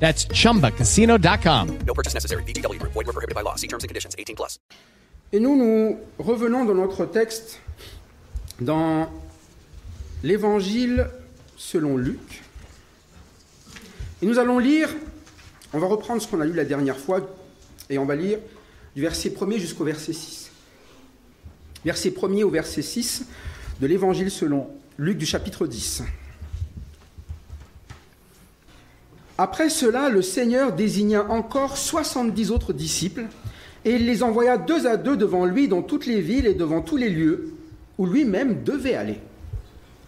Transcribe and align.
That's 0.00 0.26
chumbacasino.com. 0.32 1.78
No 1.86 1.94
purchase 1.94 2.14
necessary. 2.14 2.42
VGW 2.44 2.80
Group. 2.80 2.92
Void 2.92 3.06
were 3.06 3.12
prohibited 3.12 3.34
by 3.36 3.42
law. 3.42 3.54
See 3.56 3.68
terms 3.68 3.84
and 3.84 3.88
conditions. 3.88 4.16
18 4.18 4.34
plus. 4.34 4.58
Et 5.32 5.38
nous, 5.38 5.56
nous 5.56 5.98
revenons 6.18 6.64
dans 6.64 6.74
notre 6.74 7.04
texte 7.06 7.60
dans 8.60 9.08
l'Évangile 10.24 11.08
selon 11.56 11.96
Luc. 11.96 12.42
Et 14.22 14.26
nous 14.26 14.38
allons 14.38 14.58
lire, 14.58 14.88
on 15.72 15.78
va 15.78 15.86
reprendre 15.86 16.20
ce 16.20 16.26
qu'on 16.26 16.40
a 16.40 16.44
lu 16.44 16.52
la 16.52 16.64
dernière 16.64 16.98
fois, 16.98 17.20
et 17.88 17.96
on 17.98 18.04
va 18.06 18.16
lire 18.16 18.38
du 18.96 19.02
verset 19.02 19.30
1er 19.30 19.58
jusqu'au 19.58 19.84
verset 19.84 20.12
6. 20.12 20.50
Verset 21.84 22.10
1er 22.10 22.42
au 22.42 22.50
verset 22.50 22.82
6 22.82 23.26
de 23.80 23.86
l'Évangile 23.86 24.30
selon 24.30 24.68
Luc 24.98 25.16
du 25.16 25.26
chapitre 25.26 25.66
10. 25.66 26.02
Après 29.42 29.70
cela, 29.70 30.10
le 30.10 30.20
Seigneur 30.20 30.74
désigna 30.74 31.24
encore 31.30 31.78
soixante-dix 31.78 32.50
autres 32.50 32.74
disciples, 32.74 33.24
et 33.86 33.94
il 33.94 34.04
les 34.04 34.22
envoya 34.22 34.58
deux 34.58 34.86
à 34.86 34.98
deux 34.98 35.16
devant 35.16 35.46
lui 35.46 35.66
dans 35.66 35.80
toutes 35.80 36.04
les 36.04 36.20
villes 36.20 36.46
et 36.46 36.52
devant 36.52 36.82
tous 36.82 36.98
les 36.98 37.08
lieux 37.08 37.54
où 37.96 38.04
lui-même 38.04 38.62
devait 38.64 38.96
aller. 38.96 39.18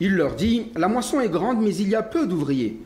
Il 0.01 0.17
leur 0.17 0.35
dit, 0.35 0.67
La 0.77 0.87
moisson 0.87 1.19
est 1.19 1.31
grande, 1.31 1.63
mais 1.63 1.75
il 1.75 1.89
y 1.89 1.95
a 1.95 2.03
peu 2.03 2.27
d'ouvriers. 2.27 2.79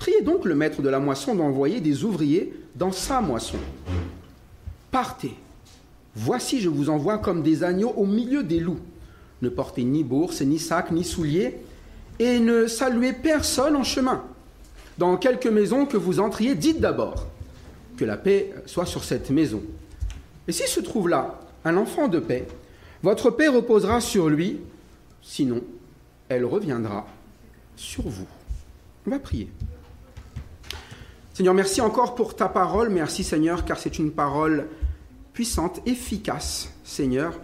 Priez 0.00 0.22
donc 0.22 0.44
le 0.44 0.56
maître 0.56 0.82
de 0.82 0.88
la 0.88 0.98
moisson 0.98 1.36
d'envoyer 1.36 1.80
des 1.80 2.02
ouvriers 2.02 2.52
dans 2.74 2.90
sa 2.90 3.20
moisson. 3.20 3.58
Partez. 4.90 5.36
Voici, 6.16 6.60
je 6.60 6.68
vous 6.68 6.90
envoie 6.90 7.18
comme 7.18 7.44
des 7.44 7.62
agneaux 7.62 7.94
au 7.96 8.06
milieu 8.06 8.42
des 8.42 8.58
loups. 8.58 8.80
Ne 9.40 9.50
portez 9.50 9.84
ni 9.84 10.02
bourse, 10.02 10.40
ni 10.40 10.58
sac, 10.58 10.90
ni 10.90 11.04
souliers, 11.04 11.58
et 12.18 12.40
ne 12.40 12.66
saluez 12.66 13.12
personne 13.12 13.76
en 13.76 13.84
chemin 13.84 14.24
dans 14.98 15.16
quelques 15.16 15.46
maisons 15.46 15.86
que 15.86 15.96
vous 15.96 16.20
entriez, 16.20 16.54
dites 16.54 16.80
d'abord 16.80 17.26
que 17.96 18.04
la 18.04 18.16
paix 18.16 18.52
soit 18.66 18.86
sur 18.86 19.04
cette 19.04 19.30
maison. 19.30 19.62
Et 20.48 20.52
s'il 20.52 20.66
se 20.66 20.80
trouve 20.80 21.08
là 21.08 21.40
un 21.64 21.76
enfant 21.76 22.08
de 22.08 22.18
paix, 22.18 22.46
votre 23.02 23.30
paix 23.30 23.48
reposera 23.48 24.00
sur 24.00 24.28
lui, 24.28 24.60
sinon 25.22 25.62
elle 26.28 26.44
reviendra 26.44 27.06
sur 27.76 28.08
vous. 28.08 28.26
On 29.06 29.10
va 29.10 29.18
prier. 29.18 29.50
Seigneur, 31.34 31.54
merci 31.54 31.80
encore 31.80 32.14
pour 32.14 32.36
ta 32.36 32.48
parole. 32.48 32.90
Merci 32.90 33.24
Seigneur, 33.24 33.64
car 33.64 33.78
c'est 33.78 33.98
une 33.98 34.12
parole 34.12 34.68
puissante, 35.32 35.80
efficace, 35.86 36.70
Seigneur. 36.84 37.38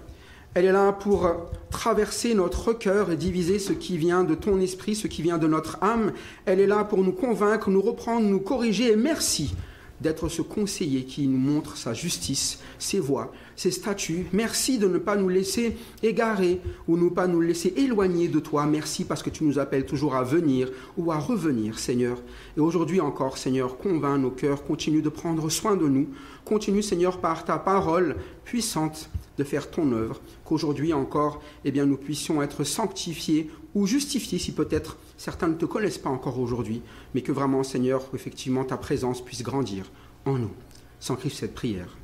Elle 0.55 0.65
est 0.65 0.73
là 0.73 0.93
pour 0.93 1.31
traverser 1.71 2.35
notre 2.35 2.73
cœur 2.73 3.11
et 3.11 3.17
diviser 3.17 3.59
ce 3.59 3.73
qui 3.73 3.99
vient 3.99 4.25
de 4.25 4.35
ton 4.35 4.61
esprit, 4.61 4.95
ce 4.95 5.07
qui 5.07 5.23
vient 5.23 5.39
de 5.39 5.47
notre 5.47 5.83
âme. 5.83 6.13
Elle 6.47 6.61
est 6.61 6.67
là 6.67 6.85
pour 6.85 7.05
nous 7.05 7.13
convaincre, 7.13 7.71
nous 7.71 7.83
reprendre, 7.83 8.27
nous 8.27 8.41
corriger. 8.41 8.97
Merci 8.97 9.55
d'être 10.01 10.29
ce 10.29 10.43
conseiller 10.43 11.05
qui 11.05 11.27
nous 11.27 11.39
montre 11.39 11.77
sa 11.77 11.93
justice, 11.93 12.61
ses 12.79 13.01
voies, 13.01 13.33
ses 13.57 13.71
statuts. 13.71 14.27
Merci 14.33 14.79
de 14.79 14.87
ne 14.87 14.99
pas 14.99 15.17
nous 15.17 15.29
laisser 15.29 15.77
égarer 16.03 16.61
ou 16.87 16.97
ne 16.97 17.09
pas 17.09 17.27
nous 17.27 17.41
laisser 17.41 17.75
éloigner 17.77 18.29
de 18.29 18.39
toi. 18.39 18.67
Merci 18.67 19.05
parce 19.05 19.23
que 19.23 19.31
tu 19.31 19.45
nous 19.45 19.59
appelles 19.59 19.87
toujours 19.87 20.15
à 20.15 20.23
venir 20.23 20.71
ou 20.97 21.11
à 21.11 21.19
revenir, 21.19 21.79
Seigneur. 21.79 22.19
Et 22.57 22.61
aujourd'hui 22.61 23.01
encore, 23.01 23.39
Seigneur, 23.39 23.79
convainc 23.79 24.21
nos 24.21 24.31
cœurs, 24.31 24.65
continue 24.65 25.03
de 25.03 25.09
prendre 25.09 25.49
soin 25.49 25.77
de 25.77 25.89
nous. 25.89 26.09
Continue, 26.45 26.83
Seigneur, 26.83 27.19
par 27.19 27.45
ta 27.45 27.59
parole 27.59 28.17
puissante 28.45 29.11
de 29.37 29.45
faire 29.45 29.71
ton 29.71 29.93
œuvre, 29.93 30.21
qu'aujourd'hui 30.45 30.93
encore, 30.93 31.41
eh 31.65 31.71
bien, 31.71 31.87
nous 31.87 31.97
puissions 31.97 32.43
être 32.43 32.65
sanctifiés 32.65 33.51
ou 33.75 33.87
justifiés 33.87 34.39
si 34.39 34.53
peut-être 34.53 34.97
certains 35.19 35.49
ne 35.49 35.55
te 35.55 35.67
connaissent 35.67 35.99
pas 35.99 36.09
encore 36.09 36.39
aujourd'hui, 36.39 36.81
mais 37.15 37.21
que 37.21 37.33
vraiment, 37.33 37.63
Seigneur, 37.63 38.07
effectivement, 38.15 38.65
ta 38.65 38.79
présence 38.79 39.23
puisse 39.23 39.43
grandir 39.43 39.91
en 40.25 40.39
nous. 40.39 40.53
Sans 41.01 41.19
cette 41.29 41.55
prière. 41.55 41.97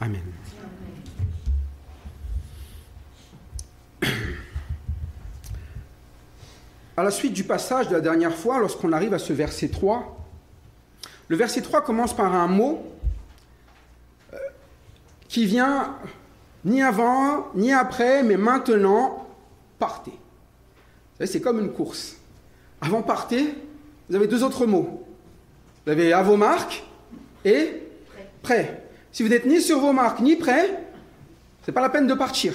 Amen. 0.00 0.20
À 6.96 7.02
la 7.02 7.10
suite 7.10 7.32
du 7.32 7.44
passage 7.44 7.88
de 7.88 7.94
la 7.94 8.00
dernière 8.00 8.34
fois, 8.34 8.60
lorsqu'on 8.60 8.92
arrive 8.92 9.14
à 9.14 9.18
ce 9.18 9.32
verset 9.32 9.68
3, 9.68 10.16
le 11.28 11.36
verset 11.36 11.62
3 11.62 11.82
commence 11.82 12.14
par 12.14 12.34
un 12.34 12.46
mot 12.46 12.84
euh, 14.32 14.36
qui 15.28 15.44
vient 15.46 15.96
ni 16.64 16.82
avant, 16.82 17.48
ni 17.54 17.72
après, 17.72 18.22
mais 18.22 18.36
maintenant, 18.36 19.26
partez. 19.78 20.12
C'est 21.24 21.40
comme 21.40 21.60
une 21.60 21.72
course. 21.72 22.16
Avant 22.84 23.00
partez, 23.00 23.54
vous 24.08 24.16
avez 24.16 24.26
deux 24.26 24.44
autres 24.44 24.66
mots. 24.66 25.02
Vous 25.84 25.92
avez 25.92 26.12
à 26.12 26.22
vos 26.22 26.36
marques 26.36 26.84
et 27.44 27.82
prêt. 28.42 28.82
Si 29.10 29.22
vous 29.22 29.30
n'êtes 29.30 29.46
ni 29.46 29.60
sur 29.62 29.78
vos 29.78 29.92
marques 29.92 30.20
ni 30.20 30.36
prêt, 30.36 30.82
c'est 31.64 31.72
pas 31.72 31.80
la 31.80 31.88
peine 31.88 32.06
de 32.06 32.14
partir. 32.14 32.52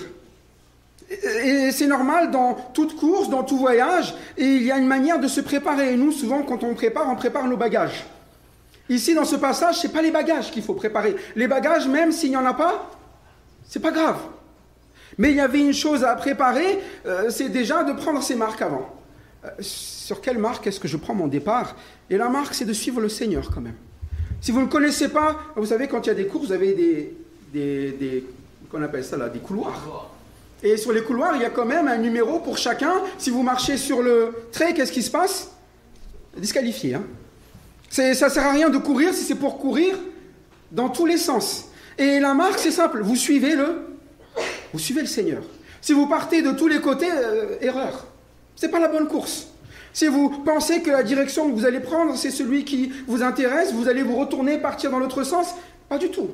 Et 1.09 1.71
c'est 1.71 1.87
normal 1.87 2.29
dans 2.29 2.53
toute 2.73 2.95
course, 2.95 3.29
dans 3.29 3.43
tout 3.43 3.57
voyage, 3.57 4.13
et 4.37 4.45
il 4.45 4.63
y 4.63 4.71
a 4.71 4.77
une 4.77 4.85
manière 4.85 5.19
de 5.19 5.27
se 5.27 5.41
préparer. 5.41 5.95
Nous, 5.95 6.11
souvent, 6.11 6.43
quand 6.43 6.63
on 6.63 6.75
prépare, 6.75 7.09
on 7.09 7.15
prépare 7.15 7.47
nos 7.47 7.57
bagages. 7.57 8.05
Ici, 8.89 9.15
dans 9.15 9.25
ce 9.25 9.35
passage, 9.35 9.77
ce 9.77 9.87
n'est 9.87 9.93
pas 9.93 10.03
les 10.03 10.11
bagages 10.11 10.51
qu'il 10.51 10.61
faut 10.61 10.75
préparer. 10.75 11.15
Les 11.35 11.47
bagages, 11.47 11.87
même 11.87 12.11
s'il 12.11 12.29
n'y 12.29 12.37
en 12.37 12.45
a 12.45 12.53
pas, 12.53 12.91
c'est 13.67 13.81
pas 13.81 13.91
grave. 13.91 14.19
Mais 15.17 15.31
il 15.31 15.37
y 15.37 15.41
avait 15.41 15.61
une 15.61 15.73
chose 15.73 16.03
à 16.03 16.15
préparer, 16.15 16.79
euh, 17.07 17.31
c'est 17.31 17.49
déjà 17.49 17.83
de 17.83 17.93
prendre 17.93 18.21
ses 18.21 18.35
marques 18.35 18.61
avant. 18.61 18.98
Euh, 19.45 19.49
sur 19.59 20.21
quelle 20.21 20.37
marque 20.37 20.67
est-ce 20.67 20.79
que 20.79 20.87
je 20.87 20.97
prends 20.97 21.15
mon 21.15 21.27
départ? 21.27 21.75
Et 22.09 22.17
la 22.17 22.29
marque, 22.29 22.53
c'est 22.53 22.65
de 22.65 22.73
suivre 22.73 22.99
le 22.99 23.09
Seigneur 23.09 23.49
quand 23.53 23.61
même. 23.61 23.75
Si 24.41 24.51
vous 24.51 24.61
ne 24.61 24.67
connaissez 24.67 25.09
pas, 25.09 25.37
vous 25.55 25.65
savez, 25.65 25.87
quand 25.87 26.05
il 26.05 26.07
y 26.07 26.11
a 26.11 26.15
des 26.15 26.27
cours, 26.27 26.41
vous 26.41 26.51
avez 26.51 26.73
des, 27.53 28.23
qu'on 28.71 28.81
appelle 28.81 29.03
ça 29.03 29.17
là, 29.17 29.29
des 29.29 29.39
couloirs. 29.39 30.09
Et 30.61 30.77
sur 30.77 30.91
les 30.91 31.03
couloirs, 31.03 31.35
il 31.35 31.41
y 31.41 31.45
a 31.45 31.49
quand 31.49 31.65
même 31.65 31.87
un 31.87 31.97
numéro 31.97 32.39
pour 32.39 32.57
chacun. 32.57 32.93
Si 33.17 33.29
vous 33.29 33.43
marchez 33.43 33.77
sur 33.77 34.01
le 34.01 34.33
trait, 34.51 34.73
qu'est-ce 34.73 34.91
qui 34.91 35.03
se 35.03 35.11
passe? 35.11 35.51
Disqualifié. 36.37 36.95
Hein 36.95 37.03
ça 37.89 38.09
ne 38.09 38.13
sert 38.13 38.45
à 38.45 38.51
rien 38.51 38.69
de 38.69 38.77
courir 38.77 39.13
si 39.13 39.23
c'est 39.23 39.35
pour 39.35 39.57
courir 39.57 39.97
dans 40.71 40.89
tous 40.89 41.05
les 41.05 41.17
sens. 41.17 41.65
Et 41.97 42.19
la 42.19 42.33
marque, 42.33 42.59
c'est 42.59 42.71
simple. 42.71 43.01
Vous 43.01 43.15
suivez 43.15 43.55
le, 43.55 43.87
vous 44.73 44.79
suivez 44.79 45.01
le 45.01 45.07
Seigneur. 45.07 45.43
Si 45.81 45.93
vous 45.93 46.07
partez 46.07 46.41
de 46.41 46.51
tous 46.51 46.67
les 46.67 46.79
côtés, 46.79 47.09
euh, 47.11 47.57
erreur. 47.61 48.05
Ce 48.59 48.65
n'est 48.65 48.71
pas 48.73 48.79
la 48.79 48.89
bonne 48.89 49.07
course. 49.07 49.47
Si 49.93 50.07
vous 50.07 50.29
pensez 50.43 50.81
que 50.81 50.91
la 50.91 51.01
direction 51.01 51.49
que 51.49 51.55
vous 51.55 51.65
allez 51.65 51.79
prendre, 51.79 52.17
c'est 52.17 52.29
celui 52.29 52.65
qui 52.65 52.91
vous 53.07 53.23
intéresse, 53.23 53.71
vous 53.71 53.87
allez 53.87 54.03
vous 54.03 54.17
retourner, 54.17 54.57
partir 54.57 54.91
dans 54.91 54.99
l'autre 54.99 55.23
sens, 55.23 55.55
pas 55.87 55.97
du 55.97 56.09
tout. 56.09 56.31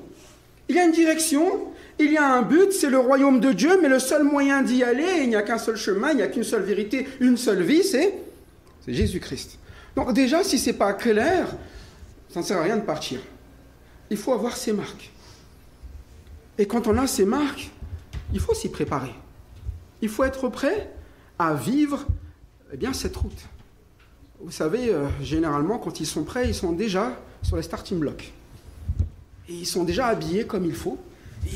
Il 0.68 0.76
y 0.76 0.80
a 0.80 0.86
une 0.86 0.92
direction, 0.92 1.68
il 2.00 2.12
y 2.12 2.18
a 2.18 2.26
un 2.26 2.42
but, 2.42 2.72
c'est 2.72 2.90
le 2.90 2.98
royaume 2.98 3.40
de 3.40 3.52
Dieu, 3.52 3.78
mais 3.80 3.90
le 3.90 4.00
seul 4.00 4.24
moyen 4.24 4.64
d'y 4.64 4.84
aller, 4.84 5.22
il 5.22 5.30
n'y 5.30 5.36
a 5.36 5.44
qu'un 5.44 5.60
seul 5.60 5.76
chemin, 5.76 6.10
il 6.10 6.18
n'y 6.18 6.24
a 6.24 6.28
qu'une 6.28 6.44
seule 6.44 6.64
vérité, 6.64 7.08
une 7.20 7.38
seule 7.38 7.62
vie, 7.62 7.84
c'est 7.84 8.16
Jésus-Christ. 8.88 9.60
Donc 9.96 10.12
déjà, 10.12 10.44
si 10.44 10.58
ce 10.58 10.72
n'est 10.72 10.78
pas 10.78 10.94
clair, 10.94 11.56
ça 12.30 12.40
ne 12.40 12.46
sert 12.46 12.58
à 12.58 12.64
rien 12.64 12.78
de 12.78 12.82
partir. 12.82 13.20
Il 14.10 14.18
faut 14.18 14.34
avoir 14.34 14.58
ses 14.58 14.74
marques. 14.74 15.12
Et 16.58 16.66
quand 16.66 16.88
on 16.88 16.98
a 16.98 17.06
ses 17.06 17.26
marques, 17.26 17.70
il 18.34 18.40
faut 18.40 18.56
s'y 18.56 18.70
préparer. 18.70 19.14
Il 20.02 20.10
faut 20.10 20.24
être 20.24 20.50
prêt 20.50 20.90
à 21.40 21.54
vivre 21.54 22.06
eh 22.74 22.78
bien, 22.78 22.94
cette 22.94 23.16
route. 23.16 23.48
Vous 24.42 24.52
savez, 24.52 24.90
euh, 24.90 25.08
généralement, 25.22 25.78
quand 25.78 26.00
ils 26.00 26.06
sont 26.06 26.24
prêts, 26.24 26.48
ils 26.48 26.56
sont 26.56 26.72
déjà 26.72 27.14
sur 27.42 27.56
les 27.56 27.64
starting 27.64 28.00
blocks. 28.00 28.34
Ils 29.48 29.66
sont 29.66 29.84
déjà 29.84 30.08
habillés 30.08 30.46
comme 30.46 30.66
il 30.66 30.76
faut. 30.76 30.98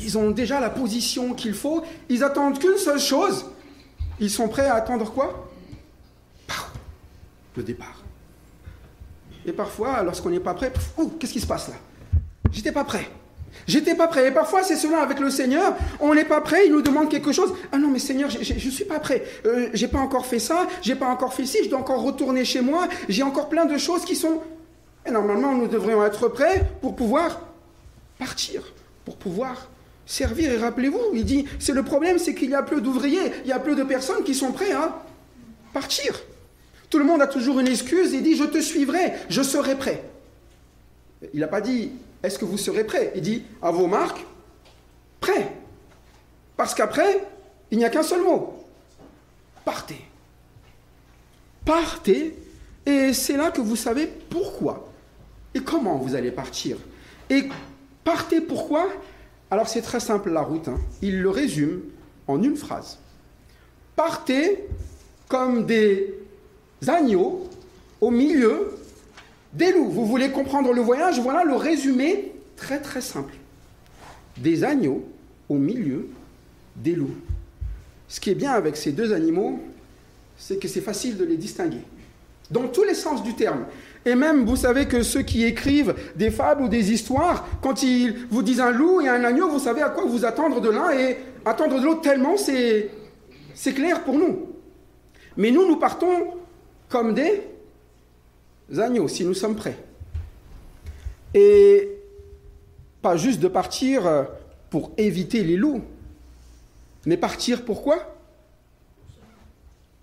Ils 0.02 0.16
ont 0.16 0.30
déjà 0.30 0.60
la 0.60 0.70
position 0.70 1.34
qu'il 1.34 1.54
faut. 1.54 1.84
Ils 2.08 2.22
attendent 2.22 2.58
qu'une 2.58 2.78
seule 2.78 3.00
chose. 3.00 3.46
Ils 4.20 4.30
sont 4.30 4.48
prêts 4.48 4.66
à 4.66 4.74
attendre 4.74 5.10
quoi? 5.12 5.50
Le 7.56 7.62
départ. 7.62 8.02
Et 9.44 9.52
parfois, 9.52 10.02
lorsqu'on 10.02 10.30
n'est 10.30 10.40
pas 10.40 10.54
prêt, 10.54 10.72
qu'est-ce 11.18 11.32
qui 11.32 11.40
se 11.40 11.46
passe 11.46 11.68
là? 11.68 11.74
J'étais 12.52 12.72
pas 12.72 12.84
prêt. 12.84 13.10
J'étais 13.66 13.94
pas 13.94 14.08
prêt. 14.08 14.28
Et 14.28 14.30
parfois, 14.30 14.62
c'est 14.62 14.76
cela 14.76 15.00
avec 15.00 15.20
le 15.20 15.30
Seigneur. 15.30 15.76
On 16.00 16.14
n'est 16.14 16.24
pas 16.24 16.40
prêt, 16.40 16.66
il 16.66 16.72
nous 16.72 16.82
demande 16.82 17.08
quelque 17.08 17.32
chose. 17.32 17.52
Ah 17.72 17.78
non, 17.78 17.88
mais 17.88 17.98
Seigneur, 17.98 18.30
je 18.30 18.54
ne 18.54 18.70
suis 18.70 18.84
pas 18.84 18.98
prêt. 18.98 19.24
Euh, 19.46 19.68
j'ai 19.72 19.88
pas 19.88 19.98
encore 19.98 20.26
fait 20.26 20.38
ça, 20.38 20.66
j'ai 20.82 20.94
pas 20.94 21.06
encore 21.06 21.34
fait 21.34 21.46
ci, 21.46 21.58
je 21.64 21.68
dois 21.68 21.78
encore 21.78 22.02
retourner 22.02 22.44
chez 22.44 22.60
moi. 22.60 22.88
J'ai 23.08 23.22
encore 23.22 23.48
plein 23.48 23.66
de 23.66 23.78
choses 23.78 24.04
qui 24.04 24.16
sont. 24.16 24.40
Et 25.06 25.10
normalement, 25.10 25.54
nous 25.54 25.68
devrions 25.68 26.04
être 26.04 26.28
prêts 26.28 26.70
pour 26.80 26.96
pouvoir 26.96 27.40
partir, 28.18 28.62
pour 29.04 29.16
pouvoir 29.16 29.68
servir. 30.06 30.52
Et 30.52 30.58
rappelez-vous, 30.58 31.00
il 31.14 31.24
dit 31.24 31.46
c'est 31.58 31.72
le 31.72 31.82
problème, 31.82 32.18
c'est 32.18 32.34
qu'il 32.34 32.50
y 32.50 32.54
a 32.54 32.62
peu 32.62 32.80
d'ouvriers, 32.80 33.32
il 33.44 33.48
y 33.48 33.52
a 33.52 33.58
peu 33.58 33.74
de 33.74 33.82
personnes 33.82 34.24
qui 34.24 34.34
sont 34.34 34.52
prêts 34.52 34.72
à 34.72 35.02
partir. 35.72 36.20
Tout 36.90 36.98
le 36.98 37.04
monde 37.04 37.22
a 37.22 37.28
toujours 37.28 37.60
une 37.60 37.68
excuse 37.68 38.14
et 38.14 38.20
dit 38.20 38.36
je 38.36 38.44
te 38.44 38.60
suivrai, 38.60 39.12
je 39.28 39.42
serai 39.42 39.76
prêt. 39.76 40.02
Il 41.32 41.40
n'a 41.40 41.48
pas 41.48 41.60
dit 41.60 41.92
est-ce 42.22 42.38
que 42.38 42.44
vous 42.44 42.58
serez 42.58 42.84
prêt 42.84 43.12
Il 43.14 43.22
dit 43.22 43.44
à 43.62 43.70
vos 43.70 43.86
marques, 43.86 44.24
prêt. 45.20 45.52
Parce 46.56 46.74
qu'après, 46.74 47.26
il 47.70 47.78
n'y 47.78 47.84
a 47.84 47.90
qu'un 47.90 48.02
seul 48.02 48.22
mot. 48.22 48.54
Partez. 49.64 50.04
Partez, 51.64 52.36
et 52.86 53.12
c'est 53.12 53.36
là 53.36 53.50
que 53.50 53.60
vous 53.60 53.76
savez 53.76 54.06
pourquoi 54.06 54.88
et 55.54 55.60
comment 55.60 55.96
vous 55.96 56.14
allez 56.14 56.30
partir. 56.30 56.76
Et 57.28 57.48
partez 58.04 58.40
pourquoi? 58.40 58.88
Alors 59.50 59.68
c'est 59.68 59.82
très 59.82 60.00
simple 60.00 60.30
la 60.30 60.42
route. 60.42 60.68
hein. 60.68 60.78
Il 61.02 61.20
le 61.20 61.30
résume 61.30 61.82
en 62.26 62.42
une 62.42 62.56
phrase. 62.56 62.98
Partez 63.96 64.64
comme 65.28 65.66
des 65.66 66.14
agneaux 66.86 67.48
au 68.00 68.10
milieu 68.10 68.78
des 69.52 69.72
loups. 69.72 69.90
Vous 69.90 70.06
voulez 70.06 70.30
comprendre 70.30 70.72
le 70.72 70.80
voyage? 70.80 71.20
Voilà 71.20 71.44
le 71.44 71.54
résumé 71.54 72.32
très 72.56 72.80
très 72.80 73.00
simple. 73.00 73.34
Des 74.36 74.64
agneaux 74.64 75.04
au 75.48 75.54
milieu 75.54 76.08
des 76.76 76.94
loups. 76.94 77.16
Ce 78.08 78.20
qui 78.20 78.30
est 78.30 78.34
bien 78.34 78.52
avec 78.52 78.76
ces 78.76 78.92
deux 78.92 79.12
animaux, 79.12 79.60
c'est 80.36 80.58
que 80.58 80.68
c'est 80.68 80.80
facile 80.80 81.16
de 81.16 81.24
les 81.24 81.36
distinguer. 81.36 81.82
Dans 82.50 82.66
tous 82.66 82.82
les 82.82 82.94
sens 82.94 83.22
du 83.22 83.34
terme. 83.34 83.66
Et 84.04 84.14
même, 84.14 84.44
vous 84.44 84.56
savez 84.56 84.86
que 84.86 85.02
ceux 85.02 85.22
qui 85.22 85.44
écrivent 85.44 85.94
des 86.16 86.30
fables 86.30 86.62
ou 86.62 86.68
des 86.68 86.90
histoires, 86.92 87.46
quand 87.62 87.82
ils 87.82 88.26
vous 88.30 88.42
disent 88.42 88.60
un 88.60 88.72
loup 88.72 89.00
et 89.00 89.08
un 89.08 89.22
agneau, 89.22 89.48
vous 89.48 89.58
savez 89.58 89.82
à 89.82 89.90
quoi 89.90 90.04
vous 90.06 90.24
attendre 90.24 90.60
de 90.60 90.70
l'un 90.70 90.90
et 90.90 91.18
attendre 91.44 91.78
de 91.78 91.84
l'autre 91.84 92.00
tellement 92.00 92.36
c'est, 92.36 92.90
clair 93.74 94.02
pour 94.02 94.18
nous. 94.18 94.48
Mais 95.36 95.50
nous, 95.50 95.66
nous 95.68 95.76
partons 95.76 96.34
comme 96.88 97.14
des 97.14 97.42
agneaux, 98.78 99.08
si 99.08 99.24
nous 99.24 99.34
sommes 99.34 99.56
prêts. 99.56 99.76
Et 101.34 101.88
pas 103.02 103.16
juste 103.16 103.40
de 103.40 103.48
partir 103.48 104.06
euh, 104.06 104.24
pour 104.68 104.92
éviter 104.96 105.42
les 105.42 105.56
loups, 105.56 105.82
mais 107.06 107.16
partir 107.16 107.64
pourquoi? 107.64 108.16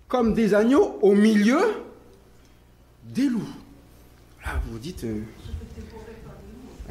Comme 0.08 0.34
des 0.34 0.54
agneaux 0.54 0.98
au 1.02 1.14
milieu 1.14 1.60
des 3.04 3.28
loups. 3.28 3.48
Là, 4.44 4.60
vous 4.64 4.72
vous 4.72 4.78
dites. 4.78 5.04
euh, 5.04 5.20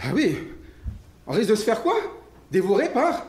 Ah 0.01 0.11
oui, 0.13 0.37
on 1.25 1.31
risque 1.33 1.49
de 1.49 1.55
se 1.55 1.63
faire 1.63 1.81
quoi? 1.81 1.95
Dévorer 2.51 2.89
par. 2.89 3.25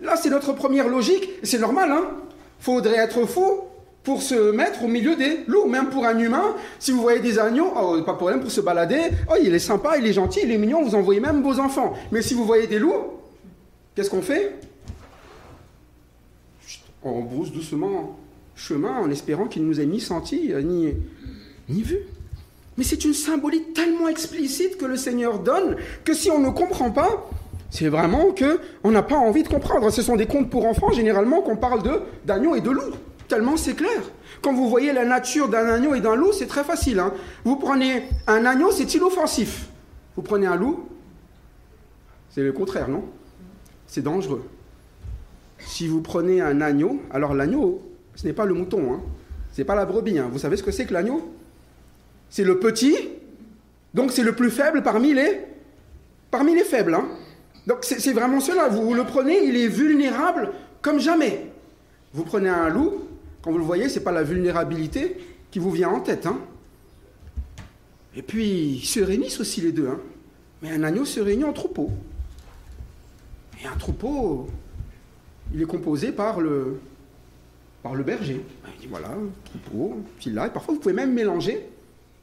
Là, 0.00 0.16
c'est 0.16 0.30
notre 0.30 0.52
première 0.52 0.88
logique, 0.88 1.28
c'est 1.42 1.58
normal, 1.58 1.90
hein 1.92 2.10
Faudrait 2.58 2.96
être 2.96 3.24
fou 3.26 3.62
pour 4.04 4.22
se 4.22 4.50
mettre 4.50 4.84
au 4.84 4.88
milieu 4.88 5.14
des 5.16 5.40
loups, 5.46 5.68
même 5.68 5.88
pour 5.88 6.04
un 6.04 6.18
humain. 6.18 6.56
Si 6.78 6.90
vous 6.90 7.00
voyez 7.00 7.20
des 7.20 7.38
agneaux, 7.38 7.72
oh, 7.76 8.02
pas 8.02 8.12
de 8.12 8.16
problème 8.16 8.40
pour 8.40 8.50
se 8.50 8.60
balader. 8.60 9.00
Oh, 9.30 9.34
il 9.42 9.54
est 9.54 9.60
sympa, 9.60 9.96
il 9.96 10.06
est 10.06 10.12
gentil, 10.12 10.40
il 10.42 10.50
est 10.50 10.58
mignon, 10.58 10.82
vous 10.82 10.94
envoyez 10.94 11.20
même 11.20 11.42
vos 11.42 11.58
enfants. 11.60 11.94
Mais 12.10 12.22
si 12.22 12.34
vous 12.34 12.44
voyez 12.44 12.66
des 12.66 12.78
loups, 12.78 13.04
qu'est-ce 13.94 14.10
qu'on 14.10 14.22
fait? 14.22 14.58
On 17.04 17.20
brousse 17.22 17.52
doucement 17.52 18.18
chemin 18.54 18.96
en 18.98 19.10
espérant 19.10 19.46
qu'ils 19.46 19.62
ne 19.62 19.68
nous 19.68 19.80
aient 19.80 19.86
ni 19.86 20.00
senti, 20.00 20.52
euh, 20.52 20.62
ni, 20.62 20.94
ni 21.68 21.82
vu. 21.82 21.98
Mais 22.76 22.84
c'est 22.84 23.04
une 23.04 23.14
symbolique 23.14 23.74
tellement 23.74 24.08
explicite 24.08 24.78
que 24.78 24.84
le 24.84 24.96
Seigneur 24.96 25.40
donne 25.40 25.76
que 26.04 26.14
si 26.14 26.30
on 26.30 26.38
ne 26.38 26.50
comprend 26.50 26.90
pas, 26.90 27.28
c'est 27.70 27.88
vraiment 27.88 28.32
que 28.32 28.60
on 28.84 28.90
n'a 28.90 29.02
pas 29.02 29.16
envie 29.16 29.42
de 29.42 29.48
comprendre. 29.48 29.90
Ce 29.90 30.02
sont 30.02 30.16
des 30.16 30.26
contes 30.26 30.50
pour 30.50 30.66
enfants 30.66 30.90
généralement 30.90 31.42
qu'on 31.42 31.56
parle 31.56 31.82
de 31.82 32.00
d'agneaux 32.24 32.54
et 32.54 32.60
de 32.60 32.70
loups. 32.70 32.94
C'est 33.56 33.74
clair. 33.74 34.02
Quand 34.42 34.52
vous 34.52 34.68
voyez 34.68 34.92
la 34.92 35.04
nature 35.04 35.48
d'un 35.48 35.66
agneau 35.66 35.94
et 35.94 36.00
d'un 36.00 36.16
loup, 36.16 36.32
c'est 36.32 36.46
très 36.46 36.64
facile. 36.64 36.98
hein. 36.98 37.12
Vous 37.44 37.56
prenez 37.56 38.04
un 38.26 38.44
agneau, 38.44 38.70
c'est 38.70 38.92
inoffensif. 38.94 39.68
Vous 40.16 40.22
prenez 40.22 40.46
un 40.46 40.56
loup, 40.56 40.88
c'est 42.30 42.42
le 42.42 42.52
contraire, 42.52 42.88
non? 42.88 43.04
C'est 43.86 44.02
dangereux. 44.02 44.44
Si 45.58 45.86
vous 45.88 46.02
prenez 46.02 46.40
un 46.40 46.60
agneau, 46.60 47.00
alors 47.10 47.34
l'agneau, 47.34 47.80
ce 48.14 48.26
n'est 48.26 48.32
pas 48.32 48.44
le 48.44 48.52
mouton, 48.54 48.92
hein. 48.92 49.00
c'est 49.52 49.64
pas 49.64 49.74
la 49.74 49.86
brebis. 49.86 50.18
hein. 50.18 50.28
Vous 50.30 50.38
savez 50.38 50.56
ce 50.56 50.62
que 50.62 50.70
c'est 50.72 50.84
que 50.86 50.92
l'agneau? 50.92 51.32
C'est 52.28 52.44
le 52.44 52.58
petit, 52.58 52.96
donc 53.94 54.12
c'est 54.12 54.22
le 54.24 54.32
plus 54.32 54.50
faible 54.50 54.82
parmi 54.82 55.14
les, 55.14 55.40
parmi 56.30 56.54
les 56.54 56.64
faibles. 56.64 56.94
hein. 56.94 57.06
Donc 57.66 57.78
c'est 57.82 58.12
vraiment 58.12 58.40
cela. 58.40 58.68
Vous 58.68 58.92
le 58.92 59.04
prenez, 59.04 59.44
il 59.44 59.56
est 59.56 59.68
vulnérable 59.68 60.50
comme 60.82 60.98
jamais. 60.98 61.46
Vous 62.12 62.24
prenez 62.24 62.48
un 62.48 62.68
loup, 62.68 63.04
quand 63.42 63.50
vous 63.50 63.58
le 63.58 63.64
voyez, 63.64 63.88
c'est 63.88 64.00
pas 64.04 64.12
la 64.12 64.22
vulnérabilité 64.22 65.16
qui 65.50 65.58
vous 65.58 65.70
vient 65.70 65.90
en 65.90 66.00
tête. 66.00 66.26
hein. 66.26 66.38
Et 68.16 68.22
puis, 68.22 68.46
ils 68.76 68.84
se 68.86 69.00
réunissent 69.00 69.40
aussi 69.40 69.60
les 69.60 69.72
deux. 69.72 69.88
hein. 69.88 69.98
Mais 70.62 70.70
un 70.70 70.82
agneau 70.84 71.04
se 71.04 71.20
réunit 71.20 71.44
en 71.44 71.52
troupeau. 71.52 71.90
Et 73.62 73.66
un 73.66 73.76
troupeau, 73.76 74.48
il 75.52 75.60
est 75.60 75.66
composé 75.66 76.12
par 76.12 76.40
le, 76.40 76.78
par 77.82 77.94
le 77.94 78.04
berger. 78.04 78.44
Il 78.76 78.80
dit 78.80 78.86
voilà, 78.88 79.10
troupeau, 79.44 80.00
puis 80.20 80.30
là, 80.30 80.46
et 80.46 80.50
parfois 80.50 80.74
vous 80.74 80.80
pouvez 80.80 80.94
même 80.94 81.12
mélanger 81.12 81.68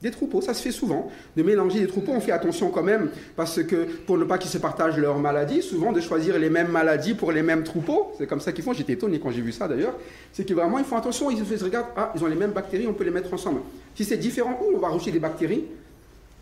des 0.01 0.12
troupeaux, 0.12 0.42
ça 0.42 0.54
se 0.54 0.62
fait 0.62 0.72
souvent, 0.72 1.12
de 1.36 1.44
mélanger 1.44 1.81
des 1.81 1.88
troupeaux, 1.88 2.13
on 2.13 2.22
fait 2.22 2.31
attention 2.31 2.69
quand 2.69 2.84
même, 2.84 3.10
parce 3.36 3.62
que 3.63 3.86
pour 4.06 4.18
ne 4.18 4.24
pas 4.24 4.38
qu'ils 4.38 4.50
se 4.50 4.57
partagent 4.57 4.98
leurs 4.98 5.19
maladies, 5.19 5.62
souvent 5.62 5.92
de 5.92 6.00
choisir 6.00 6.40
les 6.40 6.50
mêmes 6.50 6.69
maladies 6.69 7.16
pour 7.16 7.31
les 7.31 7.44
mêmes 7.44 7.63
troupeaux, 7.63 8.13
c'est 8.18 8.28
comme 8.28 8.40
ça 8.40 8.54
qu'ils 8.54 8.63
font, 8.63 8.74
j'étais 8.74 8.94
étonné 8.94 9.20
quand 9.20 9.32
j'ai 9.32 9.41
vu 9.41 9.51
ça 9.51 9.68
d'ailleurs, 9.68 9.96
c'est 10.32 10.46
que 10.46 10.53
vraiment 10.53 10.79
ils 10.79 10.86
font 10.86 10.96
attention, 10.96 11.29
ils 11.29 11.39
se 11.39 11.44
disent, 11.44 11.63
regarde, 11.63 11.88
ah, 11.98 12.13
ils 12.15 12.24
ont 12.24 12.27
les 12.27 12.36
mêmes 12.36 12.51
bactéries, 12.51 12.88
on 12.88 12.94
peut 12.94 13.03
les 13.03 13.12
mettre 13.12 13.34
ensemble. 13.34 13.62
Si 13.96 14.06
c'est 14.06 14.18
différent, 14.18 14.58
on 14.74 14.77
va 14.77 14.88
rajouter 14.88 15.12
des 15.12 15.20
bactéries 15.20 15.65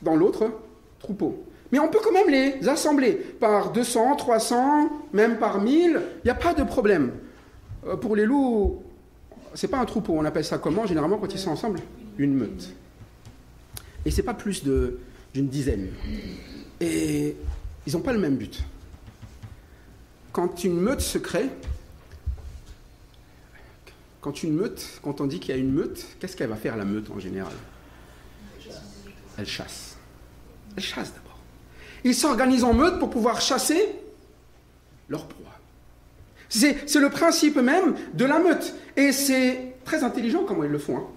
dans 0.01 0.15
l'autre 0.15 0.51
troupeau? 0.99 1.43
Mais 1.71 1.79
on 1.79 1.89
peut 1.89 1.99
quand 2.01 2.13
même 2.13 2.29
les 2.29 2.67
assembler 2.69 3.13
par 3.13 3.71
200, 3.71 4.15
300, 4.17 4.89
même 5.13 5.37
par 5.37 5.59
1000, 5.59 5.99
il 6.23 6.25
n'y 6.25 6.31
a 6.31 6.35
pas 6.35 6.53
de 6.53 6.63
problème. 6.63 7.11
Euh, 7.87 7.95
pour 7.97 8.15
les 8.15 8.25
loups, 8.25 8.81
c'est 9.53 9.67
pas 9.67 9.79
un 9.79 9.85
troupeau, 9.85 10.13
on 10.15 10.25
appelle 10.25 10.45
ça 10.45 10.59
comment 10.59 10.85
généralement 10.85 11.17
quand 11.17 11.33
ils 11.33 11.39
sont 11.39 11.51
ensemble? 11.51 11.79
Une 12.17 12.35
meute. 12.35 12.69
Et 14.07 14.11
c'est 14.11 14.23
pas 14.23 14.33
plus 14.33 14.63
d'une 14.63 15.49
dizaine. 15.49 15.89
Et 16.79 17.35
ils 17.85 17.91
n'ont 17.93 17.99
pas 17.99 18.13
le 18.13 18.19
même 18.19 18.37
but. 18.37 18.63
Quand 20.31 20.63
une 20.63 20.79
meute 20.79 21.01
se 21.01 21.17
crée, 21.17 21.49
quand 24.21 24.43
une 24.43 24.53
meute, 24.53 25.01
quand 25.03 25.19
on 25.19 25.25
dit 25.25 25.41
qu'il 25.41 25.53
y 25.53 25.57
a 25.57 25.59
une 25.59 25.73
meute, 25.73 26.05
qu'est-ce 26.21 26.37
qu'elle 26.37 26.47
va 26.49 26.55
faire 26.55 26.77
la 26.77 26.85
meute 26.85 27.11
en 27.11 27.19
général? 27.19 27.51
Elle 29.37 29.45
chasse. 29.45 29.97
Elle 30.77 30.83
chasse 30.83 31.13
d'abord. 31.13 31.37
Ils 32.05 32.15
s'organisent 32.15 32.63
en 32.63 32.73
meute 32.73 32.99
pour 32.99 33.09
pouvoir 33.09 33.41
chasser 33.41 33.89
leur 35.09 35.27
proie. 35.27 35.51
C'est 36.47 36.89
c'est 36.89 37.01
le 37.01 37.09
principe 37.09 37.57
même 37.57 37.93
de 38.13 38.23
la 38.23 38.39
meute. 38.39 38.73
Et 38.95 39.11
c'est 39.11 39.73
très 39.83 40.05
intelligent 40.05 40.45
comment 40.45 40.63
ils 40.63 40.71
le 40.71 40.79
font. 40.79 40.95
hein. 40.97 41.07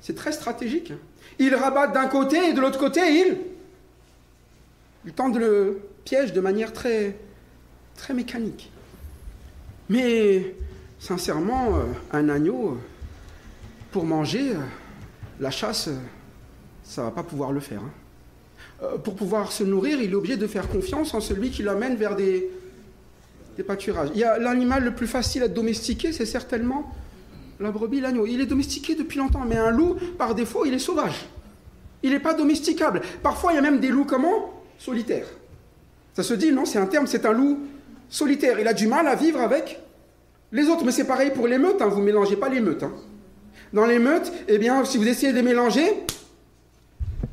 C'est 0.00 0.14
très 0.14 0.30
stratégique. 0.30 0.92
hein. 0.92 0.98
Ils 1.38 1.54
rabattent 1.54 1.92
d'un 1.92 2.06
côté 2.08 2.48
et 2.48 2.52
de 2.52 2.60
l'autre 2.60 2.78
côté, 2.78 3.00
ils, 3.00 3.36
ils 5.04 5.12
tendent 5.12 5.36
le 5.38 5.80
piège 6.04 6.32
de 6.32 6.40
manière 6.40 6.72
très, 6.72 7.16
très 7.96 8.14
mécanique. 8.14 8.70
Mais 9.88 10.54
sincèrement, 10.98 11.76
euh, 11.76 11.82
un 12.12 12.28
agneau, 12.28 12.70
euh, 12.70 12.74
pour 13.92 14.04
manger, 14.04 14.52
euh, 14.52 14.58
la 15.40 15.50
chasse, 15.50 15.90
ça 16.82 17.02
va 17.02 17.10
pas 17.10 17.22
pouvoir 17.22 17.52
le 17.52 17.60
faire. 17.60 17.80
hein. 17.80 17.90
Pour 19.04 19.14
pouvoir 19.14 19.52
se 19.52 19.64
nourrir, 19.64 20.00
il 20.02 20.10
est 20.10 20.14
obligé 20.14 20.36
de 20.36 20.46
faire 20.46 20.68
confiance 20.68 21.14
en 21.14 21.20
celui 21.20 21.50
qui 21.50 21.62
l'amène 21.62 21.96
vers 21.96 22.14
des, 22.14 22.50
des 23.56 23.62
pâturages. 23.62 24.10
Il 24.14 24.20
y 24.20 24.24
a 24.24 24.38
l'animal 24.38 24.84
le 24.84 24.94
plus 24.94 25.06
facile 25.06 25.42
à 25.42 25.48
domestiquer, 25.48 26.12
c'est 26.12 26.26
certainement 26.26 26.92
la 27.60 27.70
brebis, 27.70 28.00
l'agneau. 28.00 28.26
Il 28.26 28.40
est 28.40 28.46
domestiqué 28.46 28.94
depuis 28.94 29.18
longtemps, 29.18 29.44
mais 29.46 29.56
un 29.56 29.70
loup, 29.70 29.96
par 30.18 30.34
défaut, 30.34 30.64
il 30.66 30.74
est 30.74 30.78
sauvage. 30.78 31.26
Il 32.02 32.10
n'est 32.10 32.20
pas 32.20 32.34
domesticable. 32.34 33.00
Parfois, 33.22 33.52
il 33.52 33.56
y 33.56 33.58
a 33.58 33.62
même 33.62 33.80
des 33.80 33.88
loups 33.88 34.04
comment? 34.04 34.62
Solitaires. 34.78 35.26
Ça 36.14 36.22
se 36.22 36.34
dit, 36.34 36.52
non? 36.52 36.64
C'est 36.64 36.78
un 36.78 36.86
terme, 36.86 37.06
c'est 37.06 37.24
un 37.26 37.32
loup 37.32 37.60
solitaire. 38.08 38.60
Il 38.60 38.68
a 38.68 38.74
du 38.74 38.86
mal 38.86 39.06
à 39.06 39.14
vivre 39.14 39.40
avec 39.40 39.80
les 40.52 40.66
autres. 40.68 40.84
Mais 40.84 40.92
c'est 40.92 41.06
pareil 41.06 41.30
pour 41.34 41.46
les 41.46 41.58
meutes. 41.58 41.80
Hein. 41.80 41.88
Vous 41.88 42.00
ne 42.00 42.04
mélangez 42.04 42.36
pas 42.36 42.48
les 42.48 42.60
meutes. 42.60 42.82
hein. 42.82 42.92
Dans 43.72 43.86
les 43.86 43.98
meutes, 43.98 44.32
eh 44.48 44.58
bien, 44.58 44.84
si 44.84 44.98
vous 44.98 45.08
essayez 45.08 45.32
de 45.32 45.36
les 45.38 45.42
mélanger, 45.42 46.04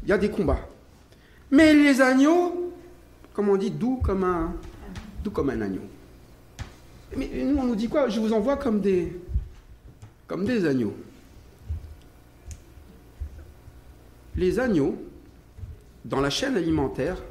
il 0.03 0.09
y 0.09 0.11
a 0.11 0.17
des 0.17 0.29
combats. 0.29 0.59
Mais 1.51 1.73
les 1.73 2.01
agneaux, 2.01 2.71
comme 3.33 3.49
on 3.49 3.57
dit, 3.57 3.69
doux 3.69 3.99
comme 4.03 4.23
un, 4.23 4.53
doux 5.23 5.31
comme 5.31 5.49
un 5.51 5.61
agneau. 5.61 5.81
Mais 7.15 7.29
nous, 7.43 7.57
on 7.59 7.63
nous 7.63 7.75
dit 7.75 7.87
quoi? 7.87 8.09
Je 8.09 8.19
vous 8.19 8.33
envoie 8.33 8.57
comme 8.57 8.81
des, 8.81 9.13
comme 10.33 10.45
des 10.45 10.65
agneaux. 10.65 10.95
Les 14.35 14.57
agneaux, 14.57 14.97
dans 16.05 16.21
la 16.21 16.31
chaîne 16.31 16.57
alimentaire, 16.57 17.21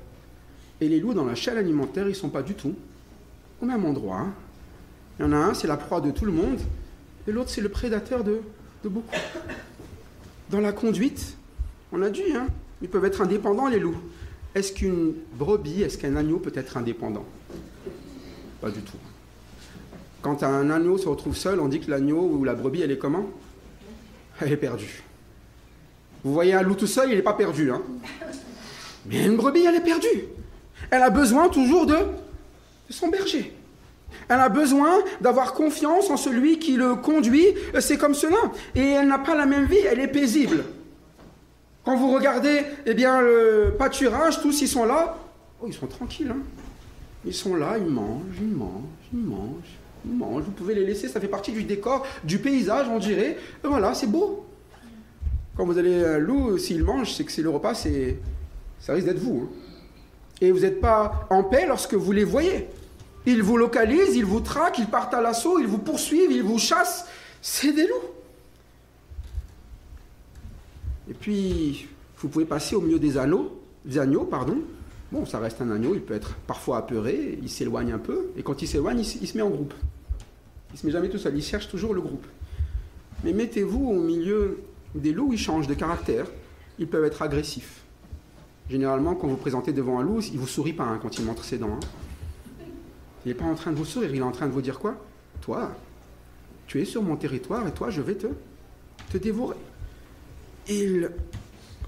et 0.81 0.89
les 0.89 1.01
loups 1.01 1.13
dans 1.13 1.25
la 1.25 1.35
chaîne 1.35 1.59
alimentaire, 1.59 2.09
ils 2.09 2.15
sont 2.15 2.29
pas 2.29 2.43
du 2.43 2.55
tout 2.55 2.77
au 3.61 3.67
même 3.67 3.85
endroit. 3.85 4.19
hein. 4.19 4.33
Il 5.19 5.23
y 5.23 5.29
en 5.29 5.33
a 5.33 5.37
un, 5.37 5.53
c'est 5.53 5.67
la 5.67 5.77
proie 5.77 6.01
de 6.01 6.13
tout 6.13 6.25
le 6.25 6.31
monde, 6.31 6.61
et 7.27 7.33
l'autre, 7.33 7.51
c'est 7.51 7.61
le 7.61 7.71
prédateur 7.71 8.23
de, 8.23 8.41
de 8.85 8.89
beaucoup. 8.89 9.17
Dans 10.51 10.61
la 10.61 10.71
conduite, 10.71 11.37
on 11.91 12.03
a 12.03 12.11
dit, 12.11 12.33
hein, 12.37 12.47
ils 12.83 12.89
peuvent 12.89 13.05
être 13.05 13.21
indépendants, 13.21 13.67
les 13.67 13.81
loups. 13.81 14.01
Est-ce 14.55 14.73
qu'une 14.73 15.15
brebis, 15.37 15.83
est-ce 15.83 15.99
qu'un 15.99 16.15
agneau 16.15 16.39
peut 16.39 16.53
être 16.55 16.77
indépendant? 16.77 17.25
Pas 18.61 18.71
du 18.71 18.81
tout. 18.81 18.97
Quand 20.23 20.45
un 20.45 20.71
agneau 20.71 20.99
se 20.99 21.09
retrouve 21.09 21.37
seul, 21.37 21.61
on 21.61 21.69
dit 21.69 21.81
que 21.81 21.91
l'agneau 21.91 22.21
ou 22.21 22.45
la 22.45 22.55
brebis, 22.55 22.83
elle 22.83 22.93
est 22.93 22.99
comment? 22.99 23.27
Elle 24.41 24.53
est 24.53 24.57
perdue. 24.57 25.03
Vous 26.25 26.33
voyez 26.33 26.55
un 26.55 26.63
loup 26.63 26.77
tout 26.77 26.87
seul, 26.87 27.11
il 27.11 27.17
n'est 27.17 27.23
pas 27.23 27.35
perdu. 27.35 27.71
Hein 27.73 27.83
Mais 29.07 29.27
une 29.27 29.37
brebis, 29.37 29.65
elle 29.65 29.75
est 29.75 29.81
perdue. 29.81 30.25
Elle 30.91 31.03
a 31.03 31.11
besoin 31.11 31.49
toujours 31.49 31.87
de, 31.87 31.97
son 32.89 33.09
berger. 33.09 33.53
Elle 34.29 34.41
a 34.41 34.49
besoin 34.49 34.99
d'avoir 35.21 35.55
confiance 35.55 36.11
en 36.11 36.17
celui 36.17 36.59
qui 36.59 36.77
le 36.77 36.95
conduit. 36.95 37.47
C'est 37.81 37.99
comme 37.99 38.15
cela. 38.15 38.39
Et 38.75 38.91
elle 38.91 39.09
n'a 39.09 39.19
pas 39.19 39.35
la 39.35 39.47
même 39.47 39.65
vie, 39.65 39.79
elle 39.79 39.99
est 39.99 40.09
paisible. 40.09 40.65
Quand 41.85 41.97
vous 41.97 42.13
regardez 42.13 42.63
eh 42.87 42.95
bien, 42.95 43.21
le 43.21 43.75
pâturage, 43.77 44.41
tous 44.41 44.61
ils 44.63 44.69
sont 44.69 44.85
là. 44.85 45.19
Oh, 45.61 45.65
ils 45.67 45.75
sont 45.75 45.89
tranquilles. 45.89 46.31
hein. 46.31 46.43
Ils 47.25 47.35
sont 47.35 47.55
là, 47.55 47.77
ils 47.79 47.87
mangent, 47.87 48.39
ils 48.41 48.49
mangent, 48.49 48.83
ils 49.13 49.21
mangent, 49.21 49.79
Vous 50.05 50.51
pouvez 50.57 50.75
les 50.75 50.85
laisser, 50.85 51.09
ça 51.09 51.21
fait 51.21 51.29
partie 51.29 51.53
du 51.53 51.65
décor, 51.65 52.05
du 52.25 52.39
paysage, 52.39 52.89
on 52.89 52.99
dirait. 52.99 53.39
Et 53.65 53.69
voilà, 53.69 53.95
c'est 53.95 54.07
beau. 54.07 54.47
Quand 55.57 55.65
vous 55.65 55.79
allez 55.79 56.03
à 56.05 56.15
un 56.15 56.19
loup, 56.19 56.59
s'il 56.59 56.83
mange, 56.83 57.13
c'est 57.13 57.25
que 57.25 57.33
c'est 57.33 57.43
le 57.43 57.51
repas, 57.51 57.75
c'est, 57.75 58.19
ça 58.81 58.95
risque 58.95 59.07
d'être 59.07 59.19
vous. 59.19 59.49
hein. 59.49 59.57
Et 60.41 60.51
vous 60.51 60.61
n'êtes 60.61 60.81
pas 60.81 61.27
en 61.31 61.45
paix 61.45 61.67
lorsque 61.69 61.95
vous 61.95 62.11
les 62.13 62.25
voyez. 62.25 62.67
Ils 63.27 63.43
vous 63.43 63.57
localisent, 63.57 64.17
ils 64.17 64.25
vous 64.25 64.41
traquent, 64.41 64.79
ils 64.79 64.87
partent 64.87 65.15
à 65.15 65.21
l'assaut, 65.21 65.61
ils 65.61 65.69
vous 65.69 65.79
poursuivent, 65.79 66.33
ils 66.33 66.43
vous 66.43 66.59
chassent. 66.59 67.07
C'est 67.41 67.73
des 67.73 67.87
loups. 67.87 68.11
Et 71.09 71.15
puis, 71.15 71.87
vous 72.19 72.29
pouvez 72.29 72.45
passer 72.45 72.75
au 72.75 72.81
milieu 72.81 72.99
des 72.99 73.19
anneaux, 73.19 73.61
des 73.85 73.99
agneaux, 73.99 74.25
pardon. 74.25 74.59
Bon, 75.13 75.27
ça 75.27 75.39
reste 75.39 75.61
un 75.61 75.71
agneau, 75.71 75.95
il 75.95 76.01
peut 76.01 76.15
être 76.15 76.35
parfois 76.47 76.79
apeuré, 76.79 77.39
il 77.43 77.51
s'éloigne 77.51 77.93
un 77.93 77.99
peu, 77.99 78.31
et 78.37 78.43
quand 78.43 78.63
il 78.63 78.67
s'éloigne, 78.67 79.01
il 79.01 79.29
se 79.29 79.37
met 79.37 79.43
en 79.43 79.51
groupe. 79.51 79.75
Il 80.73 80.79
se 80.79 80.87
met 80.87 80.93
jamais 80.93 81.09
tout 81.09 81.19
seul, 81.19 81.37
il 81.37 81.43
cherche 81.43 81.69
toujours 81.69 81.95
le 81.95 82.01
groupe. 82.01 82.27
Mais 83.25 83.33
mettez-vous 83.33 83.89
au 83.89 84.01
milieu 84.01 84.63
des 84.95 85.13
loups, 85.13 85.33
ils 85.33 85.39
changent 85.39 85.67
de 85.67 85.75
caractère, 85.75 86.27
ils 86.79 86.89
peuvent 86.89 87.05
être 87.05 87.23
agressifs. 87.23 87.83
Généralement, 88.71 89.15
quand 89.15 89.29
vous 89.29 89.37
présentez 89.37 89.73
devant 89.73 89.99
un 89.99 90.03
loup, 90.03 90.21
il 90.21 90.39
vous 90.39 90.47
sourit 90.47 90.73
pas 90.73 90.85
hein, 90.85 90.99
quand 91.01 91.19
il 91.19 91.25
montre 91.25 91.45
ses 91.45 91.59
dents. 91.59 91.79
hein. 91.81 92.67
Il 93.25 93.29
n'est 93.29 93.35
pas 93.35 93.45
en 93.45 93.55
train 93.55 93.71
de 93.71 93.77
vous 93.77 93.85
sourire, 93.85 94.11
il 94.15 94.19
est 94.19 94.23
en 94.23 94.33
train 94.33 94.47
de 94.47 94.53
vous 94.53 94.63
dire 94.63 94.79
quoi? 94.79 94.97
Toi, 95.43 95.71
tu 96.67 96.81
es 96.81 96.85
sur 96.85 97.03
mon 97.03 97.17
territoire 97.17 97.67
et 97.67 97.73
toi, 97.73 97.91
je 97.91 98.01
vais 98.01 98.15
te, 98.15 98.27
te 99.11 99.19
dévorer. 99.19 99.57
Ils 100.69 101.11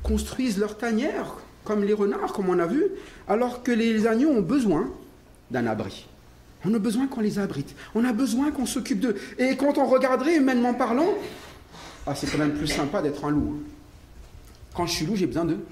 construisent 0.02 0.58
leur 0.58 0.76
tanière, 0.76 1.34
comme 1.64 1.82
les 1.82 1.94
renards, 1.94 2.32
comme 2.32 2.48
on 2.50 2.58
a 2.58 2.66
vu, 2.66 2.84
alors 3.26 3.62
que 3.62 3.72
les 3.72 4.06
agneaux 4.06 4.30
ont 4.30 4.42
besoin 4.42 4.90
d'un 5.50 5.66
abri. 5.66 6.06
On 6.64 6.72
a 6.74 6.78
besoin 6.78 7.06
qu'on 7.06 7.20
les 7.20 7.38
abrite. 7.38 7.74
On 7.94 8.04
a 8.04 8.12
besoin 8.12 8.50
qu'on 8.50 8.66
s'occupe 8.66 9.00
d'eux. 9.00 9.16
Et 9.38 9.56
quand 9.56 9.78
on 9.78 9.86
regarderait 9.86 10.36
humainement 10.36 10.74
parlant, 10.74 11.08
ah, 12.06 12.14
c'est 12.14 12.30
quand 12.30 12.38
même 12.38 12.54
plus 12.54 12.66
sympa 12.66 13.02
d'être 13.02 13.24
un 13.24 13.30
loup. 13.30 13.58
hein. 13.58 13.70
Quand 14.74 14.86
je 14.86 14.92
suis 14.92 15.06
loup, 15.06 15.16
j'ai 15.16 15.26
besoin 15.26 15.44
d'eux. 15.44 15.64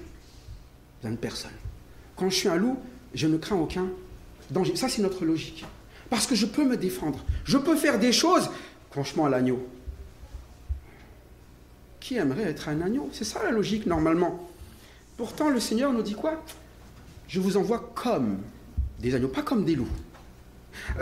De 1.03 1.15
personne. 1.15 1.51
Quand 2.15 2.29
je 2.29 2.35
suis 2.35 2.47
un 2.47 2.55
loup, 2.55 2.77
je 3.13 3.27
ne 3.27 3.37
crains 3.37 3.57
aucun 3.57 3.87
danger. 4.49 4.75
Ça, 4.75 4.87
c'est 4.87 5.01
notre 5.01 5.25
logique. 5.25 5.65
Parce 6.09 6.27
que 6.27 6.35
je 6.35 6.45
peux 6.45 6.63
me 6.63 6.77
défendre. 6.77 7.19
Je 7.43 7.57
peux 7.57 7.75
faire 7.75 7.99
des 7.99 8.13
choses. 8.13 8.49
Franchement, 8.91 9.25
à 9.25 9.29
l'agneau. 9.29 9.67
Qui 11.99 12.15
aimerait 12.15 12.43
être 12.43 12.69
un 12.69 12.79
agneau? 12.81 13.09
C'est 13.11 13.25
ça 13.25 13.41
la 13.43 13.51
logique, 13.51 13.85
normalement. 13.85 14.49
Pourtant, 15.17 15.49
le 15.49 15.59
Seigneur 15.59 15.91
nous 15.91 16.03
dit 16.03 16.13
quoi? 16.15 16.41
Je 17.27 17.39
vous 17.39 17.57
envoie 17.57 17.91
comme 17.95 18.37
des 18.99 19.13
agneaux, 19.15 19.27
pas 19.27 19.41
comme 19.41 19.65
des 19.65 19.75
loups. 19.75 19.87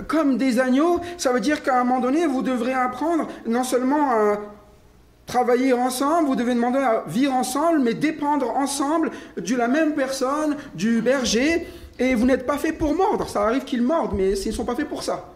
Comme 0.07 0.37
des 0.37 0.59
agneaux, 0.59 0.99
ça 1.17 1.31
veut 1.31 1.39
dire 1.39 1.63
qu'à 1.63 1.79
un 1.79 1.83
moment 1.83 1.99
donné, 1.99 2.25
vous 2.27 2.41
devrez 2.41 2.73
apprendre 2.73 3.27
non 3.47 3.63
seulement 3.63 4.11
à 4.11 4.39
travailler 5.25 5.71
ensemble, 5.73 6.27
vous 6.27 6.35
devez 6.35 6.53
demander 6.53 6.79
à 6.79 7.03
vivre 7.07 7.33
ensemble, 7.33 7.79
mais 7.79 7.93
dépendre 7.93 8.49
ensemble 8.49 9.11
de 9.37 9.55
la 9.55 9.67
même 9.67 9.93
personne, 9.93 10.57
du 10.75 11.01
berger, 11.01 11.67
et 11.99 12.15
vous 12.15 12.25
n'êtes 12.25 12.45
pas 12.45 12.57
fait 12.57 12.73
pour 12.73 12.95
mordre. 12.95 13.29
Ça 13.29 13.43
arrive 13.43 13.63
qu'ils 13.63 13.81
mordent, 13.81 14.13
mais 14.15 14.31
ils 14.37 14.47
ne 14.47 14.53
sont 14.53 14.65
pas 14.65 14.75
faits 14.75 14.89
pour 14.89 15.03
ça. 15.03 15.33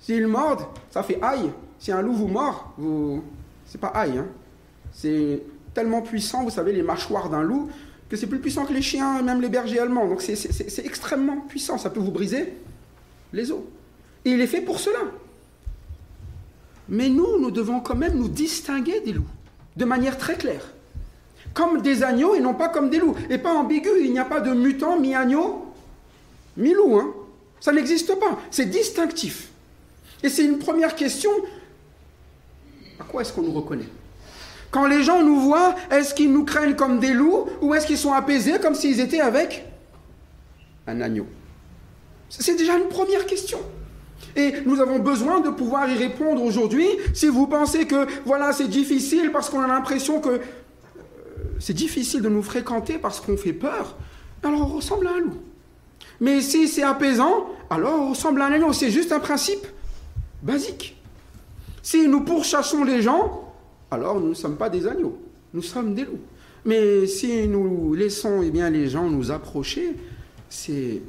S'ils 0.00 0.26
mordent, 0.26 0.66
ça 0.90 1.02
fait 1.02 1.18
aïe. 1.22 1.50
Si 1.78 1.92
un 1.92 2.02
loup 2.02 2.14
vous 2.14 2.26
mord, 2.28 2.72
vous... 2.76 3.22
c'est 3.66 3.80
pas 3.80 3.88
aïe. 3.88 4.18
Hein. 4.18 4.26
C'est 4.92 5.42
tellement 5.74 6.02
puissant, 6.02 6.42
vous 6.42 6.50
savez, 6.50 6.72
les 6.72 6.82
mâchoires 6.82 7.28
d'un 7.28 7.42
loup, 7.42 7.68
que 8.08 8.16
c'est 8.16 8.26
plus 8.26 8.40
puissant 8.40 8.64
que 8.64 8.72
les 8.72 8.82
chiens 8.82 9.22
même 9.22 9.40
les 9.40 9.48
bergers 9.48 9.78
allemands. 9.78 10.08
Donc 10.08 10.20
c'est 10.20 10.84
extrêmement 10.84 11.36
puissant, 11.48 11.78
ça 11.78 11.90
peut 11.90 12.00
vous 12.00 12.10
briser 12.10 12.54
les 13.32 13.50
os. 13.52 13.60
Et 14.24 14.30
il 14.30 14.40
est 14.40 14.46
fait 14.46 14.60
pour 14.60 14.78
cela. 14.78 14.98
Mais 16.88 17.08
nous, 17.08 17.38
nous 17.38 17.50
devons 17.50 17.80
quand 17.80 17.94
même 17.94 18.14
nous 18.14 18.28
distinguer 18.28 19.00
des 19.00 19.12
loups, 19.12 19.28
de 19.76 19.84
manière 19.84 20.18
très 20.18 20.34
claire. 20.34 20.72
Comme 21.54 21.82
des 21.82 22.02
agneaux 22.02 22.34
et 22.34 22.40
non 22.40 22.54
pas 22.54 22.68
comme 22.68 22.90
des 22.90 22.98
loups. 22.98 23.16
Et 23.28 23.38
pas 23.38 23.54
ambigu, 23.54 23.90
il 24.02 24.12
n'y 24.12 24.18
a 24.18 24.24
pas 24.24 24.40
de 24.40 24.52
mutant 24.52 24.98
mi-agneau, 24.98 25.66
mi-loup. 26.56 26.98
Hein. 26.98 27.12
Ça 27.60 27.72
n'existe 27.72 28.18
pas. 28.18 28.38
C'est 28.50 28.66
distinctif. 28.66 29.50
Et 30.22 30.28
c'est 30.28 30.44
une 30.44 30.58
première 30.58 30.94
question. 30.94 31.30
À 32.98 33.04
quoi 33.04 33.22
est-ce 33.22 33.32
qu'on 33.32 33.42
nous 33.42 33.52
reconnaît? 33.52 33.88
Quand 34.70 34.86
les 34.86 35.02
gens 35.02 35.22
nous 35.24 35.40
voient, 35.40 35.74
est-ce 35.90 36.14
qu'ils 36.14 36.32
nous 36.32 36.44
craignent 36.44 36.76
comme 36.76 37.00
des 37.00 37.12
loups 37.12 37.48
ou 37.60 37.74
est-ce 37.74 37.86
qu'ils 37.86 37.98
sont 37.98 38.12
apaisés 38.12 38.58
comme 38.60 38.74
s'ils 38.74 39.00
étaient 39.00 39.20
avec 39.20 39.64
un 40.86 41.00
agneau? 41.00 41.26
C'est 42.30 42.56
déjà 42.56 42.78
une 42.78 42.88
première 42.88 43.26
question. 43.26 43.58
Et 44.36 44.54
nous 44.64 44.80
avons 44.80 45.00
besoin 45.00 45.40
de 45.40 45.50
pouvoir 45.50 45.90
y 45.90 45.96
répondre 45.96 46.42
aujourd'hui. 46.42 46.86
Si 47.14 47.26
vous 47.26 47.46
pensez 47.46 47.86
que 47.86 48.06
voilà, 48.24 48.52
c'est 48.52 48.68
difficile 48.68 49.32
parce 49.32 49.50
qu'on 49.50 49.60
a 49.60 49.66
l'impression 49.66 50.20
que 50.20 50.28
euh, 50.28 50.38
c'est 51.58 51.74
difficile 51.74 52.22
de 52.22 52.28
nous 52.28 52.42
fréquenter 52.42 52.98
parce 52.98 53.20
qu'on 53.20 53.36
fait 53.36 53.52
peur, 53.52 53.96
alors 54.44 54.60
on 54.62 54.76
ressemble 54.76 55.08
à 55.08 55.14
un 55.14 55.18
loup. 55.18 55.36
Mais 56.20 56.40
si 56.40 56.68
c'est 56.68 56.84
apaisant, 56.84 57.46
alors 57.70 58.00
on 58.00 58.10
ressemble 58.10 58.40
à 58.42 58.46
un 58.46 58.52
agneau. 58.52 58.72
C'est 58.72 58.90
juste 58.90 59.10
un 59.10 59.20
principe 59.20 59.66
basique. 60.42 60.96
Si 61.82 62.06
nous 62.06 62.20
pourchassons 62.20 62.84
les 62.84 63.02
gens, 63.02 63.52
alors 63.90 64.20
nous 64.20 64.28
ne 64.28 64.34
sommes 64.34 64.56
pas 64.56 64.70
des 64.70 64.86
agneaux, 64.86 65.18
nous 65.52 65.62
sommes 65.62 65.94
des 65.94 66.04
loups. 66.04 66.20
Mais 66.64 67.06
si 67.06 67.48
nous 67.48 67.94
laissons 67.94 68.42
eh 68.42 68.50
bien, 68.50 68.70
les 68.70 68.88
gens 68.88 69.08
nous 69.08 69.30
approcher, 69.30 69.96
c'est 70.48 71.00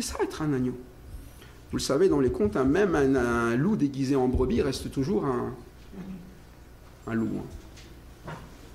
c'est 0.00 0.12
ça 0.16 0.22
être 0.22 0.42
un 0.42 0.52
agneau. 0.52 0.76
Vous 1.70 1.76
le 1.76 1.82
savez, 1.82 2.08
dans 2.08 2.20
les 2.20 2.30
contes, 2.30 2.56
hein, 2.56 2.64
même 2.64 2.94
un, 2.94 3.54
loup 3.56 3.76
déguisé 3.76 4.16
en 4.16 4.28
brebis 4.28 4.62
reste 4.62 4.90
toujours 4.90 5.24
un, 5.24 5.54
un 7.06 7.14
loup. 7.14 7.28
hein. 7.38 8.32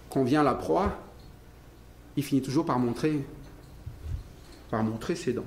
Quand 0.09 0.23
vient 0.23 0.43
la 0.43 0.53
proie, 0.53 0.97
il 2.15 2.23
finit 2.23 2.41
toujours 2.41 2.65
par 2.65 2.79
montrer, 2.79 3.25
par 4.71 4.83
montrer 4.83 5.15
ses 5.15 5.33
dents. 5.33 5.43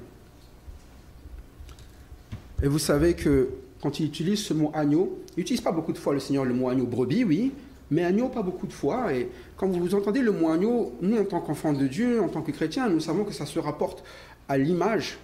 Et 2.63 2.69
vous 2.69 2.79
savez 2.79 3.15
que 3.15 3.49
quand 3.81 4.01
il 4.01 4.07
utilise 4.07 4.45
ce 4.45 4.53
mot 4.53 4.71
agneau, 4.75 5.23
il 5.37 5.41
n'utilise 5.41 5.63
pas 5.63 5.73
beaucoup 5.73 5.93
de 5.93 5.99
fois 5.99 6.13
le 6.13 6.21
Seigneur 6.21 6.45
le 6.45 6.53
mot 6.53 6.69
agneau 6.69 6.85
brebis, 6.85 7.25
oui, 7.25 7.53
mais 7.91 8.05
agneau 8.05 8.29
pas 8.29 8.43
beaucoup 8.43 8.67
de 8.67 8.73
fois. 8.73 9.15
Et 9.15 9.31
quand 9.57 9.69
vous 9.69 9.95
entendez 9.95 10.21
le 10.21 10.33
mot 10.33 10.51
agneau, 10.51 10.97
nous 11.01 11.19
en 11.19 11.25
tant 11.25 11.41
qu'enfants 11.41 11.73
de 11.73 11.87
Dieu, 11.87 12.21
en 12.21 12.29
tant 12.29 12.43
que 12.43 12.51
chrétiens, 12.51 12.89
nous 12.89 13.01
savons 13.01 13.25
que 13.25 13.33
ça 13.33 13.47
se 13.47 13.59
rapporte 13.59 14.05
à 14.49 14.59
l'image 14.59 15.19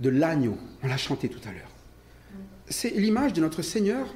de 0.00 0.10
l'agneau. 0.10 0.56
On 0.82 0.88
l'a 0.88 0.96
chanté 0.96 1.28
tout 1.28 1.40
à 1.48 1.52
l'heure. 1.52 1.70
C'est 2.68 2.90
l'image 2.90 3.32
de 3.32 3.40
notre 3.40 3.62
Seigneur 3.62 4.14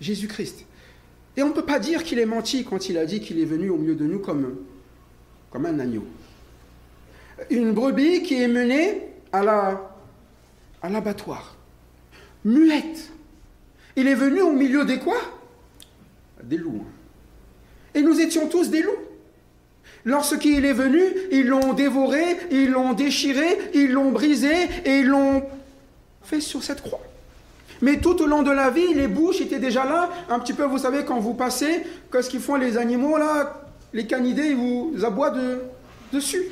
Jésus-Christ. 0.00 0.66
Et 1.36 1.42
on 1.42 1.48
ne 1.48 1.52
peut 1.52 1.64
pas 1.64 1.78
dire 1.78 2.04
qu'il 2.04 2.18
est 2.18 2.26
menti 2.26 2.64
quand 2.64 2.88
il 2.88 2.98
a 2.98 3.06
dit 3.06 3.20
qu'il 3.20 3.38
est 3.40 3.44
venu 3.46 3.70
au 3.70 3.78
milieu 3.78 3.94
de 3.94 4.04
nous 4.04 4.18
comme, 4.18 4.58
un 5.54 5.78
agneau. 5.78 6.04
Une 7.50 7.72
brebis 7.72 8.22
qui 8.22 8.34
est 8.34 8.48
menée 8.48 9.02
à 9.32 9.80
à 10.82 10.88
l'abattoir. 10.88 11.56
muette. 12.44 13.12
Il 13.96 14.08
est 14.08 14.14
venu 14.14 14.40
au 14.42 14.52
milieu 14.52 14.84
des 14.84 14.98
quoi? 14.98 15.18
Des 16.42 16.56
loups. 16.56 16.84
Et 17.94 18.02
nous 18.02 18.18
étions 18.20 18.48
tous 18.48 18.68
des 18.70 18.82
loups. 18.82 18.90
Lorsqu'il 20.04 20.64
est 20.64 20.72
venu, 20.72 21.02
ils 21.30 21.46
l'ont 21.46 21.74
dévoré, 21.74 22.24
ils 22.50 22.70
l'ont 22.70 22.92
déchiré, 22.92 23.58
ils 23.74 23.92
l'ont 23.92 24.10
brisé 24.10 24.52
et 24.84 24.98
ils 24.98 25.06
l'ont 25.06 25.44
fait 26.24 26.40
sur 26.40 26.62
cette 26.62 26.82
croix. 26.82 27.00
Mais 27.82 27.98
tout 27.98 28.20
au 28.22 28.26
long 28.26 28.42
de 28.42 28.50
la 28.50 28.70
vie, 28.70 28.94
les 28.94 29.08
bouches 29.08 29.40
étaient 29.40 29.58
déjà 29.58 29.84
là. 29.84 30.08
Un 30.28 30.38
petit 30.38 30.52
peu, 30.52 30.64
vous 30.64 30.78
savez, 30.78 31.04
quand 31.04 31.18
vous 31.18 31.34
passez, 31.34 31.84
qu'est-ce 32.10 32.30
qu'ils 32.30 32.40
font 32.40 32.56
les 32.56 32.78
animaux 32.78 33.18
là 33.18 33.64
Les 33.92 34.06
canidés, 34.06 34.50
ils 34.50 34.56
vous 34.56 35.04
aboient 35.04 35.30
de, 35.30 35.62
dessus. 36.12 36.44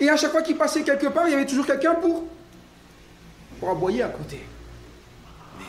Et 0.00 0.08
à 0.08 0.16
chaque 0.16 0.30
fois 0.30 0.42
qu'ils 0.42 0.56
passaient 0.56 0.82
quelque 0.82 1.08
part, 1.08 1.26
il 1.26 1.32
y 1.32 1.34
avait 1.34 1.46
toujours 1.46 1.66
quelqu'un 1.66 1.94
pour, 1.94 2.24
pour 3.60 3.70
aboyer 3.70 4.02
à 4.02 4.08
côté. 4.08 4.40
Mais 5.58 5.64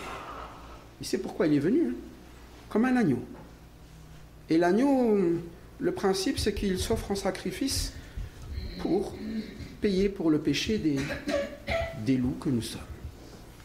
il 1.02 1.06
sait 1.06 1.18
pourquoi 1.18 1.48
il 1.48 1.56
est 1.56 1.60
venu, 1.60 1.90
hein. 1.90 1.96
comme 2.70 2.86
un 2.86 2.96
agneau. 2.96 3.20
Et 4.50 4.58
l'agneau, 4.58 5.18
le 5.80 5.92
principe, 5.92 6.40
c'est 6.40 6.54
qu'il 6.54 6.78
s'offre 6.78 7.12
en 7.12 7.16
sacrifice 7.16 7.94
pour 8.82 9.16
payer 9.82 10.10
pour 10.10 10.30
le 10.30 10.40
péché 10.40 10.78
des, 10.78 12.18
loups 12.18 12.36
que 12.40 12.50
nous 12.50 12.62
sommes. 12.62 12.82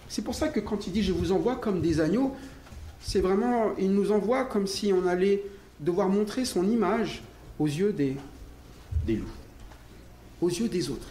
C'est 0.09 0.23
pour 0.23 0.35
ça 0.35 0.49
que 0.49 0.61
quand 0.61 0.87
il 0.87 0.92
dit 0.92 1.02
je 1.02 1.12
vous 1.12 1.33
envoie 1.33 1.56
comme 1.56 1.80
des 1.80 2.00
agneaux, 2.00 2.37
c'est 3.00 3.21
vraiment, 3.21 3.73
il 3.78 3.90
nous 3.90 4.12
envoie 4.12 4.44
comme 4.44 4.66
si 4.66 4.92
on 4.92 5.06
allait 5.06 5.42
devoir 5.80 6.09
montrer 6.09 6.44
son 6.44 6.68
image 6.68 7.23
aux 7.59 7.66
yeux 7.66 7.92
des, 7.92 8.16
des 9.06 9.16
loups, 9.16 9.26
aux 10.40 10.49
yeux 10.49 10.68
des 10.68 10.90
autres. 10.90 11.09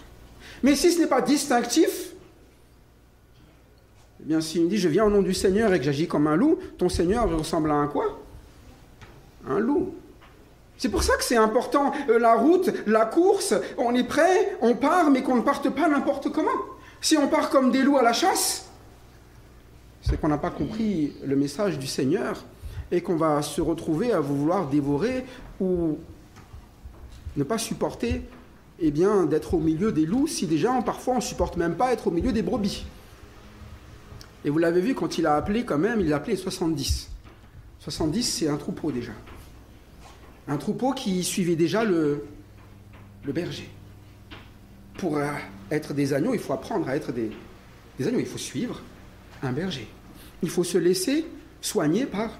Mais 0.62 0.76
si 0.76 0.92
ce 0.92 1.00
n'est 1.00 1.08
pas 1.08 1.22
distinctif, 1.22 2.14
eh 4.22 4.26
bien 4.26 4.40
s'il 4.40 4.64
me 4.64 4.70
dit 4.70 4.78
je 4.78 4.88
viens 4.88 5.06
au 5.06 5.10
nom 5.10 5.22
du 5.22 5.34
Seigneur 5.34 5.74
et 5.74 5.80
que 5.80 5.86
j'agis 5.86 6.08
comme 6.08 6.28
un 6.28 6.36
loup, 6.36 6.60
ton 6.78 6.88
Seigneur 6.88 7.30
ressemble 7.30 7.72
à 7.72 7.76
un 7.76 7.88
quoi? 7.88 8.22
Un 9.50 9.60
loup. 9.60 9.96
C'est 10.78 10.90
pour 10.90 11.04
ça 11.04 11.16
que 11.16 11.24
c'est 11.24 11.38
important, 11.38 11.94
euh, 12.10 12.20
la 12.20 12.36
route, 12.36 12.70
la 12.88 13.06
course, 13.06 13.54
on 13.78 13.94
est 13.94 14.04
prêt, 14.04 14.58
on 14.62 14.76
part, 14.76 15.12
mais 15.12 15.22
qu'on 15.22 15.36
ne 15.36 15.42
parte 15.42 15.70
pas 15.70 15.88
n'importe 15.88 16.32
comment. 16.32 16.50
Si 17.00 17.18
on 17.18 17.28
part 17.28 17.50
comme 17.50 17.72
des 17.72 17.84
loups 17.84 17.98
à 17.98 18.04
la 18.04 18.14
chasse, 18.14 18.70
c'est 20.02 20.20
qu'on 20.20 20.28
n'a 20.28 20.38
pas 20.38 20.50
compris 20.50 21.14
le 21.24 21.36
message 21.36 21.80
du 21.80 21.88
Seigneur 21.88 22.44
et 22.92 23.02
qu'on 23.02 23.16
va 23.16 23.42
se 23.42 23.62
retrouver 23.62 24.12
à 24.12 24.20
vouloir 24.20 24.68
dévorer 24.68 25.26
ou 25.60 25.98
ne 27.38 27.44
pas 27.44 27.58
supporter 27.58 28.22
eh 28.80 28.92
bien, 28.92 29.26
d'être 29.26 29.54
au 29.54 29.60
milieu 29.60 29.92
des 29.92 30.06
loups 30.06 30.28
si 30.28 30.48
déjà 30.48 30.72
parfois 30.82 31.14
on 31.14 31.18
ne 31.18 31.22
supporte 31.22 31.58
même 31.58 31.76
pas 31.76 31.94
être 31.94 32.08
au 32.08 32.12
milieu 32.12 32.32
des 32.32 32.42
brebis. 32.42 32.86
Et 34.46 34.50
vous 34.50 34.58
l'avez 34.58 34.82
vu 34.82 34.94
quand 34.94 35.18
il 35.18 35.26
a 35.26 35.36
appelé 35.36 35.64
quand 35.64 35.78
même, 35.78 36.02
il 36.02 36.12
a 36.12 36.18
appelé 36.18 36.36
70. 36.36 37.10
70 37.80 38.24
c'est 38.24 38.48
un 38.48 38.58
troupeau 38.58 38.92
déjà. 38.92 39.14
Un 40.48 40.58
troupeau 40.58 40.94
qui 40.94 41.24
suivait 41.24 41.56
déjà 41.56 41.84
le, 41.84 42.26
berger. 43.26 43.70
Pour 44.98 45.18
euh, 45.18 45.28
être 45.72 45.94
des 45.94 46.14
agneaux, 46.14 46.34
il 46.34 46.40
faut 46.40 46.54
apprendre 46.54 46.88
à 46.88 46.96
être 46.96 47.12
des 47.12 47.32
agneaux, 48.08 48.20
il 48.20 48.26
faut 48.26 48.38
suivre 48.38 48.82
un 49.42 49.52
berger. 49.52 49.88
Il 50.42 50.50
faut 50.50 50.64
se 50.64 50.78
laisser 50.78 51.26
soigner 51.62 52.06
par 52.06 52.38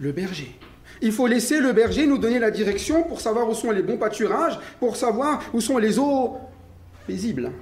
le 0.00 0.12
berger. 0.12 0.58
Il 1.02 1.12
faut 1.12 1.26
laisser 1.26 1.60
le 1.60 1.72
berger 1.72 2.06
nous 2.06 2.18
donner 2.18 2.38
la 2.38 2.50
direction 2.50 3.02
pour 3.04 3.20
savoir 3.20 3.48
où 3.48 3.54
sont 3.54 3.70
les 3.70 3.82
bons 3.82 3.98
pâturages, 3.98 4.58
pour 4.80 4.96
savoir 4.96 5.42
où 5.52 5.60
sont 5.60 5.78
les 5.78 5.98
eaux 5.98 6.38
paisibles. 7.06 7.52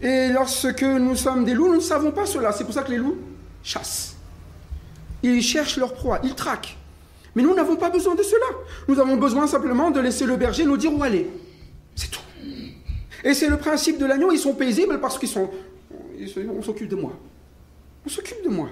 Et 0.00 0.28
lorsque 0.28 0.82
nous 0.82 1.14
sommes 1.14 1.44
des 1.44 1.52
loups, 1.52 1.68
nous 1.68 1.76
ne 1.76 1.80
savons 1.80 2.10
pas 2.10 2.26
cela. 2.26 2.52
C'est 2.52 2.64
pour 2.64 2.72
ça 2.72 2.82
que 2.82 2.90
les 2.90 2.96
loups 2.96 3.18
chassent. 3.62 4.16
Ils 5.22 5.42
cherchent 5.42 5.76
leur 5.76 5.92
proie, 5.92 6.20
ils 6.24 6.34
traquent. 6.34 6.76
Mais 7.34 7.42
nous 7.42 7.54
n'avons 7.54 7.76
pas 7.76 7.90
besoin 7.90 8.14
de 8.14 8.22
cela. 8.22 8.46
Nous 8.88 8.98
avons 8.98 9.16
besoin 9.16 9.46
simplement 9.46 9.90
de 9.90 10.00
laisser 10.00 10.26
le 10.26 10.36
berger 10.36 10.64
nous 10.64 10.76
dire 10.76 10.92
où 10.92 11.02
aller. 11.02 11.28
C'est 11.94 12.10
tout. 12.10 12.20
Et 13.24 13.34
c'est 13.34 13.48
le 13.48 13.56
principe 13.56 13.98
de 13.98 14.06
l'agneau. 14.06 14.32
Ils 14.32 14.38
sont 14.38 14.54
paisibles 14.54 15.00
parce 15.00 15.18
qu'ils 15.18 15.28
sont. 15.28 15.50
On 16.54 16.62
s'occupe 16.62 16.88
de 16.88 16.96
moi. 16.96 17.12
On 18.04 18.08
s'occupe 18.08 18.42
de 18.42 18.48
moi. 18.48 18.68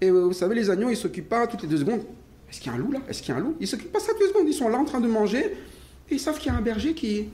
Et 0.00 0.10
vous 0.10 0.32
savez, 0.32 0.54
les 0.54 0.70
agneaux, 0.70 0.88
ils 0.88 0.92
ne 0.92 0.96
s'occupent 0.96 1.28
pas 1.28 1.46
toutes 1.46 1.62
les 1.62 1.68
deux 1.68 1.78
secondes. 1.78 2.02
Est-ce 2.50 2.60
qu'il 2.60 2.72
y 2.72 2.74
a 2.74 2.78
un 2.78 2.80
loup 2.80 2.90
là? 2.90 3.00
Est-ce 3.08 3.22
qu'il 3.22 3.34
y 3.34 3.36
a 3.36 3.40
un 3.40 3.44
loup? 3.44 3.54
Ils 3.60 3.64
ne 3.64 3.68
s'occupent 3.68 3.92
pas 3.92 4.00
ça 4.00 4.12
les 4.18 4.26
secondes. 4.26 4.48
Ils 4.48 4.54
sont 4.54 4.68
là 4.68 4.78
en 4.78 4.84
train 4.84 5.00
de 5.00 5.06
manger 5.06 5.56
et 6.10 6.14
ils 6.14 6.20
savent 6.20 6.38
qu'il 6.38 6.52
y 6.52 6.54
a 6.54 6.58
un 6.58 6.62
berger 6.62 6.94
qui, 6.94 7.28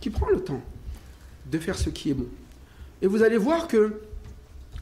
qui 0.00 0.08
prend 0.08 0.28
le 0.28 0.40
temps 0.40 0.62
de 1.50 1.58
faire 1.58 1.76
ce 1.76 1.90
qui 1.90 2.10
est 2.10 2.14
bon. 2.14 2.26
Et 3.02 3.06
vous 3.06 3.22
allez 3.22 3.36
voir 3.36 3.68
que 3.68 4.00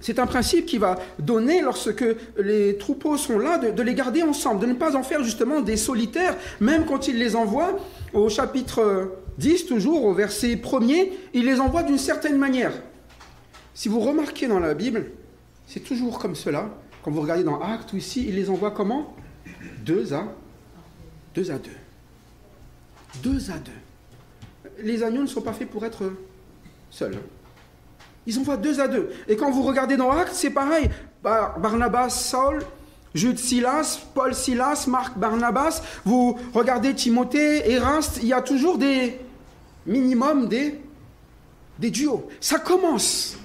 c'est 0.05 0.19
un 0.19 0.27
principe 0.27 0.67
qui 0.67 0.77
va 0.77 0.97
donner, 1.19 1.63
lorsque 1.63 2.05
les 2.37 2.77
troupeaux 2.77 3.17
sont 3.17 3.39
là, 3.39 3.57
de, 3.57 3.83
les 3.83 3.95
garder 3.95 4.23
ensemble, 4.23 4.61
de 4.61 4.67
ne 4.67 4.75
pas 4.75 4.97
en 4.97 5.03
faire 5.03 5.25
justement 5.25 5.63
des 5.63 5.79
solitaires, 5.79 6.37
même 6.61 6.85
quand 6.85 7.09
il 7.09 7.19
les 7.19 7.35
envoie 7.35 7.79
au 8.13 8.29
chapitre 8.29 9.13
10, 9.39 9.65
toujours 9.65 10.05
au 10.05 10.13
verset 10.13 10.57
1er, 10.57 11.11
il 11.33 11.47
les 11.47 11.59
envoie 11.59 11.83
d'une 11.83 11.97
certaine 11.97 12.37
manière. 12.37 12.75
Si 13.73 13.89
vous 13.89 13.99
remarquez 13.99 14.47
dans 14.47 14.61
la 14.61 14.75
Bible, 14.75 15.07
c'est 15.67 15.81
toujours 15.81 16.19
comme 16.19 16.35
cela. 16.35 16.69
Quand 17.03 17.11
vous 17.11 17.23
regardez 17.23 17.43
dans 17.43 17.63
Actes 17.63 17.95
ou 17.95 17.97
ici, 17.97 18.27
il 18.29 18.35
les 18.35 18.51
envoie 18.51 18.73
comment? 18.73 19.17
Deux 19.87 20.13
à 20.13 20.27
deux 21.35 21.51
à 21.51 21.59
deux. 21.59 21.71
Deux 23.23 23.51
à 23.51 23.57
deux. 23.57 24.83
Les 24.83 25.03
agneaux 25.03 25.23
ne 25.23 25.27
sont 25.29 25.41
pas 25.41 25.55
faits 25.55 25.71
pour 25.71 25.83
être 25.87 26.13
seuls. 26.91 27.17
Ils 28.27 28.39
envoient 28.39 28.57
deux 28.57 28.81
à 28.81 28.89
deux. 28.89 29.11
Et 29.29 29.37
quand 29.37 29.51
vous 29.51 29.63
regardez 29.63 29.97
dans 29.97 30.11
Actes, 30.11 30.35
c'est 30.35 30.51
pareil. 30.51 30.91
Barnabas, 31.23 32.11
Saul, 32.11 32.63
Jude 33.15 33.39
Silas, 33.39 34.01
Paul 34.15 34.35
Silas, 34.35 34.87
Marc 34.89 35.17
Barnabas. 35.17 35.83
Vous 36.05 36.39
regardez 36.53 36.95
Timothée, 36.95 37.71
Eraste, 37.71 38.19
il 38.23 38.29
y 38.29 38.33
a 38.33 38.43
toujours 38.43 38.79
des 38.79 39.21
minimum 39.87 40.49
des, 40.49 40.81
des 41.79 41.91
duos. 41.91 42.29
Ça 42.41 42.59
commence 42.59 43.37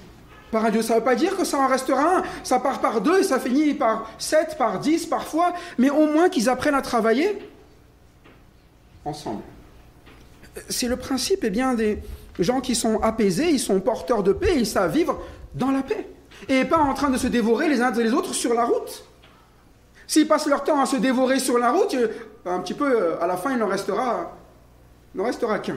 par 0.50 0.64
un 0.64 0.70
duo. 0.70 0.82
Ça 0.82 0.94
ne 0.94 0.98
veut 0.98 1.04
pas 1.04 1.14
dire 1.14 1.36
que 1.36 1.44
ça 1.44 1.58
en 1.58 1.68
restera 1.68 2.18
un. 2.18 2.22
Ça 2.42 2.58
part 2.58 2.80
par 2.80 3.00
deux 3.00 3.20
et 3.20 3.24
ça 3.24 3.38
finit 3.38 3.74
par 3.74 4.10
sept, 4.18 4.56
par 4.58 4.80
dix 4.80 5.06
parfois. 5.06 5.52
Mais 5.78 5.90
au 5.90 6.06
moins 6.06 6.28
qu'ils 6.28 6.48
apprennent 6.48 6.74
à 6.74 6.82
travailler 6.82 7.38
ensemble. 9.04 9.42
C'est 10.68 10.88
le 10.88 10.96
principe 10.96 11.40
eh 11.42 11.50
bien, 11.50 11.74
des 11.74 11.98
gens 12.44 12.60
qui 12.60 12.74
sont 12.74 13.00
apaisés, 13.02 13.50
ils 13.50 13.60
sont 13.60 13.80
porteurs 13.80 14.22
de 14.22 14.32
paix, 14.32 14.54
ils 14.56 14.66
savent 14.66 14.92
vivre 14.92 15.20
dans 15.54 15.70
la 15.70 15.82
paix. 15.82 16.08
Et 16.48 16.64
pas 16.64 16.78
en 16.78 16.94
train 16.94 17.10
de 17.10 17.18
se 17.18 17.26
dévorer 17.26 17.68
les 17.68 17.80
uns 17.80 17.90
les 17.90 18.12
autres 18.12 18.34
sur 18.34 18.54
la 18.54 18.64
route. 18.64 19.04
S'ils 20.06 20.26
passent 20.26 20.46
leur 20.46 20.64
temps 20.64 20.80
à 20.80 20.86
se 20.86 20.96
dévorer 20.96 21.38
sur 21.38 21.58
la 21.58 21.70
route, 21.70 21.94
un 22.46 22.60
petit 22.60 22.74
peu, 22.74 23.14
à 23.20 23.26
la 23.26 23.36
fin, 23.36 23.52
il 23.52 23.58
n'en 23.58 23.68
restera, 23.68 24.36
restera 25.16 25.58
qu'un. 25.58 25.76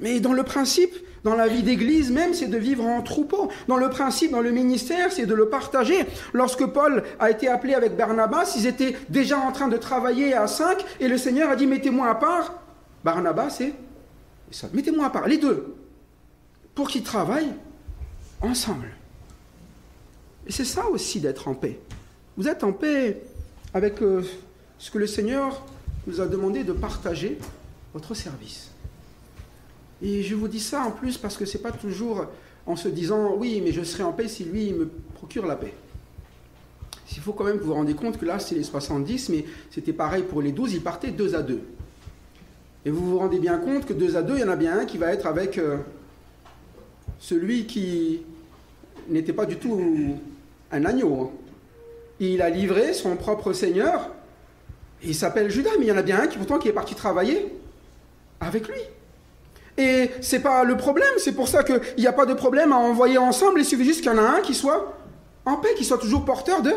Mais 0.00 0.20
dans 0.20 0.32
le 0.32 0.42
principe, 0.42 0.94
dans 1.24 1.34
la 1.36 1.46
vie 1.46 1.62
d'église 1.62 2.10
même, 2.10 2.34
c'est 2.34 2.48
de 2.48 2.58
vivre 2.58 2.84
en 2.84 3.00
troupeau. 3.02 3.48
Dans 3.68 3.76
le 3.76 3.88
principe, 3.88 4.32
dans 4.32 4.40
le 4.40 4.50
ministère, 4.50 5.12
c'est 5.12 5.26
de 5.26 5.34
le 5.34 5.48
partager. 5.48 6.04
Lorsque 6.32 6.66
Paul 6.66 7.04
a 7.20 7.30
été 7.30 7.48
appelé 7.48 7.74
avec 7.74 7.96
Barnabas, 7.96 8.54
ils 8.56 8.66
étaient 8.66 8.96
déjà 9.08 9.38
en 9.38 9.52
train 9.52 9.68
de 9.68 9.76
travailler 9.76 10.34
à 10.34 10.48
cinq, 10.48 10.84
et 10.98 11.08
le 11.08 11.16
Seigneur 11.16 11.50
a 11.50 11.56
dit, 11.56 11.66
mettez-moi 11.66 12.08
à 12.08 12.16
part. 12.16 12.54
Barnabas 13.04 13.58
et. 13.60 13.74
Mettez-moi 14.72 15.06
à 15.06 15.10
part, 15.10 15.28
les 15.28 15.38
deux, 15.38 15.74
pour 16.74 16.88
qu'ils 16.88 17.02
travaillent 17.02 17.54
ensemble. 18.40 18.88
Et 20.46 20.52
c'est 20.52 20.64
ça 20.64 20.86
aussi 20.88 21.20
d'être 21.20 21.48
en 21.48 21.54
paix. 21.54 21.78
Vous 22.36 22.48
êtes 22.48 22.64
en 22.64 22.72
paix 22.72 23.22
avec 23.74 24.02
euh, 24.02 24.22
ce 24.78 24.90
que 24.90 24.98
le 24.98 25.06
Seigneur 25.06 25.64
nous 26.06 26.20
a 26.20 26.26
demandé 26.26 26.64
de 26.64 26.72
partager 26.72 27.38
votre 27.92 28.14
service. 28.14 28.70
Et 30.02 30.22
je 30.22 30.34
vous 30.34 30.48
dis 30.48 30.60
ça 30.60 30.82
en 30.82 30.90
plus 30.90 31.16
parce 31.16 31.36
que 31.36 31.44
ce 31.44 31.56
n'est 31.56 31.62
pas 31.62 31.70
toujours 31.70 32.26
en 32.66 32.76
se 32.76 32.88
disant 32.88 33.34
oui, 33.36 33.60
mais 33.62 33.72
je 33.72 33.82
serai 33.82 34.02
en 34.02 34.12
paix 34.12 34.28
si 34.28 34.44
lui 34.44 34.72
me 34.72 34.90
procure 35.14 35.46
la 35.46 35.56
paix. 35.56 35.74
Il 37.14 37.20
faut 37.22 37.34
quand 37.34 37.44
même 37.44 37.58
vous 37.58 37.66
vous 37.66 37.74
rendez 37.74 37.94
compte 37.94 38.18
que 38.18 38.24
là 38.24 38.38
c'est 38.38 38.54
les 38.54 38.64
70, 38.64 39.28
mais 39.28 39.44
c'était 39.70 39.92
pareil 39.92 40.22
pour 40.22 40.42
les 40.42 40.50
12, 40.50 40.72
ils 40.74 40.82
partaient 40.82 41.10
deux 41.10 41.34
à 41.34 41.42
deux. 41.42 41.60
Et 42.84 42.90
vous 42.90 43.10
vous 43.10 43.18
rendez 43.18 43.38
bien 43.38 43.58
compte 43.58 43.86
que 43.86 43.92
deux 43.92 44.16
à 44.16 44.22
deux, 44.22 44.34
il 44.34 44.40
y 44.40 44.44
en 44.44 44.48
a 44.48 44.56
bien 44.56 44.80
un 44.80 44.84
qui 44.84 44.98
va 44.98 45.12
être 45.12 45.26
avec 45.26 45.56
euh, 45.58 45.76
celui 47.18 47.66
qui 47.66 48.22
n'était 49.08 49.32
pas 49.32 49.46
du 49.46 49.56
tout 49.56 50.18
un 50.72 50.84
agneau. 50.84 51.20
Hein. 51.22 51.30
Il 52.18 52.42
a 52.42 52.50
livré 52.50 52.92
son 52.92 53.16
propre 53.16 53.52
Seigneur, 53.52 54.10
il 55.04 55.14
s'appelle 55.14 55.50
Judas, 55.50 55.70
mais 55.78 55.86
il 55.86 55.88
y 55.88 55.92
en 55.92 55.96
a 55.96 56.02
bien 56.02 56.22
un 56.22 56.26
qui 56.26 56.38
pourtant 56.38 56.58
qui 56.58 56.68
est 56.68 56.72
parti 56.72 56.94
travailler 56.94 57.52
avec 58.40 58.66
lui. 58.68 58.80
Et 59.78 60.10
c'est 60.20 60.40
pas 60.40 60.64
le 60.64 60.76
problème, 60.76 61.12
c'est 61.18 61.32
pour 61.32 61.48
ça 61.48 61.62
qu'il 61.62 61.80
n'y 61.98 62.06
a 62.06 62.12
pas 62.12 62.26
de 62.26 62.34
problème 62.34 62.72
à 62.72 62.76
envoyer 62.76 63.18
ensemble, 63.18 63.60
il 63.60 63.64
suffit 63.64 63.84
juste 63.84 64.00
qu'il 64.02 64.10
y 64.10 64.14
en 64.14 64.18
a 64.18 64.38
un 64.38 64.40
qui 64.40 64.54
soit 64.54 64.98
en 65.44 65.56
paix, 65.56 65.74
qui 65.76 65.84
soit 65.84 65.98
toujours 65.98 66.24
porteur 66.24 66.62
de, 66.62 66.72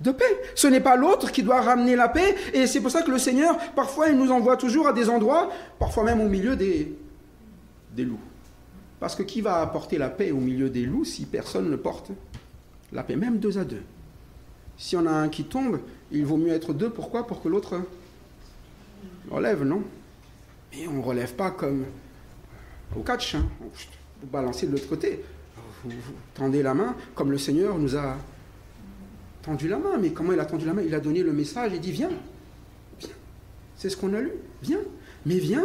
de 0.00 0.10
paix. 0.10 0.24
Ce 0.54 0.66
n'est 0.66 0.80
pas 0.80 0.96
l'autre 0.96 1.32
qui 1.32 1.42
doit 1.42 1.60
ramener 1.60 1.96
la 1.96 2.08
paix, 2.08 2.34
et 2.52 2.66
c'est 2.66 2.80
pour 2.80 2.90
ça 2.90 3.02
que 3.02 3.10
le 3.10 3.18
Seigneur, 3.18 3.56
parfois, 3.74 4.08
il 4.08 4.16
nous 4.16 4.30
envoie 4.30 4.56
toujours 4.56 4.88
à 4.88 4.92
des 4.92 5.08
endroits, 5.08 5.50
parfois 5.78 6.04
même 6.04 6.20
au 6.20 6.28
milieu 6.28 6.56
des, 6.56 6.96
des 7.94 8.04
loups. 8.04 8.20
Parce 9.00 9.14
que 9.14 9.22
qui 9.22 9.40
va 9.40 9.60
apporter 9.60 9.98
la 9.98 10.08
paix 10.08 10.30
au 10.30 10.38
milieu 10.38 10.70
des 10.70 10.84
loups 10.84 11.04
si 11.04 11.26
personne 11.26 11.70
ne 11.70 11.76
porte 11.76 12.10
la 12.92 13.02
paix, 13.02 13.16
même 13.16 13.38
deux 13.38 13.58
à 13.58 13.64
deux 13.64 13.82
Si 14.78 14.96
on 14.96 15.06
a 15.06 15.10
un 15.10 15.28
qui 15.28 15.44
tombe, 15.44 15.80
il 16.12 16.24
vaut 16.24 16.36
mieux 16.36 16.52
être 16.52 16.72
deux. 16.72 16.90
Pourquoi? 16.90 17.26
Pour 17.26 17.42
que 17.42 17.48
l'autre 17.48 17.80
relève, 19.30 19.64
non? 19.64 19.82
Et 20.72 20.88
on 20.88 20.92
ne 20.92 21.02
relève 21.02 21.34
pas 21.34 21.50
comme 21.50 21.84
au 22.96 23.00
catch. 23.00 23.34
Hein. 23.34 23.46
Vous 23.60 24.28
balancez 24.28 24.66
de 24.66 24.72
l'autre 24.72 24.88
côté. 24.88 25.22
Vous 25.84 25.92
tendez 26.34 26.62
la 26.62 26.74
main 26.74 26.94
comme 27.14 27.30
le 27.30 27.38
Seigneur 27.38 27.78
nous 27.78 27.96
a 27.96 28.16
tendu 29.46 29.68
la 29.68 29.78
main. 29.78 29.96
Mais 29.98 30.10
comment 30.10 30.32
il 30.32 30.40
a 30.40 30.44
tendu 30.44 30.66
la 30.66 30.74
main? 30.74 30.82
Il 30.82 30.94
a 30.94 31.00
donné 31.00 31.22
le 31.22 31.32
message 31.32 31.72
et 31.72 31.78
dit 31.78 31.92
Viens, 31.92 32.10
viens. 33.00 33.08
C'est 33.76 33.88
ce 33.88 33.96
qu'on 33.96 34.12
a 34.12 34.20
lu. 34.20 34.32
Viens. 34.62 34.80
Mais 35.24 35.38
viens 35.38 35.64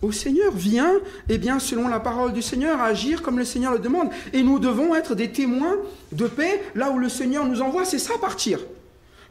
au 0.00 0.12
Seigneur. 0.12 0.52
Viens, 0.54 0.92
et 1.28 1.36
bien, 1.36 1.58
selon 1.58 1.88
la 1.88 2.00
parole 2.00 2.32
du 2.32 2.40
Seigneur, 2.40 2.80
agir 2.80 3.22
comme 3.22 3.38
le 3.38 3.44
Seigneur 3.44 3.72
le 3.72 3.80
demande. 3.80 4.08
Et 4.32 4.42
nous 4.42 4.58
devons 4.58 4.94
être 4.94 5.14
des 5.14 5.30
témoins 5.30 5.76
de 6.12 6.26
paix 6.26 6.62
là 6.74 6.90
où 6.90 6.98
le 6.98 7.08
Seigneur 7.08 7.44
nous 7.46 7.60
envoie. 7.60 7.84
C'est 7.84 7.98
ça 7.98 8.14
partir. 8.18 8.60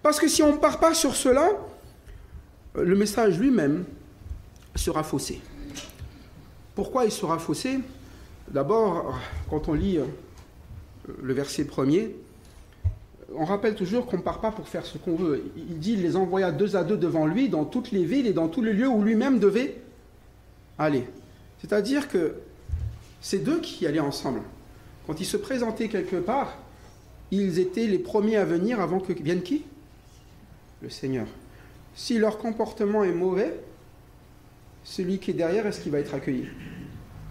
Parce 0.03 0.19
que 0.19 0.27
si 0.27 0.43
on 0.43 0.53
ne 0.53 0.57
part 0.57 0.79
pas 0.79 0.93
sur 0.93 1.15
cela, 1.15 1.49
le 2.75 2.95
message 2.95 3.39
lui-même 3.39 3.85
sera 4.75 5.03
faussé. 5.03 5.41
Pourquoi 6.75 7.05
il 7.05 7.11
sera 7.11 7.39
faussé? 7.39 7.79
D'abord, 8.49 9.19
quand 9.49 9.67
on 9.67 9.73
lit 9.73 9.99
le 11.21 11.33
verset 11.33 11.65
premier, 11.65 12.15
on 13.35 13.45
rappelle 13.45 13.75
toujours 13.75 14.05
qu'on 14.05 14.17
ne 14.17 14.21
part 14.21 14.41
pas 14.41 14.51
pour 14.51 14.67
faire 14.67 14.85
ce 14.85 14.97
qu'on 14.97 15.15
veut. 15.15 15.51
Il 15.55 15.79
dit, 15.79 15.93
il 15.93 16.01
les 16.01 16.15
envoya 16.15 16.51
deux 16.51 16.75
à 16.75 16.83
deux 16.83 16.97
devant 16.97 17.25
lui 17.25 17.49
dans 17.49 17.65
toutes 17.65 17.91
les 17.91 18.03
villes 18.03 18.27
et 18.27 18.33
dans 18.33 18.47
tous 18.47 18.61
les 18.61 18.73
lieux 18.73 18.87
où 18.87 19.03
lui-même 19.03 19.39
devait 19.39 19.81
aller. 20.77 21.07
C'est-à-dire 21.59 22.07
que 22.07 22.35
c'est 23.21 23.39
deux 23.39 23.59
qui 23.59 23.85
allaient 23.85 23.99
ensemble. 23.99 24.41
Quand 25.05 25.19
ils 25.19 25.25
se 25.25 25.37
présentaient 25.37 25.89
quelque 25.89 26.15
part, 26.15 26.57
ils 27.31 27.59
étaient 27.59 27.85
les 27.85 27.99
premiers 27.99 28.37
à 28.37 28.45
venir 28.45 28.79
avant 28.79 28.99
que 28.99 29.13
vienne 29.13 29.41
qui? 29.41 29.63
Le 30.81 30.89
Seigneur. 30.89 31.27
Si 31.95 32.17
leur 32.17 32.37
comportement 32.37 33.03
est 33.03 33.11
mauvais, 33.11 33.59
celui 34.83 35.19
qui 35.19 35.31
est 35.31 35.33
derrière, 35.35 35.67
est-ce 35.67 35.81
qu'il 35.81 35.91
va 35.91 35.99
être 35.99 36.13
accueilli? 36.13 36.47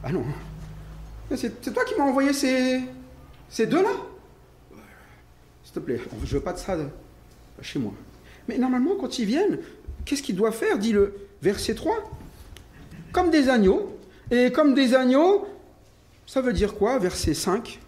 Ah 0.04 0.12
non. 0.12 0.24
C'est 1.34 1.72
toi 1.72 1.84
qui 1.84 1.94
m'as 1.96 2.04
envoyé 2.04 2.32
ces, 2.32 2.80
ces 3.48 3.66
deux-là? 3.66 3.90
S'il 5.68 5.74
te 5.74 5.80
plaît, 5.80 6.00
je 6.24 6.34
veux 6.34 6.42
pas 6.42 6.54
de 6.54 6.58
ça 6.58 6.78
chez 7.60 7.78
moi. 7.78 7.92
Mais 8.48 8.56
normalement, 8.56 8.96
quand 8.98 9.18
ils 9.18 9.26
viennent, 9.26 9.58
qu'est-ce 10.06 10.22
qu'ils 10.22 10.34
doivent 10.34 10.56
faire 10.56 10.78
Dit 10.78 10.92
le 10.92 11.28
verset 11.42 11.74
3 11.74 12.10
comme 13.12 13.30
des 13.30 13.50
agneaux. 13.50 13.94
Et 14.30 14.50
comme 14.50 14.72
des 14.72 14.94
agneaux, 14.94 15.46
ça 16.26 16.40
veut 16.40 16.54
dire 16.54 16.74
quoi 16.74 16.98
Verset 16.98 17.34
5. 17.34 17.78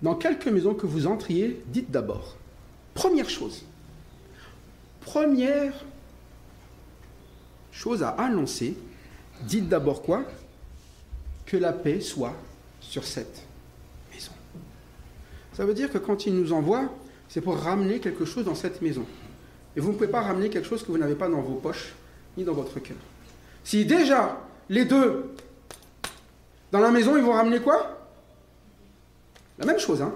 Dans 0.00 0.14
quelque 0.14 0.48
maison 0.48 0.72
que 0.72 0.86
vous 0.86 1.06
entriez, 1.06 1.62
dites 1.66 1.90
d'abord. 1.90 2.34
Première 2.94 3.28
chose. 3.28 3.66
Première 5.02 5.74
chose 7.70 8.02
à 8.02 8.08
annoncer, 8.12 8.78
dites 9.42 9.68
d'abord 9.68 10.00
quoi? 10.00 10.24
Que 11.44 11.58
la 11.58 11.74
paix 11.74 12.00
soit 12.00 12.32
sur 12.80 13.04
cette. 13.04 13.45
Ça 15.56 15.64
veut 15.64 15.72
dire 15.72 15.90
que 15.90 15.96
quand 15.96 16.26
il 16.26 16.34
nous 16.34 16.52
envoie, 16.52 16.82
c'est 17.30 17.40
pour 17.40 17.56
ramener 17.56 17.98
quelque 17.98 18.26
chose 18.26 18.44
dans 18.44 18.54
cette 18.54 18.82
maison. 18.82 19.06
Et 19.74 19.80
vous 19.80 19.88
ne 19.88 19.94
pouvez 19.94 20.06
pas 20.06 20.20
ramener 20.20 20.50
quelque 20.50 20.68
chose 20.68 20.82
que 20.82 20.92
vous 20.92 20.98
n'avez 20.98 21.14
pas 21.14 21.28
dans 21.28 21.40
vos 21.40 21.54
poches 21.54 21.94
ni 22.36 22.44
dans 22.44 22.52
votre 22.52 22.78
cœur. 22.78 22.96
Si 23.64 23.86
déjà 23.86 24.38
les 24.68 24.84
deux 24.84 25.34
dans 26.72 26.80
la 26.80 26.90
maison, 26.90 27.16
ils 27.16 27.22
vont 27.22 27.32
ramener 27.32 27.60
quoi? 27.60 28.06
La 29.58 29.64
même 29.64 29.78
chose. 29.78 30.02
Hein 30.02 30.12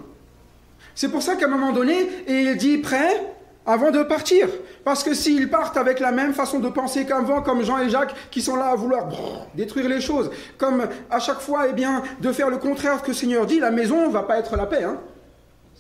C'est 0.95 1.09
pour 1.09 1.23
ça 1.23 1.37
qu'à 1.37 1.47
un 1.47 1.49
moment 1.49 1.73
donné, 1.73 2.07
il 2.29 2.55
dit 2.59 2.77
prêt 2.77 3.35
avant 3.65 3.91
de 3.91 4.03
partir. 4.03 4.47
Parce 4.85 5.03
que 5.03 5.15
s'ils 5.15 5.49
partent 5.49 5.79
avec 5.79 6.01
la 6.01 6.13
même 6.13 6.35
façon 6.35 6.59
de 6.59 6.69
penser 6.69 7.07
qu'avant, 7.07 7.41
comme 7.41 7.63
Jean 7.63 7.79
et 7.79 7.89
Jacques, 7.89 8.15
qui 8.31 8.43
sont 8.43 8.57
là 8.57 8.67
à 8.67 8.77
vouloir 8.77 9.09
détruire 9.55 9.89
les 9.89 10.03
choses, 10.03 10.31
comme 10.59 10.87
à 11.11 11.19
chaque 11.19 11.41
fois, 11.41 11.69
eh 11.71 11.73
bien, 11.73 12.03
de 12.21 12.31
faire 12.31 12.51
le 12.51 12.59
contraire 12.59 13.01
que 13.01 13.09
le 13.09 13.15
Seigneur 13.15 13.47
dit, 13.47 13.59
la 13.59 13.71
maison 13.71 14.07
ne 14.07 14.13
va 14.13 14.25
pas 14.25 14.39
être 14.39 14.55
la 14.55 14.67
paix. 14.67 14.85
Hein 14.85 14.99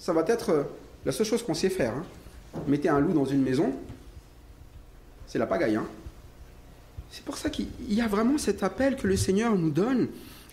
Ça 0.01 0.15
va 0.15 0.25
être 0.27 0.67
la 1.05 1.13
seule 1.13 1.27
chose 1.27 1.43
qu'on 1.43 1.55
sait 1.55 1.69
faire. 1.69 1.93
Hein 1.93 2.05
Mettez 2.67 2.89
un 2.89 2.99
loup 2.99 3.13
dans 3.13 3.27
une 3.27 3.43
maison, 3.43 3.73
c'est 5.29 5.39
la 5.39 5.47
pagaille. 5.47 5.77
Hein 5.77 5.87
c'est 7.11 7.25
pour 7.25 7.37
ça 7.37 7.51
qu'il 7.51 7.67
y 7.89 8.01
a 8.01 8.07
vraiment 8.07 8.39
cet 8.39 8.63
appel 8.63 8.97
que 8.97 9.07
le 9.07 9.17
Seigneur 9.17 9.57
nous 9.57 9.71
donne 9.71 10.09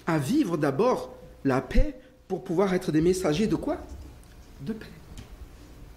à 0.05 0.17
vivre 0.17 0.57
d'abord 0.57 1.15
la 1.45 1.61
paix 1.61 1.95
pour 2.27 2.43
pouvoir 2.43 2.73
être 2.73 2.91
des 2.91 3.01
messagers 3.01 3.47
de 3.47 3.55
quoi? 3.55 3.77
De 4.61 4.73
paix. 4.73 4.87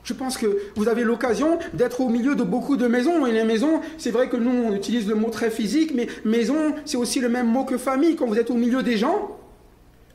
Je 0.05 0.15
pense 0.15 0.39
que 0.39 0.59
vous 0.77 0.89
avez 0.89 1.05
l'occasion 1.05 1.59
d'être 1.75 2.01
au 2.01 2.09
milieu 2.09 2.35
de 2.35 2.43
beaucoup 2.43 2.77
de 2.77 2.87
maisons. 2.87 3.27
Et 3.27 3.33
les 3.33 3.45
maisons, 3.45 3.81
c'est 3.99 4.11
vrai 4.11 4.29
que 4.29 4.37
nous, 4.37 4.51
on 4.51 4.75
utilise 4.75 5.07
le 5.07 5.15
mot 5.15 5.31
très 5.31 5.51
physique, 5.51 5.93
mais 5.95 6.09
maison, 6.25 6.75
c'est 6.85 6.97
aussi 6.97 7.21
le 7.21 7.29
même 7.29 7.47
mot 7.47 7.65
que 7.65 7.79
famille. 7.79 8.17
Quand 8.17 8.27
vous 8.27 8.39
êtes 8.39 8.51
au 8.51 8.55
milieu 8.55 8.83
des 8.83 8.97
gens, 8.97 9.37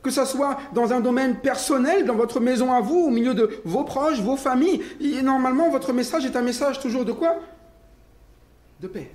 que 0.06 0.12
ce 0.12 0.24
soit 0.24 0.56
dans 0.72 0.92
un 0.92 1.00
domaine 1.00 1.34
personnel, 1.34 2.04
dans 2.04 2.14
votre 2.14 2.38
maison 2.38 2.72
à 2.72 2.80
vous, 2.80 3.06
au 3.06 3.10
milieu 3.10 3.34
de 3.34 3.60
vos 3.64 3.82
proches, 3.82 4.20
vos 4.20 4.36
familles, 4.36 4.80
et 5.00 5.20
normalement, 5.20 5.68
votre 5.68 5.92
message 5.92 6.24
est 6.24 6.36
un 6.36 6.42
message 6.42 6.78
toujours 6.78 7.04
de 7.04 7.10
quoi? 7.10 7.40
De 8.80 8.86
paix. 8.86 9.10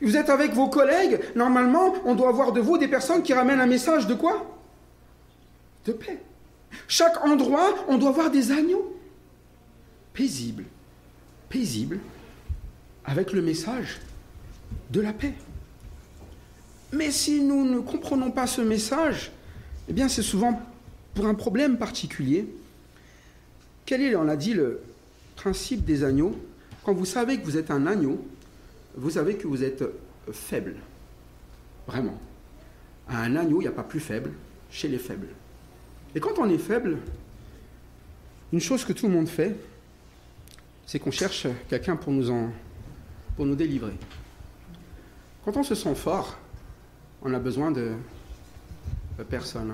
Vous 0.00 0.16
êtes 0.16 0.30
avec 0.30 0.52
vos 0.52 0.68
collègues, 0.68 1.18
normalement, 1.34 1.94
on 2.04 2.14
doit 2.14 2.28
avoir 2.28 2.52
de 2.52 2.60
vous 2.60 2.78
des 2.78 2.86
personnes 2.86 3.24
qui 3.24 3.34
ramènent 3.34 3.58
un 3.58 3.66
message 3.66 4.06
de 4.06 4.14
quoi? 4.14 4.46
De 5.84 5.92
paix. 5.92 6.22
Chaque 6.86 7.24
endroit, 7.24 7.74
on 7.88 7.98
doit 7.98 8.10
avoir 8.10 8.30
des 8.30 8.52
agneaux 8.52 8.96
paisibles, 10.12 10.66
paisibles, 11.48 11.98
avec 13.04 13.32
le 13.32 13.42
message 13.42 14.00
de 14.90 15.00
la 15.00 15.12
paix. 15.12 15.34
Mais 16.92 17.10
si 17.10 17.40
nous 17.40 17.64
ne 17.64 17.80
comprenons 17.80 18.30
pas 18.30 18.46
ce 18.46 18.60
message, 18.60 19.32
eh 19.88 19.92
bien 19.92 20.08
c'est 20.08 20.22
souvent 20.22 20.60
pour 21.14 21.26
un 21.26 21.34
problème 21.34 21.78
particulier. 21.78 22.46
Quel 23.86 24.00
est, 24.02 24.16
on 24.16 24.28
a 24.28 24.36
dit, 24.36 24.54
le 24.54 24.80
principe 25.36 25.84
des 25.84 26.04
agneaux? 26.04 26.38
Quand 26.84 26.94
vous 26.94 27.04
savez 27.04 27.38
que 27.38 27.44
vous 27.44 27.56
êtes 27.56 27.70
un 27.70 27.86
agneau, 27.86 28.26
vous 28.96 29.10
savez 29.10 29.36
que 29.36 29.46
vous 29.46 29.62
êtes 29.62 29.84
faible. 30.32 30.76
Vraiment. 31.86 32.18
À 33.08 33.22
un 33.22 33.36
agneau, 33.36 33.60
il 33.60 33.64
n'y 33.64 33.68
a 33.68 33.72
pas 33.72 33.82
plus 33.82 34.00
faible 34.00 34.30
chez 34.70 34.88
les 34.88 34.98
faibles. 34.98 35.28
Et 36.14 36.20
quand 36.20 36.38
on 36.38 36.48
est 36.48 36.58
faible, 36.58 36.98
une 38.52 38.60
chose 38.60 38.84
que 38.84 38.92
tout 38.92 39.06
le 39.06 39.12
monde 39.12 39.28
fait, 39.28 39.54
c'est 40.86 40.98
qu'on 40.98 41.10
cherche 41.10 41.46
quelqu'un 41.68 41.96
pour 41.96 42.12
nous 42.12 42.30
en, 42.30 42.50
pour 43.36 43.46
nous 43.46 43.56
délivrer. 43.56 43.94
Quand 45.44 45.56
on 45.56 45.62
se 45.62 45.74
sent 45.74 45.94
fort, 45.94 46.38
on 47.22 47.34
a 47.34 47.38
besoin 47.38 47.70
de, 47.70 47.92
personne. 49.22 49.72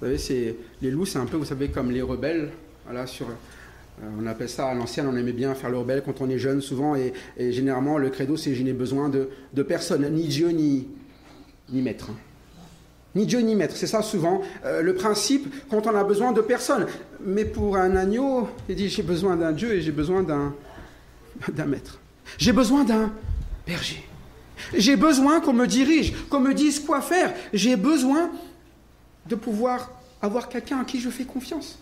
Vous 0.00 0.06
savez, 0.06 0.18
c'est, 0.18 0.56
les 0.80 0.90
loups, 0.90 1.06
c'est 1.06 1.18
un 1.18 1.26
peu, 1.26 1.36
vous 1.36 1.44
savez, 1.44 1.68
comme 1.68 1.90
les 1.90 2.02
rebelles, 2.02 2.50
euh, 2.88 4.08
on 4.18 4.26
appelle 4.26 4.48
ça 4.48 4.68
à 4.68 4.74
l'ancienne, 4.74 5.06
on 5.06 5.16
aimait 5.16 5.32
bien 5.32 5.54
faire 5.54 5.70
le 5.70 5.78
rebelle 5.78 6.02
quand 6.04 6.20
on 6.20 6.30
est 6.30 6.38
jeune 6.38 6.60
souvent, 6.60 6.94
et, 6.96 7.12
généralement 7.52 7.98
le 7.98 8.10
credo 8.10 8.36
c'est 8.36 8.54
je 8.54 8.62
n'ai 8.62 8.72
besoin 8.72 9.08
de, 9.08 9.62
personne, 9.62 10.08
ni 10.12 10.26
Dieu 10.26 10.48
ni, 10.48 10.88
maître. 11.70 12.10
Ni 13.14 13.26
Dieu 13.26 13.40
ni 13.40 13.54
maître, 13.54 13.76
c'est 13.76 13.86
ça 13.86 14.02
souvent 14.02 14.40
euh, 14.64 14.82
le 14.82 14.94
principe 14.94 15.52
quand 15.68 15.86
on 15.86 15.94
a 15.94 16.04
besoin 16.04 16.32
de 16.32 16.40
personne. 16.40 16.86
Mais 17.24 17.44
pour 17.44 17.76
un 17.76 17.96
agneau, 17.96 18.48
il 18.68 18.76
dit 18.76 18.88
j'ai 18.88 19.02
besoin 19.02 19.36
d'un 19.36 19.52
Dieu 19.52 19.74
et 19.74 19.80
j'ai 19.80 19.92
besoin 19.92 20.22
d'un, 20.22 20.54
d'un 21.52 21.66
maître. 21.66 21.98
J'ai 22.38 22.52
besoin 22.52 22.84
d'un 22.84 23.12
berger. 23.66 24.04
J'ai 24.74 24.96
besoin 24.96 25.40
qu'on 25.40 25.54
me 25.54 25.66
dirige, 25.66 26.14
qu'on 26.28 26.40
me 26.40 26.54
dise 26.54 26.80
quoi 26.80 27.00
faire. 27.00 27.34
J'ai 27.52 27.76
besoin 27.76 28.30
de 29.30 29.36
pouvoir 29.36 29.90
avoir 30.20 30.48
quelqu'un 30.48 30.80
à 30.80 30.84
qui 30.84 31.00
je 31.00 31.08
fais 31.08 31.24
confiance. 31.24 31.78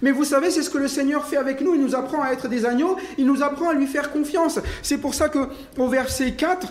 Mais 0.00 0.12
vous 0.12 0.24
savez, 0.24 0.50
c'est 0.50 0.62
ce 0.62 0.70
que 0.70 0.78
le 0.78 0.88
Seigneur 0.88 1.26
fait 1.26 1.36
avec 1.36 1.60
nous. 1.60 1.74
Il 1.74 1.82
nous 1.82 1.94
apprend 1.94 2.22
à 2.22 2.30
être 2.30 2.48
des 2.48 2.64
agneaux, 2.64 2.96
il 3.18 3.26
nous 3.26 3.42
apprend 3.42 3.68
à 3.68 3.74
lui 3.74 3.86
faire 3.86 4.12
confiance. 4.12 4.60
C'est 4.82 4.98
pour 4.98 5.14
ça 5.14 5.28
que 5.28 5.48
au 5.76 5.88
verset 5.88 6.32
4, 6.32 6.68
il 6.68 6.70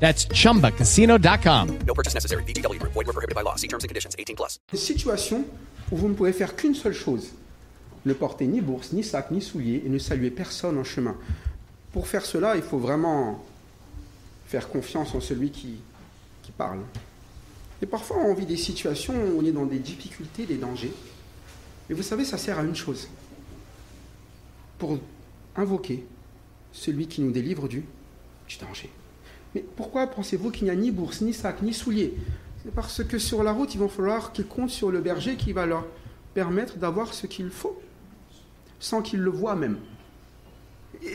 That's 0.00 0.26
chumbacasino.com. 0.26 1.78
No 1.86 1.94
purchase 1.94 2.14
necessary. 2.14 2.42
VGW 2.44 2.80
Group. 2.80 2.92
Void 2.94 3.06
were 3.06 3.12
prohibited 3.12 3.36
by 3.36 3.42
law. 3.42 3.56
See 3.56 3.68
terms 3.68 3.84
and 3.84 3.88
conditions. 3.88 4.16
18 4.18 4.34
plus. 4.34 4.58
Une 4.72 4.78
situation 4.78 5.44
où 5.92 5.96
vous 5.96 6.08
ne 6.08 6.14
pouvez 6.14 6.32
faire 6.32 6.56
qu'une 6.56 6.74
seule 6.74 6.94
chose 6.94 7.32
ne 8.06 8.14
porter 8.14 8.46
ni 8.46 8.62
bourse, 8.62 8.92
ni 8.92 9.04
sac, 9.04 9.30
ni 9.30 9.42
souliers 9.42 9.82
et 9.84 9.88
ne 9.88 9.98
saluer 9.98 10.30
personne 10.30 10.78
en 10.78 10.84
chemin. 10.84 11.16
Pour 11.92 12.08
faire 12.08 12.24
cela, 12.24 12.56
il 12.56 12.62
faut 12.62 12.78
vraiment 12.78 13.44
faire 14.46 14.68
confiance 14.68 15.14
en 15.14 15.20
celui 15.20 15.50
qui, 15.50 15.76
qui 16.42 16.52
parle. 16.52 16.80
Et 17.82 17.86
parfois, 17.86 18.18
on 18.18 18.34
vit 18.34 18.46
des 18.46 18.56
situations 18.56 19.14
où 19.14 19.40
on 19.40 19.44
est 19.44 19.52
dans 19.52 19.66
des 19.66 19.78
difficultés, 19.78 20.46
des 20.46 20.56
dangers. 20.56 20.92
Et 21.90 21.94
vous 21.94 22.02
savez, 22.02 22.24
ça 22.24 22.38
sert 22.38 22.58
à 22.58 22.62
une 22.62 22.74
chose 22.74 23.08
pour 24.78 24.98
invoquer 25.56 26.04
celui 26.72 27.06
qui 27.06 27.20
nous 27.20 27.32
délivre 27.32 27.68
du, 27.68 27.84
du 28.48 28.56
danger. 28.58 28.90
Mais 29.54 29.64
pourquoi 29.76 30.06
pensez-vous 30.06 30.50
qu'il 30.50 30.64
n'y 30.64 30.70
a 30.70 30.74
ni 30.74 30.90
bourse, 30.90 31.20
ni 31.20 31.32
sac, 31.32 31.62
ni 31.62 31.74
souliers 31.74 32.14
C'est 32.62 32.74
parce 32.74 33.02
que 33.02 33.18
sur 33.18 33.42
la 33.42 33.52
route, 33.52 33.74
il 33.74 33.80
va 33.80 33.88
falloir 33.88 34.32
qu'ils 34.32 34.46
comptent 34.46 34.70
sur 34.70 34.90
le 34.90 35.00
berger 35.00 35.36
qui 35.36 35.52
va 35.52 35.66
leur 35.66 35.84
permettre 36.34 36.76
d'avoir 36.76 37.12
ce 37.14 37.26
qu'il 37.26 37.50
faut, 37.50 37.78
sans 38.78 39.02
qu'ils 39.02 39.20
le 39.20 39.30
voient 39.30 39.56
même. 39.56 39.78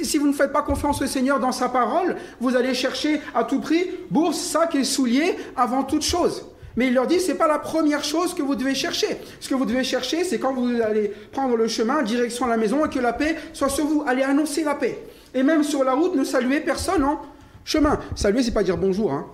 Si 0.04 0.18
vous 0.18 0.28
ne 0.28 0.34
faites 0.34 0.52
pas 0.52 0.64
confiance 0.64 1.02
au 1.02 1.06
Seigneur 1.06 1.40
dans 1.40 1.52
sa 1.52 1.70
parole, 1.70 2.18
vous 2.40 2.56
allez 2.56 2.74
chercher 2.74 3.22
à 3.34 3.44
tout 3.44 3.60
prix 3.60 3.86
bourse, 4.10 4.38
sac 4.38 4.76
et 4.76 4.84
souliers 4.84 5.36
avant 5.56 5.84
toute 5.84 6.02
chose. 6.02 6.46
Mais 6.76 6.88
il 6.88 6.94
leur 6.94 7.08
dit, 7.08 7.20
ce 7.20 7.32
n'est 7.32 7.38
pas 7.38 7.48
la 7.48 7.60
première 7.60 8.04
chose 8.04 8.34
que 8.34 8.42
vous 8.42 8.56
devez 8.56 8.76
chercher. 8.76 9.08
Ce 9.40 9.48
que 9.48 9.56
vous 9.56 9.66
devez 9.66 9.84
chercher, 9.84 10.24
c'est 10.24 10.40
quand 10.40 10.54
vous 10.54 10.82
allez 10.82 11.14
prendre 11.32 11.56
le 11.56 11.68
chemin, 11.68 12.04
direction 12.04 12.48
la 12.48 12.58
maison, 12.58 12.86
et 12.86 12.90
que 12.90 13.00
la 13.00 13.14
paix 13.14 13.38
soit 13.54 13.70
sur 13.70 13.86
vous. 13.86 14.04
Allez 14.06 14.24
annoncer 14.24 14.64
la 14.64 14.76
paix. 14.76 15.02
Et 15.34 15.44
même 15.44 15.64
sur 15.64 15.84
la 15.84 15.94
route, 15.94 16.16
ne 16.16 16.24
saluez 16.24 16.60
personne 16.60 17.04
en 17.04 17.22
chemin. 17.66 18.00
Saluer, 18.16 18.42
c'est 18.44 18.54
pas 18.54 18.64
dire 18.64 18.78
bonjour. 18.78 19.12
Hein. 19.12 19.26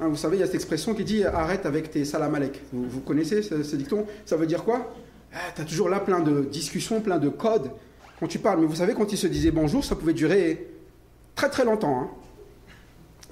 Hein, 0.00 0.08
vous 0.08 0.16
savez, 0.16 0.36
il 0.36 0.40
y 0.40 0.42
a 0.42 0.46
cette 0.46 0.56
expression 0.56 0.94
qui 0.94 1.04
dit 1.04 1.24
arrête 1.24 1.64
avec 1.64 1.90
tes 1.90 2.04
salam 2.04 2.34
alek. 2.34 2.60
Vous, 2.72 2.88
vous 2.88 3.00
connaissez 3.00 3.42
ce, 3.42 3.76
dicton? 3.76 4.04
Ça 4.24 4.36
veut 4.36 4.46
dire 4.46 4.64
quoi? 4.64 4.92
Tu 5.54 5.62
as 5.62 5.64
toujours 5.64 5.88
là 5.88 6.00
plein 6.00 6.20
de 6.20 6.40
discussions, 6.42 7.00
plein 7.00 7.18
de 7.18 7.28
codes 7.28 7.70
quand 8.18 8.26
tu 8.26 8.38
parles. 8.38 8.60
Mais 8.60 8.66
vous 8.66 8.74
savez, 8.74 8.94
quand 8.94 9.12
il 9.12 9.18
se 9.18 9.26
disait 9.28 9.50
bonjour, 9.52 9.84
ça 9.84 9.94
pouvait 9.94 10.14
durer 10.14 10.66
très 11.34 11.48
très 11.48 11.64
longtemps. 11.64 12.00
hein. 12.00 12.08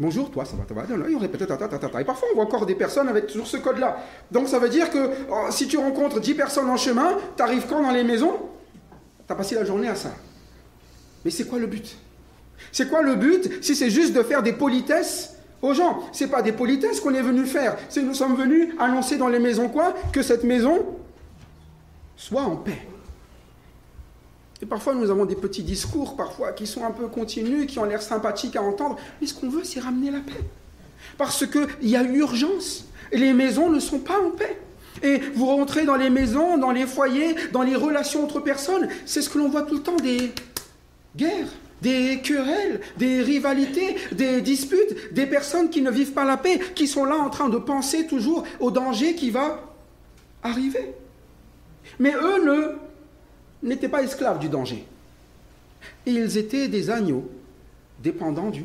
Bonjour, 0.01 0.29
toi, 0.31 0.45
ça 0.45 0.57
va, 0.57 0.65
ça 0.69 0.75
va. 0.75 0.97
Là, 0.97 1.09
il 1.09 1.17
répétait, 1.17 1.47
ta, 1.47 1.57
ta, 1.57 1.69
ta. 1.69 2.01
Et 2.01 2.05
parfois, 2.05 2.27
on 2.33 2.35
voit 2.35 2.45
encore 2.45 2.67
des 2.67 2.75
personnes 2.75 3.09
avec 3.09 3.29
toujours 3.29 3.47
ce 3.47 3.59
code-là. 3.59 3.97
Donc, 4.33 4.49
ça 4.49 4.59
veut 4.59 4.69
dire 4.69 4.91
que 4.91 5.11
oh, 5.31 5.47
si 5.51 5.69
tu 5.69 5.77
rencontres 5.77 6.21
10 6.21 6.35
personnes 6.35 6.69
en 6.69 6.77
chemin, 6.77 7.17
tu 7.37 7.43
arrives 7.43 7.67
quand 7.69 7.81
dans 7.81 7.93
les 7.93 8.03
maisons? 8.03 8.35
Tu 9.27 9.33
as 9.33 9.37
passé 9.37 9.55
la 9.55 9.65
journée 9.65 9.87
à 9.89 9.95
ça. 9.95 10.11
Mais 11.25 11.31
c'est 11.31 11.45
quoi 11.47 11.61
le 11.61 11.67
but? 11.69 11.97
C'est 12.73 12.89
quoi 12.89 13.03
le 13.03 13.15
but 13.17 13.63
si 13.63 13.77
c'est 13.77 13.91
juste 13.91 14.13
de 14.13 14.23
faire 14.23 14.43
des 14.43 14.53
politesses 14.53 15.35
aux 15.63 15.75
gens? 15.75 16.01
C'est 16.13 16.29
pas 16.29 16.43
des 16.43 16.53
politesses 16.53 17.01
qu'on 17.01 17.15
est 17.15 17.23
venu 17.23 17.47
faire. 17.47 17.77
C'est 17.89 18.03
nous 18.03 18.15
sommes 18.15 18.37
venus 18.37 18.75
annoncer 18.79 19.17
dans 19.17 19.29
les 19.29 19.39
maisons 19.39 19.69
quoi? 19.69 19.95
Que 20.13 20.23
cette 20.23 20.45
maison 20.45 20.85
soit 22.17 22.43
en 22.43 22.57
paix. 22.57 22.87
Et 24.63 24.67
parfois, 24.67 24.95
nous 24.95 25.11
avons 25.11 25.27
des 25.27 25.35
petits 25.35 25.63
discours, 25.63 26.17
parfois, 26.17 26.53
qui 26.53 26.67
sont 26.67 26.85
un 26.85 26.91
peu 26.91 27.09
continus, 27.09 27.67
qui 27.67 27.79
ont 27.79 27.85
l'air 27.85 28.01
sympathiques 28.01 28.57
à 28.57 28.63
entendre. 28.63 28.97
Mais 29.21 29.27
ce 29.27 29.35
qu'on 29.35 29.49
veut, 29.49 29.65
c'est 29.65 29.81
ramener 29.81 30.11
la 30.11 30.21
paix. 30.21 30.41
Parce 31.19 31.45
qu'il 31.47 31.89
y 31.89 31.97
a 31.97 32.03
urgence. 32.03 32.87
Les 33.13 33.35
maisons 33.35 33.69
ne 33.69 33.79
sont 33.79 33.99
pas 33.99 34.19
en 34.19 34.31
paix. 34.31 34.59
Et 35.03 35.19
vous 35.35 35.47
rentrez 35.47 35.85
dans 35.85 35.97
les 35.97 36.09
maisons, 36.09 36.57
dans 36.57 36.71
les 36.71 36.87
foyers, 36.87 37.35
dans 37.53 37.63
les 37.63 37.77
relations 37.77 38.25
entre 38.25 38.41
personnes, 38.41 38.89
c'est 39.05 39.23
ce 39.23 39.29
que 39.29 39.39
l'on 39.39 39.49
voit 39.49 39.63
tout 39.63 39.75
le 39.75 39.83
temps, 39.83 39.97
des 39.97 40.33
guerres, 41.17 41.49
des 41.83 42.21
querelles, 42.23 42.81
des 42.97 43.23
rivalités, 43.23 43.97
des 44.13 44.41
disputes, 44.41 45.13
des 45.13 45.27
personnes 45.27 45.71
qui 45.71 45.83
ne 45.83 45.91
vivent 45.91 46.13
pas 46.13 46.25
la 46.25 46.37
paix, 46.37 46.59
qui 46.75 46.87
sont 46.87 47.05
là 47.05 47.17
en 47.17 47.31
train 47.31 47.49
de 47.49 47.59
penser 47.59 48.07
toujours 48.07 48.45
au 48.61 48.71
danger 48.71 49.15
qui 49.15 49.31
va 49.31 49.75
arriver. 50.43 50.95
Mais 51.99 52.15
eux 52.15 52.45
ne 52.45 53.69
n'étaient 53.69 53.89
pas 53.89 54.03
esclaves 54.03 54.39
du 54.39 54.49
danger. 54.49 54.87
Ils 56.07 56.39
étaient 56.39 56.69
des 56.69 56.91
agneaux 56.91 57.29
dépendants 58.03 58.51
du 58.51 58.65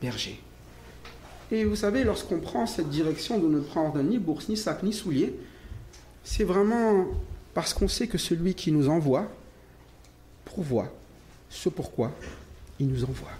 berger. 0.00 0.40
Et 1.50 1.64
vous 1.64 1.76
savez, 1.76 2.04
lorsqu'on 2.04 2.40
prend 2.40 2.66
cette 2.66 2.88
direction 2.88 3.38
de 3.38 3.48
ne 3.48 3.60
prendre 3.60 4.02
ni 4.02 4.18
bourse, 4.18 4.48
ni 4.48 4.56
sac, 4.56 4.82
ni 4.82 4.92
souliers, 4.92 5.34
c'est 6.22 6.44
vraiment 6.44 7.06
parce 7.52 7.74
qu'on 7.74 7.88
sait 7.88 8.08
que 8.08 8.18
celui 8.18 8.54
qui 8.54 8.72
nous 8.72 8.88
envoie 8.88 9.28
pourvoit 10.44 10.92
ce 11.54 11.68
pourquoi 11.68 12.10
il 12.80 12.88
nous 12.88 13.04
envoie. 13.04 13.30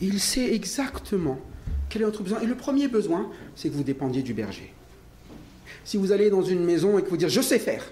Il 0.00 0.20
sait 0.20 0.54
exactement 0.54 1.38
quel 1.88 2.02
est 2.02 2.04
notre 2.04 2.22
besoin. 2.22 2.40
Et 2.40 2.46
le 2.46 2.54
premier 2.56 2.88
besoin, 2.88 3.28
c'est 3.56 3.68
que 3.68 3.74
vous 3.74 3.82
dépendiez 3.82 4.22
du 4.22 4.32
berger. 4.34 4.72
Si 5.84 5.96
vous 5.96 6.12
allez 6.12 6.30
dans 6.30 6.42
une 6.42 6.64
maison 6.64 6.98
et 6.98 7.02
que 7.02 7.10
vous 7.10 7.16
dites, 7.16 7.28
je 7.28 7.40
sais 7.40 7.58
faire, 7.58 7.84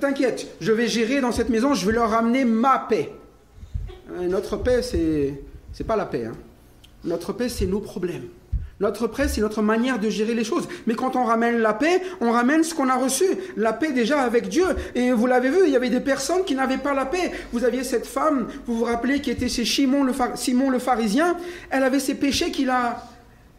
T'inquiète, 0.00 0.46
je 0.60 0.70
vais 0.72 0.86
gérer 0.86 1.20
dans 1.20 1.32
cette 1.32 1.48
maison, 1.48 1.74
je 1.74 1.84
vais 1.86 1.92
leur 1.92 2.10
ramener 2.10 2.44
ma 2.44 2.78
paix. 2.78 3.10
Euh, 4.12 4.28
Notre 4.28 4.56
paix, 4.58 4.82
c'est 4.82 5.42
c'est 5.72 5.84
pas 5.84 5.96
la 5.96 6.04
paix. 6.06 6.26
hein. 6.26 6.36
Notre 7.04 7.32
paix, 7.32 7.48
c'est 7.48 7.66
nos 7.66 7.80
problèmes. 7.80 8.28
Notre 8.80 9.06
paix, 9.08 9.28
c'est 9.28 9.42
notre 9.42 9.60
manière 9.60 9.98
de 9.98 10.08
gérer 10.08 10.32
les 10.32 10.42
choses. 10.42 10.66
Mais 10.86 10.94
quand 10.94 11.14
on 11.14 11.24
ramène 11.24 11.58
la 11.58 11.74
paix, 11.74 12.00
on 12.22 12.30
ramène 12.30 12.64
ce 12.64 12.74
qu'on 12.74 12.88
a 12.88 12.96
reçu. 12.96 13.26
La 13.58 13.74
paix 13.74 13.92
déjà 13.92 14.22
avec 14.22 14.48
Dieu. 14.48 14.64
Et 14.94 15.12
vous 15.12 15.26
l'avez 15.26 15.50
vu, 15.50 15.58
il 15.66 15.70
y 15.70 15.76
avait 15.76 15.90
des 15.90 16.00
personnes 16.00 16.44
qui 16.44 16.54
n'avaient 16.54 16.78
pas 16.78 16.94
la 16.94 17.04
paix. 17.04 17.30
Vous 17.52 17.64
aviez 17.64 17.84
cette 17.84 18.06
femme, 18.06 18.48
vous 18.66 18.78
vous 18.78 18.84
rappelez, 18.84 19.20
qui 19.20 19.30
était 19.30 19.50
chez 19.50 19.66
Simon 19.66 20.02
le, 20.02 20.78
pharisien. 20.78 21.36
Elle 21.68 21.82
avait 21.82 22.00
ses 22.00 22.14
péchés 22.14 22.50
qui 22.50 22.64
l'a 22.64 23.06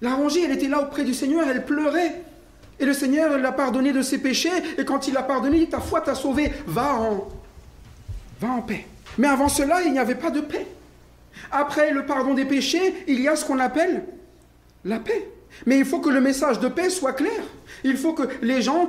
l'a. 0.01 0.17
Elle 0.43 0.53
était 0.53 0.67
là 0.67 0.81
auprès 0.81 1.03
du 1.03 1.13
Seigneur, 1.13 1.47
elle 1.47 1.65
pleurait. 1.65 2.23
Et 2.79 2.85
le 2.85 2.93
Seigneur 2.93 3.37
l'a 3.37 3.51
pardonné 3.51 3.93
de 3.93 4.01
ses 4.01 4.17
péchés. 4.17 4.49
Et 4.79 4.85
quand 4.85 5.07
il 5.07 5.13
l'a 5.13 5.21
pardonné, 5.21 5.57
il 5.57 5.65
dit, 5.65 5.69
ta 5.69 5.79
foi 5.79 6.01
t'a 6.01 6.15
sauvé. 6.15 6.51
Va 6.65 6.95
en, 6.95 7.27
va 8.39 8.47
en 8.47 8.61
paix. 8.63 8.87
Mais 9.19 9.27
avant 9.27 9.49
cela, 9.49 9.83
il 9.83 9.91
n'y 9.91 9.99
avait 9.99 10.15
pas 10.15 10.31
de 10.31 10.41
paix. 10.41 10.65
Après 11.51 11.91
le 11.91 12.07
pardon 12.07 12.33
des 12.33 12.45
péchés, 12.45 13.05
il 13.07 13.21
y 13.21 13.27
a 13.27 13.35
ce 13.35 13.45
qu'on 13.45 13.59
appelle 13.59 14.03
la 14.85 14.99
paix. 14.99 15.29
Mais 15.65 15.77
il 15.77 15.85
faut 15.85 15.99
que 15.99 16.09
le 16.09 16.21
message 16.21 16.59
de 16.59 16.67
paix 16.67 16.89
soit 16.89 17.13
clair. 17.13 17.43
Il 17.83 17.97
faut 17.97 18.13
que 18.13 18.23
les 18.41 18.61
gens 18.61 18.87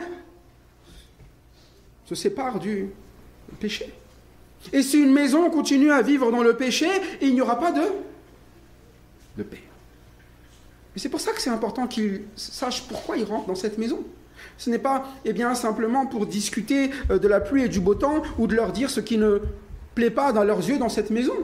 se 2.07 2.15
séparent 2.15 2.59
du 2.59 2.89
péché. 3.61 3.93
Et 4.73 4.83
si 4.83 5.01
une 5.01 5.13
maison 5.13 5.51
continue 5.51 5.91
à 5.91 6.03
vivre 6.03 6.31
dans 6.31 6.43
le 6.43 6.57
péché, 6.57 6.89
il 7.21 7.35
n'y 7.35 7.41
aura 7.41 7.59
pas 7.59 7.73
de, 7.73 7.83
de 9.37 9.43
paix. 9.43 9.63
Et 10.95 10.99
c'est 10.99 11.09
pour 11.09 11.21
ça 11.21 11.33
que 11.33 11.41
c'est 11.41 11.51
important 11.51 11.87
qu'ils 11.87 12.23
sachent 12.37 12.87
pourquoi 12.87 13.17
ils 13.17 13.25
rentrent 13.25 13.47
dans 13.47 13.55
cette 13.55 13.79
maison. 13.79 14.05
Ce 14.59 14.71
n'est 14.71 14.79
pas 14.79 15.09
eh 15.25 15.33
bien, 15.33 15.55
simplement 15.55 16.07
pour 16.07 16.27
discuter 16.27 16.91
euh, 17.11 17.19
de 17.19 17.29
la 17.29 17.41
pluie 17.41 17.65
et 17.65 17.69
du 17.69 17.81
beau 17.81 17.95
temps 17.95 18.23
ou 18.39 18.47
de 18.47 18.55
leur 18.55 18.73
dire 18.73 18.91
ce 18.91 19.01
qui 19.01 19.17
ne 19.17 19.41
plaît 19.95 20.11
pas 20.11 20.33
dans 20.33 20.45
leurs 20.45 20.69
yeux 20.69 20.79
dans 20.79 20.89
cette 20.89 21.11
maison. 21.11 21.35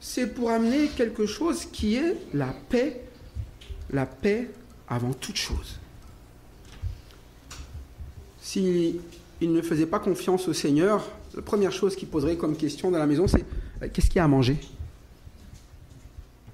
C'est 0.00 0.28
pour 0.28 0.50
amener 0.50 0.88
quelque 0.88 1.26
chose 1.26 1.66
qui 1.66 1.96
est 1.96 2.16
la 2.34 2.54
paix, 2.68 3.02
la 3.92 4.06
paix 4.06 4.50
avant 4.88 5.12
toute 5.12 5.36
chose. 5.36 5.78
S'ils 8.40 9.00
ne 9.40 9.62
faisaient 9.62 9.86
pas 9.86 9.98
confiance 9.98 10.48
au 10.48 10.52
Seigneur, 10.52 11.08
la 11.34 11.42
première 11.42 11.72
chose 11.72 11.96
qu'ils 11.96 12.08
poseraient 12.08 12.36
comme 12.36 12.56
question 12.56 12.90
dans 12.90 12.98
la 12.98 13.06
maison, 13.06 13.26
c'est 13.26 13.44
euh, 13.82 13.88
qu'est-ce 13.92 14.08
qu'il 14.08 14.16
y 14.16 14.20
a 14.20 14.24
à 14.24 14.28
manger? 14.28 14.58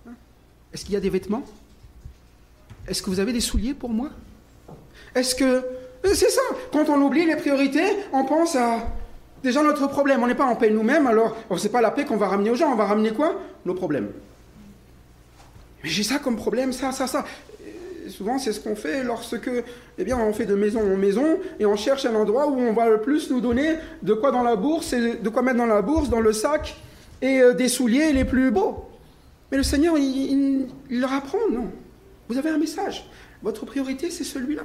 Hein? 0.06 0.12
Est-ce 0.72 0.84
qu'il 0.84 0.94
y 0.94 0.96
a 0.96 1.00
des 1.00 1.10
vêtements? 1.10 1.44
Est-ce 2.86 3.02
que 3.02 3.10
vous 3.10 3.20
avez 3.20 3.32
des 3.32 3.40
souliers 3.40 3.74
pour 3.74 3.90
moi? 3.90 4.10
Est-ce 5.14 5.34
que... 5.34 5.44
Euh, 5.44 6.14
C'est 6.14 6.30
ça, 6.30 6.42
quand 6.72 6.88
on 6.88 7.00
oublie 7.02 7.26
les 7.26 7.36
priorités, 7.36 7.96
on 8.12 8.24
pense 8.24 8.54
à 8.54 8.86
déjà 9.42 9.62
notre 9.62 9.88
problème. 9.88 10.22
On 10.22 10.26
n'est 10.28 10.34
pas 10.34 10.46
en 10.46 10.54
paix 10.54 10.70
nous-mêmes, 10.70 11.06
alors 11.06 11.36
ce 11.56 11.64
n'est 11.64 11.72
pas 11.72 11.80
la 11.80 11.90
paix 11.90 12.04
qu'on 12.04 12.16
va 12.16 12.28
ramener 12.28 12.50
aux 12.50 12.54
gens, 12.54 12.70
on 12.72 12.76
va 12.76 12.86
ramener 12.86 13.12
quoi? 13.12 13.34
Nos 13.64 13.74
problèmes. 13.74 14.10
Mais 15.82 15.88
j'ai 15.88 16.02
ça 16.02 16.18
comme 16.18 16.36
problème, 16.36 16.72
ça, 16.72 16.92
ça, 16.92 17.06
ça. 17.06 17.24
Souvent, 18.08 18.38
c'est 18.38 18.52
ce 18.52 18.60
qu'on 18.60 18.74
fait 18.74 19.04
lorsque, 19.04 19.50
eh 19.98 20.04
bien, 20.04 20.18
on 20.18 20.32
fait 20.32 20.46
de 20.46 20.54
maison 20.54 20.80
en 20.80 20.96
maison 20.96 21.38
et 21.60 21.66
on 21.66 21.76
cherche 21.76 22.06
un 22.06 22.14
endroit 22.14 22.46
où 22.48 22.58
on 22.58 22.72
va 22.72 22.88
le 22.88 23.00
plus 23.02 23.30
nous 23.30 23.40
donner 23.40 23.76
de 24.02 24.14
quoi 24.14 24.30
dans 24.32 24.42
la 24.42 24.56
bourse, 24.56 24.92
et 24.94 25.16
de 25.16 25.28
quoi 25.28 25.42
mettre 25.42 25.58
dans 25.58 25.66
la 25.66 25.82
bourse, 25.82 26.08
dans 26.08 26.20
le 26.20 26.32
sac, 26.32 26.76
et 27.20 27.40
euh, 27.40 27.52
des 27.52 27.68
souliers 27.68 28.12
les 28.12 28.24
plus 28.24 28.50
beaux. 28.50 28.86
Mais 29.50 29.58
le 29.58 29.62
Seigneur, 29.62 29.98
il, 29.98 30.04
il- 30.04 30.66
il 30.90 31.00
leur 31.00 31.12
apprend, 31.12 31.38
non. 31.52 31.70
Vous 32.28 32.38
avez 32.38 32.48
un 32.48 32.58
message. 32.58 33.06
Votre 33.42 33.66
priorité, 33.66 34.10
c'est 34.10 34.24
celui-là. 34.24 34.62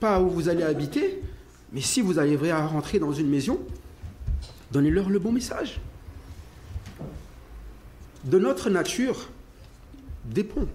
Pas 0.00 0.20
où 0.20 0.28
vous 0.28 0.48
allez 0.50 0.62
habiter, 0.62 1.22
mais 1.72 1.80
si 1.80 2.02
vous 2.02 2.18
arriverez 2.18 2.50
à 2.50 2.66
rentrer 2.66 2.98
dans 2.98 3.12
une 3.12 3.28
maison, 3.28 3.58
donnez-leur 4.70 5.08
le 5.08 5.18
bon 5.18 5.32
message. 5.32 5.80
De 8.26 8.38
notre 8.38 8.70
nature 8.70 9.28
dépend 10.24 10.66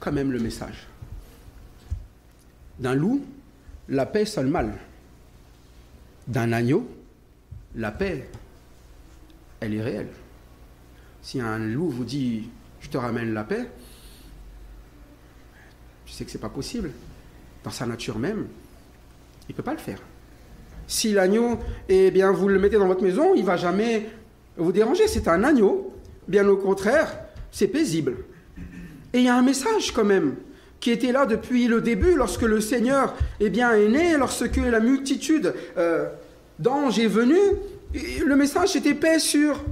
quand 0.00 0.12
même 0.12 0.32
le 0.32 0.40
message. 0.40 0.88
D'un 2.80 2.94
loup, 2.94 3.24
la 3.88 4.04
paix 4.04 4.24
sonne 4.24 4.50
mal. 4.50 4.74
D'un 6.26 6.52
agneau, 6.52 6.88
la 7.76 7.92
paix, 7.92 8.28
elle 9.60 9.74
est 9.74 9.82
réelle. 9.82 10.10
Si 11.22 11.40
un 11.40 11.58
loup 11.58 11.88
vous 11.88 12.04
dit 12.04 12.48
je 12.80 12.88
te 12.88 12.98
ramène 12.98 13.32
la 13.32 13.44
paix. 13.44 13.68
Tu 16.04 16.12
sais 16.12 16.24
que 16.24 16.30
c'est 16.30 16.38
pas 16.38 16.48
possible. 16.48 16.90
Dans 17.62 17.70
sa 17.70 17.86
nature 17.86 18.18
même, 18.18 18.48
il 19.48 19.52
ne 19.52 19.56
peut 19.56 19.62
pas 19.62 19.72
le 19.72 19.78
faire. 19.78 20.00
Si 20.88 21.12
l'agneau, 21.12 21.58
eh 21.88 22.10
bien, 22.10 22.32
vous 22.32 22.48
le 22.48 22.58
mettez 22.58 22.76
dans 22.76 22.88
votre 22.88 23.04
maison, 23.04 23.34
il 23.34 23.44
va 23.44 23.56
jamais 23.56 24.10
vous 24.56 24.72
déranger. 24.72 25.06
C'est 25.06 25.28
un 25.28 25.44
agneau. 25.44 25.94
Bien 26.28 26.48
au 26.48 26.56
contraire, 26.56 27.12
c'est 27.50 27.68
paisible. 27.68 28.16
Et 29.12 29.18
il 29.18 29.24
y 29.24 29.28
a 29.28 29.36
un 29.36 29.42
message 29.42 29.92
quand 29.92 30.04
même 30.04 30.36
qui 30.80 30.90
était 30.90 31.12
là 31.12 31.26
depuis 31.26 31.68
le 31.68 31.80
début, 31.80 32.14
lorsque 32.16 32.42
le 32.42 32.60
Seigneur 32.60 33.14
eh 33.38 33.50
bien, 33.50 33.72
est 33.72 33.88
né, 33.88 34.16
lorsque 34.16 34.56
la 34.56 34.80
multitude 34.80 35.54
euh, 35.76 36.08
d'anges 36.58 36.98
est 36.98 37.06
venue. 37.06 37.36
Le 38.26 38.34
message 38.36 38.70
c'était 38.70 38.94
paix 38.94 39.18
sur, 39.18 39.62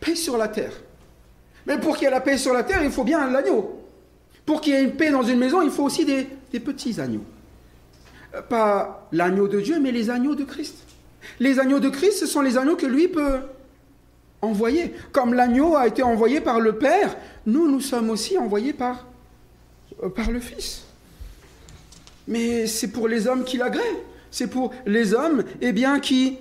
paix 0.00 0.16
sur 0.16 0.36
la 0.36 0.48
terre. 0.48 0.72
Mais 1.66 1.78
pour 1.78 1.96
qu'il 1.96 2.06
y 2.06 2.08
ait 2.08 2.10
la 2.10 2.20
paix 2.20 2.38
sur 2.38 2.54
la 2.54 2.64
terre, 2.64 2.82
il 2.82 2.90
faut 2.90 3.04
bien 3.04 3.30
l'agneau. 3.30 3.84
Pour 4.46 4.60
qu'il 4.60 4.72
y 4.72 4.76
ait 4.76 4.82
une 4.82 4.96
paix 4.96 5.10
dans 5.10 5.22
une 5.22 5.38
maison, 5.38 5.60
il 5.60 5.70
faut 5.70 5.84
aussi 5.84 6.04
des, 6.04 6.26
des 6.50 6.60
petits 6.60 6.98
agneaux. 7.00 7.24
Euh, 8.34 8.42
Pas 8.42 9.06
l'agneau 9.12 9.46
de 9.46 9.60
Dieu, 9.60 9.78
mais 9.78 9.92
les 9.92 10.08
agneaux 10.10 10.34
de 10.34 10.44
Christ. 10.44 10.78
Les 11.38 11.60
agneaux 11.60 11.78
de 11.78 11.90
Christ, 11.90 12.18
ce 12.18 12.26
sont 12.26 12.40
les 12.40 12.56
agneaux 12.56 12.76
que 12.76 12.86
lui 12.86 13.06
peut 13.06 13.40
envoyer. 14.42 14.94
Comme 15.12 15.34
l'agneau 15.34 15.76
a 15.76 15.86
été 15.86 16.02
envoyé 16.02 16.40
par 16.40 16.60
le 16.60 16.76
Père, 16.76 17.16
nous, 17.46 17.70
nous 17.70 17.80
sommes 17.80 18.10
aussi 18.10 18.38
envoyés 18.38 18.72
par, 18.72 19.06
euh, 20.02 20.10
le 20.30 20.40
Fils. 20.40 20.84
Mais 22.26 22.66
c'est 22.66 22.88
pour 22.88 23.08
les 23.08 23.26
hommes 23.26 23.44
qui 23.44 23.56
l'agréent. 23.56 23.82
C'est 24.30 24.48
pour 24.48 24.72
les 24.84 25.14
hommes, 25.14 25.44
eh 25.60 25.72
bien, 25.72 26.00
qui, 26.00 26.36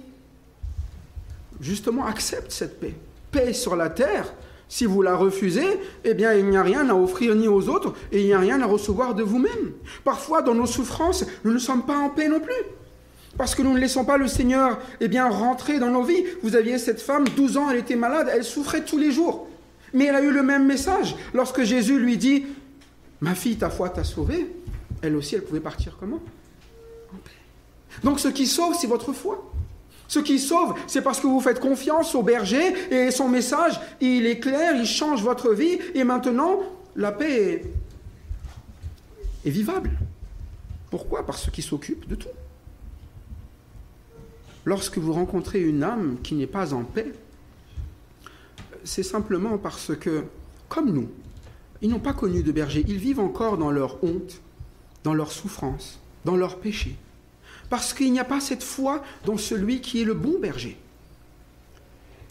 justement, 1.61 2.05
acceptent 2.05 2.51
cette 2.51 2.79
paix. 2.79 2.93
Paix 3.31 3.53
sur 3.53 3.75
la 3.75 3.89
terre. 3.89 4.33
Si 4.69 4.85
vous 4.85 5.01
la 5.01 5.15
refusez, 5.15 5.79
eh 6.03 6.13
bien, 6.13 6.33
il 6.33 6.45
n'y 6.45 6.57
a 6.57 6.63
rien 6.63 6.89
à 6.89 6.93
offrir 6.93 7.35
ni 7.35 7.47
aux 7.47 7.69
autres 7.69 7.93
et 8.11 8.19
il 8.19 8.25
n'y 8.25 8.33
a 8.33 8.39
rien 8.39 8.61
à 8.61 8.65
recevoir 8.65 9.15
de 9.15 9.23
vous-même. 9.23 9.71
Parfois, 10.03 10.41
dans 10.41 10.53
nos 10.53 10.65
souffrances, 10.65 11.25
nous 11.45 11.53
ne 11.53 11.57
sommes 11.57 11.85
pas 11.85 11.97
en 11.97 12.09
paix 12.09 12.27
non 12.27 12.41
plus. 12.41 12.53
Parce 13.37 13.53
que 13.53 13.61
nous 13.61 13.73
ne 13.73 13.79
laissons 13.79 14.03
pas 14.03 14.17
le 14.17 14.27
Seigneur 14.27 14.79
eh 14.99 15.07
bien, 15.07 15.29
rentrer 15.29 15.79
dans 15.79 15.91
nos 15.91 16.03
vies. 16.03 16.23
Vous 16.41 16.55
aviez 16.55 16.79
cette 16.79 17.01
femme, 17.01 17.27
12 17.29 17.57
ans, 17.57 17.69
elle 17.69 17.77
était 17.77 17.95
malade, 17.95 18.29
elle 18.33 18.43
souffrait 18.43 18.83
tous 18.83 18.97
les 18.97 19.11
jours. 19.11 19.47
Mais 19.93 20.05
elle 20.05 20.15
a 20.15 20.21
eu 20.21 20.31
le 20.31 20.43
même 20.43 20.65
message. 20.65 21.15
Lorsque 21.33 21.63
Jésus 21.63 21.99
lui 21.99 22.17
dit 22.17 22.45
Ma 23.21 23.35
fille, 23.35 23.57
ta 23.57 23.69
foi 23.69 23.89
t'a 23.89 24.03
sauvée, 24.03 24.47
elle 25.01 25.15
aussi, 25.15 25.35
elle 25.35 25.43
pouvait 25.43 25.59
partir 25.59 25.97
comment? 25.99 26.19
En 27.13 27.17
paix. 27.17 27.31
Donc 28.03 28.19
ce 28.19 28.27
qui 28.27 28.47
sauve, 28.47 28.75
c'est 28.79 28.87
votre 28.87 29.13
foi. 29.13 29.51
Ce 30.07 30.19
qui 30.19 30.39
sauve, 30.39 30.75
c'est 30.87 31.01
parce 31.01 31.19
que 31.19 31.27
vous 31.27 31.41
faites 31.41 31.59
confiance 31.59 32.15
au 32.15 32.23
berger 32.23 32.73
et 32.91 33.11
son 33.11 33.27
message, 33.27 33.79
il 33.99 34.25
est 34.25 34.39
clair, 34.39 34.75
il 34.75 34.85
change 34.85 35.21
votre 35.21 35.53
vie 35.53 35.79
et 35.93 36.03
maintenant, 36.03 36.59
la 36.95 37.11
paix 37.11 37.63
est, 39.43 39.47
est 39.47 39.51
vivable. 39.51 39.91
Pourquoi? 40.89 41.25
Parce 41.25 41.49
qu'il 41.51 41.63
s'occupe 41.63 42.07
de 42.07 42.15
tout. 42.15 42.29
Lorsque 44.67 44.97
vous 44.97 45.13
rencontrez 45.13 45.61
une 45.61 45.81
âme 45.81 46.17
qui 46.23 46.35
n'est 46.35 46.45
pas 46.45 46.73
en 46.73 46.83
paix, 46.83 47.13
c'est 48.83 49.01
simplement 49.01 49.57
parce 49.57 49.95
que, 49.95 50.25
comme 50.67 50.91
nous, 50.91 51.07
ils 51.81 51.89
n'ont 51.89 52.01
pas 52.01 52.11
connu 52.11 52.43
de 52.43 52.51
berger. 52.51 52.83
Ils 52.85 52.97
vivent 52.97 53.21
encore 53.21 53.57
dans 53.57 53.71
leur 53.71 54.03
honte, 54.03 54.41
dans 55.05 55.13
leur 55.13 55.31
souffrance, 55.31 56.01
dans 56.25 56.35
leur 56.35 56.59
péché. 56.59 56.97
Parce 57.69 57.93
qu'il 57.93 58.11
n'y 58.11 58.19
a 58.19 58.25
pas 58.25 58.41
cette 58.41 58.61
foi 58.61 59.01
dans 59.23 59.37
celui 59.37 59.79
qui 59.79 60.01
est 60.01 60.03
le 60.03 60.15
bon 60.15 60.37
berger. 60.37 60.77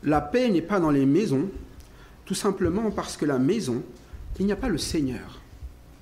La 0.03 0.21
paix 0.21 0.51
n'est 0.51 0.61
pas 0.61 0.79
dans 0.79 0.91
les 0.91 1.07
maisons, 1.07 1.49
tout 2.27 2.35
simplement 2.35 2.91
parce 2.91 3.17
que 3.17 3.25
la 3.25 3.39
maison, 3.39 3.83
il 4.39 4.45
n'y 4.45 4.53
a 4.53 4.57
pas 4.57 4.69
le 4.69 4.77
Seigneur 4.77 5.41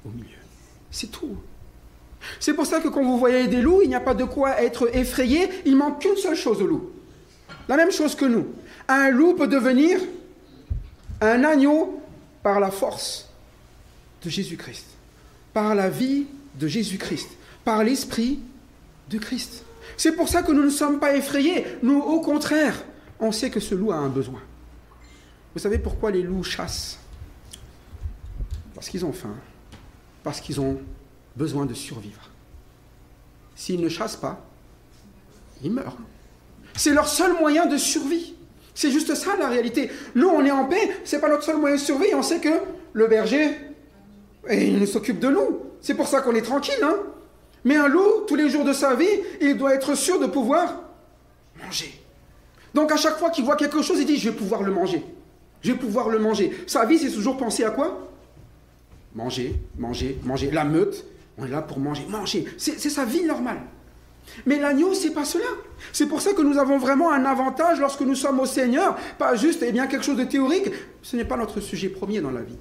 au 0.05 0.09
milieu. 0.09 0.43
C'est 0.91 1.13
tout. 1.13 1.37
C'est 2.41 2.55
pour 2.55 2.67
ça 2.67 2.81
que 2.81 2.89
quand 2.89 3.03
vous 3.03 3.19
voyez 3.19 3.47
des 3.49 3.61
loups, 3.61 3.83
il 3.83 3.89
n'y 3.89 3.95
a 3.95 4.01
pas 4.01 4.15
de 4.15 4.25
quoi 4.25 4.61
être 4.61 4.95
effrayé. 4.95 5.49
Il 5.65 5.77
manque 5.77 6.01
qu'une 6.01 6.17
seule 6.17 6.37
chose 6.37 6.61
au 6.63 6.67
loup. 6.67 6.91
La 7.69 7.77
même 7.77 7.91
chose 7.91 8.15
que 8.15 8.25
nous. 8.25 8.47
Un 8.89 9.11
loup 9.11 9.35
peut 9.35 9.49
devenir 9.49 9.99
un 11.21 11.45
agneau 11.45 12.01
par 12.43 12.61
la 12.61 12.71
force 12.71 13.31
de 14.23 14.31
Jésus-Christ, 14.31 14.87
par 15.53 15.75
la 15.75 15.89
vie 15.89 16.27
de 16.59 16.67
Jésus-Christ, 16.67 17.29
par 17.65 17.83
l'esprit 17.83 18.41
de 19.11 19.19
Christ. 19.19 19.65
C'est 19.97 20.13
pour 20.13 20.29
ça 20.29 20.43
que 20.43 20.53
nous 20.53 20.63
ne 20.63 20.71
sommes 20.71 20.99
pas 20.99 21.17
effrayés. 21.17 21.67
Nous, 21.83 21.99
au 21.99 22.21
contraire, 22.21 22.85
on 23.21 23.33
sait 23.33 23.51
que 23.51 23.61
ce 23.61 23.75
loup 23.75 23.93
a 23.93 23.97
un 23.97 24.09
besoin. 24.09 24.41
Vous 25.55 25.61
savez 25.61 25.79
pourquoi 25.79 26.11
les 26.11 26.23
loups 26.23 26.43
chassent? 26.43 26.99
Parce 28.75 28.89
qu'ils 28.89 29.05
ont 29.05 29.13
faim, 29.13 29.37
parce 30.23 30.41
qu'ils 30.41 30.61
ont 30.61 30.79
besoin 31.37 31.67
de 31.67 31.75
survivre. 31.75 32.31
S'ils 33.57 33.81
ne 33.81 33.89
chassent 33.89 34.17
pas, 34.17 34.45
ils 35.63 35.71
meurent. 35.71 35.97
C'est 36.77 36.93
leur 36.93 37.09
seul 37.09 37.35
moyen 37.35 37.67
de 37.67 37.77
survie. 37.77 38.35
C'est 38.75 38.91
juste 38.91 39.15
ça 39.15 39.37
la 39.37 39.49
réalité. 39.49 39.91
Nous, 40.15 40.29
on 40.29 40.45
est 40.45 40.51
en 40.51 40.65
paix, 40.65 40.91
c'est 41.05 41.21
pas 41.21 41.29
notre 41.29 41.45
seul 41.45 41.57
moyen 41.59 41.77
de 41.77 41.81
survie. 41.81 42.15
On 42.15 42.23
sait 42.23 42.41
que 42.41 42.49
le 42.93 43.07
berger, 43.07 43.57
et 44.49 44.69
il 44.69 44.87
s'occupe 44.87 45.21
de 45.21 45.29
nous. 45.29 45.61
C'est 45.81 45.95
pour 45.95 46.09
ça 46.09 46.21
qu'on 46.21 46.35
est 46.35 46.43
tranquille. 46.43 46.83
Hein 46.83 46.97
Mais 47.65 47.77
un 47.77 47.89
loup, 47.89 48.25
tous 48.27 48.35
les 48.35 48.49
jours 48.49 48.65
de 48.65 48.73
sa 48.73 48.95
vie, 48.95 49.07
il 49.41 49.57
doit 49.57 49.75
être 49.75 49.95
sûr 49.95 50.19
de 50.19 50.27
pouvoir 50.27 50.83
manger. 51.63 52.01
Donc 52.75 52.91
à 52.91 52.97
chaque 52.97 53.19
fois 53.19 53.31
qu'il 53.31 53.45
voit 53.45 53.57
quelque 53.57 53.83
chose, 53.83 53.99
il 54.01 54.07
dit, 54.07 54.17
je 54.17 54.31
vais 54.31 54.37
pouvoir 54.37 54.63
le 54.63 54.73
manger. 54.73 55.05
Je 55.63 55.73
vais 55.73 55.79
pouvoir 55.79 56.09
le 56.09 56.19
manger. 56.19 56.53
Sa 56.67 56.85
vie, 56.85 56.99
c'est 56.99 57.11
toujours 57.11 57.37
penser 57.37 57.65
à 57.65 57.71
quoi? 57.71 58.09
Manger, 59.15 59.55
manger, 59.79 60.19
manger. 60.25 60.51
La 60.51 60.65
meute, 60.65 61.05
on 61.39 61.45
est 61.45 61.51
là 61.51 61.63
pour 61.63 61.79
manger, 61.79 62.07
manger. 62.09 62.47
C'est 62.57 62.79
sa 62.79 63.05
vie 63.05 63.25
normale. 63.25 63.61
Mais 64.47 64.59
l'agneau, 64.59 64.95
c'est 64.95 65.11
pas 65.11 65.25
cela. 65.25 65.45
C'est 65.93 66.07
pour 66.07 66.21
ça 66.21 66.33
que 66.33 66.43
nous 66.43 66.59
avons 66.59 66.79
vraiment 66.79 67.13
un 67.13 67.25
avantage 67.25 67.79
lorsque 67.81 68.01
nous 68.01 68.15
sommes 68.15 68.41
au 68.41 68.47
Seigneur, 68.47 68.97
pas 69.19 69.37
juste 69.37 69.63
eh 69.67 69.73
bien, 69.73 69.87
quelque 69.87 70.05
chose 70.05 70.17
de 70.17 70.25
théorique. 70.25 70.71
Ce 71.03 71.17
n'est 71.17 71.25
pas 71.25 71.37
notre 71.37 71.61
sujet 71.61 71.89
premier 71.89 72.21
dans 72.21 72.31
la 72.31 72.43
vie. 72.43 72.57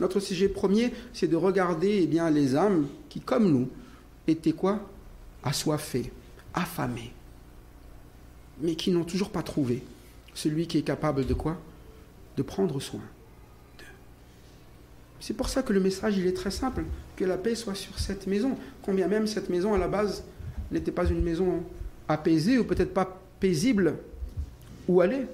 Notre 0.00 0.20
sujet 0.20 0.48
premier, 0.48 0.92
c'est 1.12 1.26
de 1.26 1.36
regarder 1.36 2.08
eh 2.10 2.30
les 2.30 2.56
âmes 2.56 2.86
qui, 3.08 3.20
comme 3.20 3.50
nous, 3.50 3.68
étaient 4.26 4.52
quoi? 4.52 4.80
Assoiffées, 5.42 6.12
affamées, 6.54 7.12
mais 8.60 8.74
qui 8.74 8.90
n'ont 8.90 9.04
toujours 9.04 9.30
pas 9.30 9.42
trouvé 9.42 9.82
celui 10.34 10.66
qui 10.66 10.78
est 10.78 10.82
capable 10.82 11.26
de 11.26 11.34
quoi? 11.34 11.56
De 12.36 12.42
prendre 12.42 12.80
soin. 12.80 13.00
C'est 15.20 15.34
pour 15.34 15.48
ça 15.48 15.62
que 15.62 15.72
le 15.72 15.80
message, 15.80 16.16
il 16.16 16.26
est 16.26 16.36
très 16.36 16.50
simple, 16.50 16.84
que 17.16 17.24
la 17.24 17.36
paix 17.36 17.54
soit 17.54 17.74
sur 17.74 17.98
cette 17.98 18.26
maison, 18.26 18.56
combien 18.82 19.08
même 19.08 19.26
cette 19.26 19.48
maison, 19.48 19.74
à 19.74 19.78
la 19.78 19.88
base, 19.88 20.24
n'était 20.70 20.92
pas 20.92 21.06
une 21.06 21.22
maison 21.22 21.62
apaisée 22.08 22.58
ou 22.58 22.64
peut-être 22.64 22.94
pas 22.94 23.20
paisible 23.40 23.94
où 24.88 25.00
aller. 25.00 25.26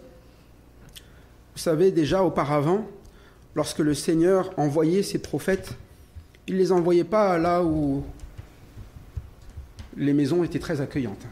Vous 1.54 1.60
savez, 1.60 1.92
déjà 1.92 2.22
auparavant, 2.22 2.88
lorsque 3.54 3.78
le 3.78 3.94
Seigneur 3.94 4.52
envoyait 4.58 5.02
ses 5.02 5.18
prophètes, 5.18 5.74
il 6.46 6.54
ne 6.54 6.58
les 6.58 6.72
envoyait 6.72 7.04
pas 7.04 7.38
là 7.38 7.62
où 7.62 8.04
les 9.96 10.12
maisons 10.12 10.44
étaient 10.44 10.58
très 10.58 10.80
accueillantes. 10.80 11.26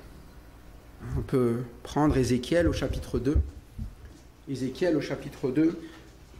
On 1.19 1.23
peut 1.23 1.57
prendre 1.83 2.17
Ézéchiel 2.17 2.69
au 2.69 2.73
chapitre 2.73 3.19
2. 3.19 3.37
Ézéchiel 4.49 4.97
au 4.97 5.01
chapitre 5.01 5.51
2. 5.51 5.79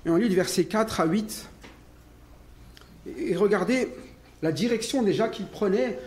Et 0.07 0.11
on 0.11 0.17
lit 0.17 0.29
du 0.29 0.37
verset 0.37 0.65
4 0.65 1.01
à 1.01 1.07
8. 1.07 1.49
Et 3.07 3.37
regardez 3.37 3.89
la 4.43 4.53
direction 4.53 5.03
déjà 5.03 5.29
qu'il 5.29 5.47
prenait. 5.47 5.99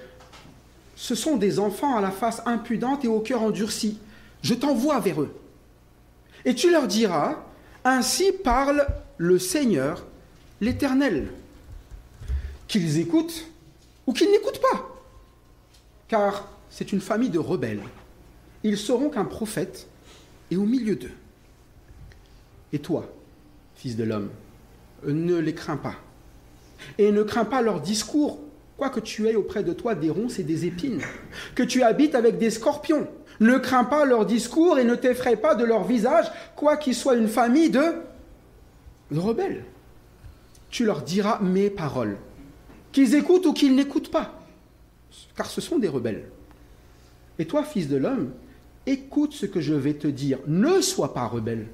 Ce 0.96 1.16
sont 1.16 1.38
des 1.38 1.60
enfants 1.60 1.98
à 1.98 2.02
la 2.02 2.12
face 2.12 2.42
impudente 2.46 3.04
et 3.04 3.08
au 3.08 3.20
cœur 3.20 3.42
endurci. 3.42 4.00
Je 4.42 4.54
t'envoie 4.54 5.00
vers 5.00 5.22
eux. 5.22 5.36
Et 6.46 6.56
tu 6.56 6.72
leur 6.72 6.88
diras, 6.88 7.44
ainsi 7.84 8.32
parle 8.32 8.86
le 9.18 9.40
Seigneur, 9.40 10.06
l'Éternel. 10.62 11.30
Qu'ils 12.68 13.00
écoutent 13.00 13.46
ou 14.08 14.14
qu'ils 14.14 14.32
n'écoutent 14.32 14.62
pas. 14.62 15.02
Car 16.08 16.48
c'est 16.70 16.92
une 16.92 17.02
famille 17.02 17.30
de 17.30 17.40
rebelles. 17.40 17.82
Ils 18.64 18.78
sauront 18.78 19.10
qu'un 19.10 19.26
prophète 19.26 19.88
est 20.52 20.56
au 20.56 20.66
milieu 20.66 20.96
d'eux. 20.96 21.14
Et 22.74 22.80
toi, 22.80 23.12
fils 23.76 23.96
de 23.96 24.04
l'homme, 24.04 24.30
ne 25.06 25.36
les 25.36 25.54
crains 25.54 25.78
pas. 25.78 25.96
Et 26.98 27.12
ne 27.12 27.24
crains 27.24 27.46
pas 27.46 27.62
leur 27.62 27.82
discours, 27.82 28.40
quoique 28.78 29.00
tu 29.00 29.28
aies 29.28 29.36
auprès 29.36 29.64
de 29.64 29.74
toi 29.74 29.96
des 29.96 30.10
ronces 30.10 30.40
et 30.40 30.44
des 30.44 30.66
épines, 30.66 31.02
que 31.56 31.64
tu 31.64 31.84
habites 31.84 32.16
avec 32.16 32.38
des 32.38 32.50
scorpions. 32.50 33.08
Ne 33.40 33.58
crains 33.58 33.84
pas 33.84 34.06
leur 34.06 34.26
discours 34.26 34.80
et 34.80 34.84
ne 34.84 34.96
t'effraie 34.96 35.36
pas 35.36 35.56
de 35.56 35.66
leur 35.66 35.84
visage, 35.84 36.26
quoiqu'ils 36.56 36.96
soient 36.96 37.16
une 37.16 37.28
famille 37.28 37.70
de, 37.70 37.84
de 39.12 39.20
rebelles. 39.20 39.66
Tu 40.70 40.86
leur 40.86 41.02
diras 41.02 41.40
mes 41.42 41.70
paroles, 41.70 42.18
qu'ils 42.92 43.16
écoutent 43.16 43.46
ou 43.46 43.54
qu'ils 43.54 43.76
n'écoutent 43.76 44.12
pas, 44.12 44.40
car 45.36 45.48
ce 45.48 45.62
sont 45.62 45.80
des 45.80 45.88
rebelles. 45.88 46.26
Et 47.40 47.46
toi, 47.46 47.64
fils 47.64 47.90
de 47.90 47.98
l'homme, 47.98 48.32
écoute 48.86 49.34
ce 49.34 49.46
que 49.46 49.60
je 49.60 49.74
vais 49.74 49.96
te 49.96 50.08
dire. 50.08 50.40
Ne 50.48 50.82
sois 50.82 51.14
pas 51.14 51.28
rebelle, 51.28 51.68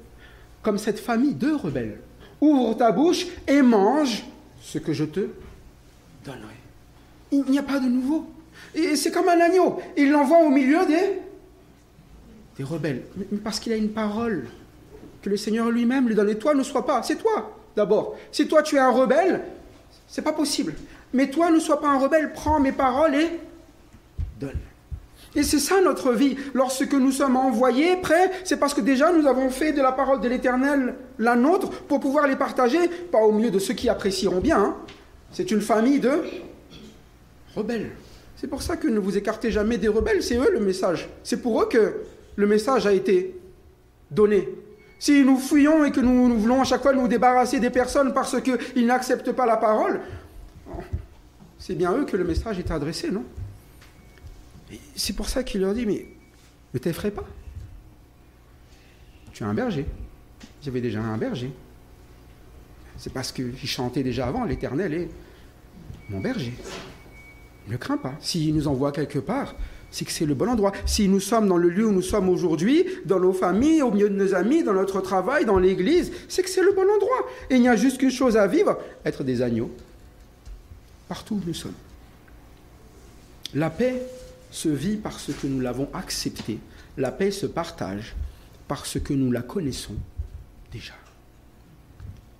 comme 0.62 0.78
cette 0.78 0.98
famille 0.98 1.34
de 1.34 1.52
rebelles. 1.52 2.00
ouvre 2.40 2.74
ta 2.76 2.90
bouche 2.90 3.26
et 3.46 3.62
mange 3.62 4.24
ce 4.62 4.78
que 4.78 4.92
je 4.92 5.04
te 5.04 5.28
donnerai. 6.24 6.56
Il 7.32 7.44
n'y 7.44 7.58
a 7.58 7.62
pas 7.62 7.80
de 7.80 7.88
nouveau. 7.88 8.26
Et 8.74 8.96
c'est 8.96 9.10
comme 9.10 9.28
un 9.28 9.40
agneau. 9.40 9.80
Il 9.96 10.10
l'envoie 10.10 10.38
au 10.38 10.48
milieu 10.48 10.86
des, 10.86 11.18
des 12.56 12.64
rebelles. 12.64 13.02
Mais 13.16 13.38
parce 13.38 13.58
qu'il 13.58 13.72
a 13.72 13.76
une 13.76 13.90
parole 13.90 14.46
que 15.20 15.28
le 15.28 15.36
Seigneur 15.36 15.70
lui-même 15.70 16.08
lui 16.08 16.14
donne. 16.14 16.30
Et 16.30 16.38
toi, 16.38 16.54
ne 16.54 16.62
sois 16.62 16.86
pas. 16.86 17.02
C'est 17.02 17.16
toi, 17.16 17.58
d'abord. 17.76 18.16
Si 18.30 18.46
toi, 18.46 18.62
tu 18.62 18.76
es 18.76 18.78
un 18.78 18.90
rebelle, 18.90 19.42
c'est 20.06 20.22
pas 20.22 20.32
possible. 20.32 20.74
Mais 21.12 21.28
toi, 21.30 21.50
ne 21.50 21.58
sois 21.58 21.80
pas 21.80 21.88
un 21.88 21.98
rebelle. 21.98 22.32
Prends 22.32 22.60
mes 22.60 22.72
paroles 22.72 23.14
et 23.14 23.40
donne. 24.38 24.58
Et 25.34 25.42
c'est 25.42 25.58
ça 25.58 25.80
notre 25.80 26.12
vie. 26.12 26.36
Lorsque 26.52 26.92
nous 26.92 27.10
sommes 27.10 27.36
envoyés, 27.36 27.96
prêts, 27.96 28.30
c'est 28.44 28.58
parce 28.58 28.74
que 28.74 28.80
déjà 28.82 29.12
nous 29.12 29.26
avons 29.26 29.48
fait 29.48 29.72
de 29.72 29.80
la 29.80 29.92
parole 29.92 30.20
de 30.20 30.28
l'Éternel 30.28 30.94
la 31.18 31.36
nôtre 31.36 31.70
pour 31.70 32.00
pouvoir 32.00 32.26
les 32.26 32.36
partager, 32.36 32.78
pas 33.10 33.18
au 33.20 33.32
milieu 33.32 33.50
de 33.50 33.58
ceux 33.58 33.74
qui 33.74 33.88
apprécieront 33.88 34.40
bien. 34.40 34.58
hein. 34.58 34.76
C'est 35.30 35.50
une 35.50 35.62
famille 35.62 36.00
de 36.00 36.10
rebelles. 37.56 37.92
C'est 38.36 38.46
pour 38.48 38.60
ça 38.60 38.76
que 38.76 38.88
ne 38.88 38.98
vous 38.98 39.16
écartez 39.16 39.50
jamais 39.50 39.78
des 39.78 39.88
rebelles, 39.88 40.22
c'est 40.22 40.36
eux 40.36 40.50
le 40.52 40.60
message. 40.60 41.08
C'est 41.22 41.40
pour 41.40 41.62
eux 41.62 41.66
que 41.66 41.94
le 42.36 42.46
message 42.46 42.86
a 42.86 42.92
été 42.92 43.38
donné. 44.10 44.48
Si 44.98 45.24
nous 45.24 45.38
fuyons 45.38 45.84
et 45.84 45.92
que 45.92 46.00
nous, 46.00 46.28
nous 46.28 46.38
voulons 46.38 46.60
à 46.60 46.64
chaque 46.64 46.82
fois 46.82 46.92
nous 46.92 47.08
débarrasser 47.08 47.58
des 47.58 47.70
personnes 47.70 48.12
parce 48.12 48.36
qu'ils 48.40 48.86
n'acceptent 48.86 49.32
pas 49.32 49.46
la 49.46 49.56
parole, 49.56 50.00
c'est 51.58 51.74
bien 51.74 51.92
eux 51.96 52.04
que 52.04 52.16
le 52.16 52.24
message 52.24 52.58
est 52.58 52.70
adressé, 52.70 53.10
non? 53.10 53.24
C'est 54.96 55.14
pour 55.14 55.28
ça 55.28 55.42
qu'il 55.42 55.60
leur 55.60 55.74
dit, 55.74 55.86
mais 55.86 56.06
ne 56.74 56.78
t'effraie 56.78 57.10
pas. 57.10 57.26
Tu 59.32 59.44
as 59.44 59.46
un 59.46 59.54
berger. 59.54 59.86
J'avais 60.62 60.80
déjà 60.80 61.00
un 61.00 61.18
berger. 61.18 61.50
C'est 62.96 63.12
parce 63.12 63.32
qu'il 63.32 63.56
chantait 63.64 64.02
déjà 64.02 64.26
avant, 64.26 64.44
l'Éternel 64.44 64.94
est 64.94 65.08
mon 66.08 66.20
berger. 66.20 66.54
Ne 67.68 67.76
crains 67.76 67.96
pas. 67.96 68.14
S'il 68.20 68.54
nous 68.54 68.68
envoie 68.68 68.92
quelque 68.92 69.18
part, 69.18 69.54
c'est 69.90 70.04
que 70.04 70.12
c'est 70.12 70.26
le 70.26 70.34
bon 70.34 70.48
endroit. 70.48 70.72
Si 70.86 71.08
nous 71.08 71.20
sommes 71.20 71.48
dans 71.48 71.56
le 71.56 71.68
lieu 71.68 71.86
où 71.86 71.92
nous 71.92 72.02
sommes 72.02 72.28
aujourd'hui, 72.28 72.86
dans 73.04 73.20
nos 73.20 73.32
familles, 73.32 73.82
au 73.82 73.90
milieu 73.90 74.08
de 74.08 74.16
nos 74.16 74.34
amis, 74.34 74.62
dans 74.62 74.72
notre 74.72 75.00
travail, 75.00 75.44
dans 75.44 75.58
l'église, 75.58 76.12
c'est 76.28 76.42
que 76.42 76.48
c'est 76.48 76.62
le 76.62 76.72
bon 76.72 76.82
endroit. 76.82 77.28
Et 77.50 77.56
il 77.56 77.60
n'y 77.60 77.68
a 77.68 77.76
juste 77.76 77.98
qu'une 77.98 78.10
chose 78.10 78.36
à 78.36 78.46
vivre, 78.46 78.78
être 79.04 79.22
des 79.22 79.42
agneaux. 79.42 79.70
Partout 81.08 81.34
où 81.34 81.42
nous 81.46 81.54
sommes. 81.54 81.74
La 83.54 83.68
paix 83.68 84.02
se 84.52 84.68
vit 84.68 84.96
parce 84.96 85.32
que 85.32 85.46
nous 85.48 85.60
l'avons 85.60 85.88
acceptée. 85.94 86.60
La 86.96 87.10
paix 87.10 87.32
se 87.32 87.46
partage 87.46 88.14
parce 88.68 89.00
que 89.00 89.12
nous 89.12 89.32
la 89.32 89.42
connaissons 89.42 89.96
déjà. 90.70 90.92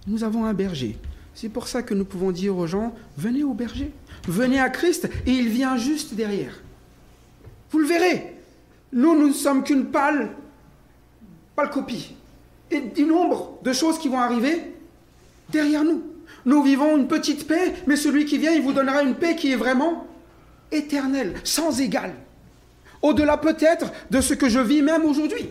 Nous 0.06 0.22
avons 0.22 0.44
un 0.44 0.52
berger. 0.52 0.98
C'est 1.34 1.48
pour 1.48 1.66
ça 1.66 1.82
que 1.82 1.94
nous 1.94 2.04
pouvons 2.04 2.30
dire 2.30 2.56
aux 2.56 2.66
gens, 2.66 2.94
venez 3.16 3.42
au 3.42 3.54
berger, 3.54 3.90
venez 4.28 4.60
à 4.60 4.68
Christ, 4.68 5.08
et 5.26 5.32
il 5.32 5.48
vient 5.48 5.78
juste 5.78 6.12
derrière. 6.14 6.60
Vous 7.70 7.78
le 7.78 7.86
verrez. 7.86 8.36
Nous, 8.92 9.18
nous 9.18 9.28
ne 9.28 9.32
sommes 9.32 9.64
qu'une 9.64 9.86
pâle, 9.86 10.30
pâle 11.56 11.70
copie. 11.70 12.14
Et 12.70 12.80
du 12.80 13.04
nombre 13.04 13.58
de 13.62 13.72
choses 13.72 13.98
qui 13.98 14.08
vont 14.08 14.18
arriver 14.18 14.74
derrière 15.48 15.84
nous. 15.84 16.02
Nous 16.44 16.62
vivons 16.62 16.98
une 16.98 17.08
petite 17.08 17.46
paix, 17.46 17.72
mais 17.86 17.96
celui 17.96 18.26
qui 18.26 18.36
vient, 18.36 18.52
il 18.52 18.62
vous 18.62 18.74
donnera 18.74 19.02
une 19.02 19.14
paix 19.14 19.34
qui 19.34 19.52
est 19.52 19.56
vraiment 19.56 20.06
éternelle, 20.72 21.34
sans 21.44 21.80
égal. 21.80 22.14
Au-delà 23.00 23.36
peut-être 23.36 23.92
de 24.10 24.20
ce 24.20 24.34
que 24.34 24.48
je 24.48 24.60
vis 24.60 24.82
même 24.82 25.04
aujourd'hui. 25.04 25.50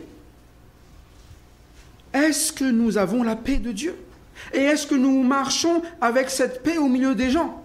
Est-ce 2.14 2.52
que 2.52 2.66
nous 2.66 2.98
avons 2.98 3.24
la 3.24 3.36
paix 3.36 3.58
de 3.58 3.72
Dieu? 3.72 3.96
Et 4.54 4.60
est-ce 4.60 4.88
que 4.88 4.96
nous 4.96 5.24
marchons 5.24 5.82
avec 6.00 6.30
cette 6.30 6.64
paix 6.64 6.78
au 6.78 6.88
milieu 6.88 7.16
des 7.16 7.30
gens? 7.30 7.64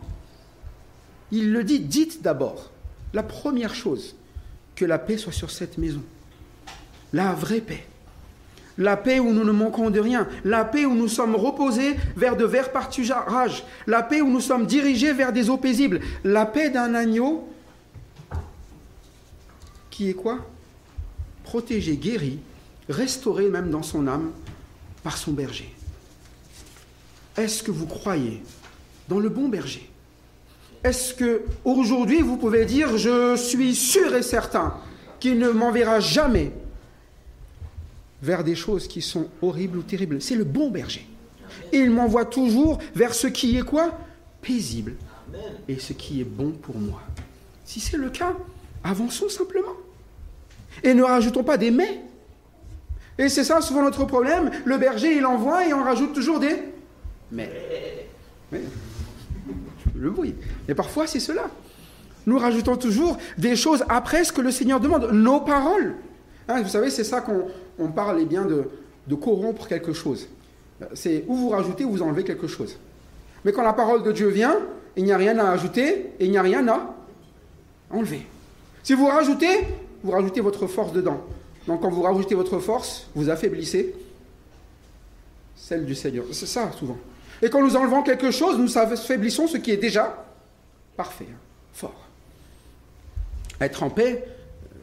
Il 1.33 1.53
le 1.53 1.65
dit, 1.65 1.81
dites 1.81 2.23
d'abord, 2.23 2.71
la 3.13 3.23
première 3.23 3.75
chose, 3.75 4.15
que 4.75 4.85
la 4.85 4.99
paix 4.99 5.17
soit 5.17 5.33
sur 5.33 5.51
cette 5.51 5.79
maison. 5.79 6.03
La 7.13 7.33
vraie 7.33 7.61
paix. 7.61 7.87
La 8.79 8.97
paix 8.97 9.19
où 9.19 9.33
nous 9.33 9.45
ne 9.45 9.53
manquons 9.53 9.91
de 9.91 10.01
rien. 10.01 10.29
La 10.45 10.65
paix 10.65 10.85
où 10.85 10.95
nous 10.95 11.09
sommes 11.09 11.35
reposés 11.35 11.97
vers 12.17 12.37
de 12.37 12.45
verts 12.45 12.73
parturages. 12.73 13.65
La 13.87 14.03
paix 14.03 14.21
où 14.21 14.31
nous 14.31 14.41
sommes 14.41 14.67
dirigés 14.67 15.13
vers 15.13 15.33
des 15.33 15.49
eaux 15.49 15.57
paisibles. 15.57 16.01
La 16.25 16.47
paix 16.47 16.71
d'un 16.71 16.95
agneau 16.95 17.49
qui 19.91 20.11
est 20.11 20.15
quoi? 20.15 20.39
Protégé, 21.43 21.97
guéri, 21.97 22.39
restauré 22.89 23.49
même 23.49 23.71
dans 23.71 23.83
son 23.83 24.07
âme 24.07 24.31
par 25.03 25.17
son 25.17 25.33
berger. 25.33 25.73
Est-ce 27.37 27.63
que 27.63 27.71
vous 27.71 27.87
croyez 27.87 28.43
dans 29.09 29.21
le 29.21 29.31
bon 29.31 29.49
berger? 29.49 29.89
Est-ce 30.85 31.15
que 31.15 31.43
aujourd'hui 31.65 32.21
vous 32.21 32.37
pouvez 32.37 32.67
dire 32.67 32.99
je 32.99 33.37
suis 33.37 33.75
sûr 33.75 34.15
et 34.15 34.23
certain 34.23 34.75
qu'il 35.19 35.39
ne 35.39 35.49
m'enverra 35.49 36.01
jamais 36.01 36.53
vers 38.27 38.43
des 38.43 38.57
choses 38.57 38.89
qui 38.89 39.01
sont 39.01 39.29
horribles 39.41 39.79
ou 39.79 39.83
terribles 39.83 40.21
C'est 40.21 40.35
le 40.35 40.45
bon 40.45 40.69
berger. 40.69 41.07
Il 41.73 41.91
m'envoie 41.91 42.25
toujours 42.25 42.79
vers 42.95 43.15
ce 43.15 43.29
qui 43.29 43.57
est 43.57 43.63
quoi? 43.63 43.97
Paisible 44.43 44.97
et 45.69 45.79
ce 45.79 45.93
qui 45.93 46.21
est 46.21 46.25
bon 46.25 46.51
pour 46.51 46.77
moi. 46.77 47.01
Si 47.65 47.79
c'est 47.79 47.97
le 47.97 48.11
cas, 48.11 48.35
avançons 48.83 49.29
simplement. 49.29 49.77
Et 50.83 50.93
ne 50.93 51.03
rajoutons 51.03 51.45
pas 51.45 51.57
des 51.57 51.71
mais. 51.71 52.03
Et 53.19 53.29
c'est 53.29 53.45
ça 53.45 53.61
souvent 53.61 53.83
notre 53.83 54.05
problème. 54.05 54.51
Le 54.65 54.77
berger, 54.77 55.17
il 55.17 55.25
envoie 55.25 55.67
et 55.67 55.73
on 55.73 55.83
rajoute 55.83 56.13
toujours 56.13 56.41
des 56.41 56.57
mais. 57.31 57.51
mais. 58.51 58.63
Le 59.95 60.11
bruit. 60.11 60.35
Mais 60.69 60.75
parfois, 60.75 61.07
c'est 61.07 61.21
cela. 61.21 61.49
Nous 62.27 62.39
rajoutons 62.39 62.77
toujours 62.77 63.19
des 63.39 63.57
choses 63.57 63.85
après 63.89 64.25
ce 64.25 64.33
que 64.33 64.41
le 64.41 64.51
Seigneur 64.51 64.81
demande, 64.81 65.11
nos 65.13 65.41
paroles. 65.41 65.95
Hein, 66.49 66.63
vous 66.63 66.69
savez, 66.69 66.91
c'est 66.91 67.05
ça 67.05 67.21
qu'on 67.21 67.47
on 67.79 67.89
parle 67.89 68.21
eh 68.21 68.25
bien 68.25 68.45
de, 68.45 68.65
de 69.07 69.15
corrompre 69.15 69.67
quelque 69.67 69.93
chose. 69.93 70.29
C'est 70.95 71.25
où 71.27 71.37
vous 71.37 71.49
rajoutez 71.49 71.85
ou 71.85 71.91
vous 71.91 72.03
enlevez 72.03 72.25
quelque 72.25 72.47
chose. 72.47 72.77
Mais 73.45 73.53
quand 73.53 73.63
la 73.63 73.73
parole 73.73 74.03
de 74.03 74.13
Dieu 74.13 74.29
vient, 74.29 74.59
il 74.97 75.05
n'y 75.05 75.13
a 75.13 75.17
rien 75.17 75.39
à 75.39 75.51
ajouter 75.51 76.13
et 76.19 76.25
il 76.25 76.31
n'y 76.31 76.39
a 76.39 76.43
rien 76.43 76.67
à 76.69 76.95
enlever. 77.91 78.27
Si 78.83 78.95
vous 78.95 79.07
rajoutez, 79.07 79.67
vous 80.03 80.11
rajoutez 80.11 80.41
votre 80.41 80.67
force 80.67 80.93
dedans. 80.93 81.21
Donc 81.67 81.83
quand 81.83 81.91
vous 81.91 82.03
rajoutez 82.03 82.35
votre 82.35 82.59
force, 82.59 83.07
vous 83.15 83.31
affaiblissez 83.31 83.95
celle 85.57 85.85
du 85.85 85.95
Seigneur. 85.95 86.25
C'est 86.33 86.47
ça 86.47 86.71
souvent. 86.73 86.99
Et 87.43 87.51
quand 87.51 87.63
nous 87.63 87.77
enlevons 87.77 88.03
quelque 88.03 88.31
chose, 88.31 88.59
nous 88.59 88.79
affaiblissons 88.79 89.47
ce 89.47 89.57
qui 89.57 89.71
est 89.71 89.77
déjà 89.77 90.25
parfait, 90.97 91.27
hein, 91.31 91.39
fort. 91.73 92.07
Être 93.61 93.83
en 93.83 93.91
paix, 93.91 94.25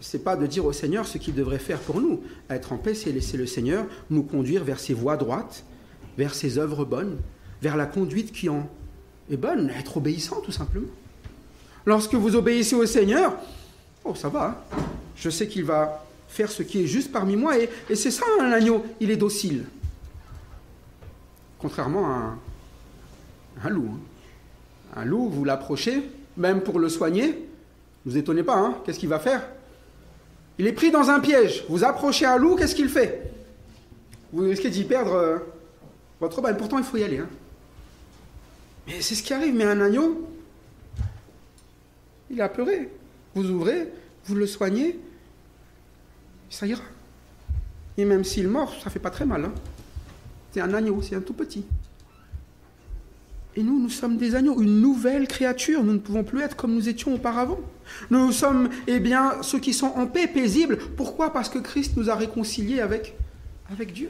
c'est 0.04 0.20
pas 0.20 0.36
de 0.36 0.46
dire 0.46 0.66
au 0.66 0.74
Seigneur 0.74 1.08
ce 1.08 1.18
qu'il 1.18 1.34
devrait 1.34 1.60
faire 1.60 1.80
pour 1.80 2.02
nous. 2.02 2.22
Être 2.50 2.74
en 2.74 2.78
paix, 2.78 2.94
c'est 2.94 3.12
laisser 3.12 3.38
le 3.38 3.46
Seigneur 3.48 3.86
nous 4.10 4.24
conduire 4.24 4.66
vers 4.66 4.80
ses 4.80 4.94
voies 4.94 5.16
droites, 5.16 5.64
vers 6.18 6.36
ses 6.36 6.58
œuvres 6.58 6.84
bonnes, 6.84 7.18
vers 7.62 7.78
la 7.78 7.86
conduite 7.86 8.34
qui 8.34 8.50
en 8.50 8.70
est 9.32 9.38
bonne, 9.38 9.70
être 9.70 9.98
obéissant 9.98 10.42
tout 10.42 10.52
simplement. 10.52 10.90
Lorsque 11.86 12.16
vous 12.16 12.36
obéissez 12.36 12.76
au 12.76 12.86
Seigneur, 12.86 13.34
oh 14.04 14.14
ça 14.14 14.28
va, 14.28 14.66
hein. 14.74 14.82
je 15.16 15.30
sais 15.30 15.48
qu'il 15.48 15.64
va 15.64 16.06
faire 16.28 16.52
ce 16.52 16.64
qui 16.64 16.84
est 16.84 16.88
juste 16.88 17.12
parmi 17.14 17.38
moi, 17.38 17.58
et, 17.58 17.70
et 17.90 17.96
c'est 17.96 18.12
ça 18.12 18.26
un 18.42 18.52
agneau, 18.52 18.86
il 19.00 19.10
est 19.10 19.16
docile. 19.18 19.64
Contrairement 21.60 22.08
à 22.10 22.36
un, 23.64 23.70
loup. 23.70 23.88
hein. 23.90 24.00
Un 24.98 25.06
loup, 25.06 25.30
vous 25.30 25.46
l'approchez, 25.46 26.04
même 26.36 26.60
pour 26.60 26.78
le 26.78 26.90
soigner, 26.90 27.28
ne 28.06 28.12
vous 28.12 28.18
étonnez 28.18 28.44
pas, 28.44 28.58
hein, 28.58 28.76
qu'est-ce 28.86 29.00
qu'il 29.00 29.08
va 29.10 29.20
faire? 29.20 29.44
Il 30.60 30.68
est 30.68 30.74
pris 30.74 30.92
dans 30.92 31.10
un 31.10 31.20
piège. 31.20 31.66
Vous 31.70 31.84
approchez 31.84 32.26
un 32.26 32.38
loup, 32.38 32.56
qu'est-ce 32.56 32.76
qu'il 32.76 32.90
fait? 32.90 33.32
Vous 34.32 34.44
risquez 34.44 34.70
d'y 34.70 34.84
perdre 34.84 35.14
euh, 35.14 35.38
votre 36.20 36.42
balle. 36.42 36.58
Pourtant, 36.58 36.78
il 36.78 36.84
faut 36.84 36.98
y 36.98 37.04
aller. 37.04 37.20
hein. 37.20 37.30
Mais 38.88 39.02
c'est 39.02 39.16
ce 39.16 39.24
qui 39.24 39.34
arrive. 39.34 39.54
Mais 39.56 39.64
un 39.64 39.80
agneau, 39.82 40.28
il 42.30 42.42
a 42.42 42.50
pleuré. 42.50 42.90
Vous 43.36 43.50
ouvrez, 43.50 43.92
vous 44.26 44.36
le 44.36 44.46
soignez, 44.46 45.00
ça 46.50 46.68
ira. 46.68 46.84
Et 47.98 48.06
même 48.06 48.24
s'il 48.24 48.48
mord, 48.48 48.74
ça 48.84 48.90
fait 48.90 49.00
pas 49.00 49.10
très 49.12 49.26
mal. 49.26 49.46
hein. 49.46 49.54
C'est 50.52 50.62
un 50.62 50.74
agneau, 50.74 51.02
c'est 51.02 51.16
un 51.16 51.22
tout 51.22 51.34
petit. 51.34 51.66
Et 53.56 53.62
nous, 53.62 53.80
nous 53.80 53.90
sommes 53.90 54.18
des 54.18 54.34
agneaux, 54.36 54.60
une 54.62 54.82
nouvelle 54.82 55.28
créature. 55.28 55.84
Nous 55.84 55.94
ne 55.94 56.00
pouvons 56.00 56.24
plus 56.24 56.42
être 56.42 56.56
comme 56.56 56.74
nous 56.74 56.90
étions 56.90 57.14
auparavant. 57.14 57.60
Nous 58.10 58.32
sommes, 58.32 58.70
eh 58.88 59.00
bien, 59.00 59.34
ceux 59.42 59.60
qui 59.60 59.74
sont 59.74 59.92
en 59.96 60.08
paix, 60.08 60.28
paisibles. 60.28 60.78
Pourquoi? 60.98 61.32
Parce 61.32 61.50
que 61.50 61.60
Christ 61.60 61.96
nous 61.96 62.10
a 62.10 62.16
réconciliés 62.16 62.82
avec, 62.82 63.16
avec 63.72 63.94
Dieu. 63.94 64.10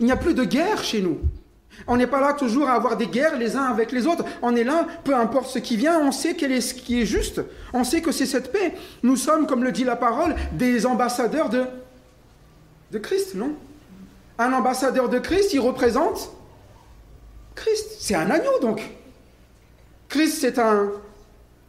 Il 0.00 0.06
n'y 0.06 0.12
a 0.12 0.16
plus 0.16 0.34
de 0.34 0.44
guerre 0.44 0.82
chez 0.82 1.00
nous. 1.00 1.18
On 1.86 1.96
n'est 1.96 2.06
pas 2.06 2.20
là 2.20 2.32
toujours 2.32 2.68
à 2.68 2.72
avoir 2.72 2.96
des 2.96 3.06
guerres 3.06 3.38
les 3.38 3.54
uns 3.54 3.64
avec 3.64 3.92
les 3.92 4.06
autres. 4.06 4.24
On 4.42 4.56
est 4.56 4.64
là, 4.64 4.86
peu 5.04 5.14
importe 5.14 5.50
ce 5.50 5.58
qui 5.58 5.76
vient, 5.76 6.00
on 6.00 6.10
sait 6.10 6.34
quel 6.34 6.50
est 6.50 6.60
ce 6.60 6.74
qui 6.74 7.00
est 7.00 7.06
juste. 7.06 7.42
On 7.72 7.84
sait 7.84 8.00
que 8.00 8.12
c'est 8.12 8.26
cette 8.26 8.50
paix. 8.50 8.74
Nous 9.02 9.16
sommes, 9.16 9.46
comme 9.46 9.62
le 9.62 9.72
dit 9.72 9.84
la 9.84 9.96
parole, 9.96 10.34
des 10.52 10.86
ambassadeurs 10.86 11.50
de, 11.50 11.64
de 12.92 12.98
Christ, 12.98 13.34
non? 13.34 13.52
Un 14.38 14.52
ambassadeur 14.52 15.08
de 15.08 15.18
Christ, 15.18 15.52
il 15.52 15.60
représente 15.60 16.32
Christ, 17.56 17.96
c'est 17.98 18.14
un 18.14 18.30
agneau 18.30 18.60
donc. 18.60 18.80
Christ, 20.08 20.38
c'est 20.40 20.60
un 20.60 20.92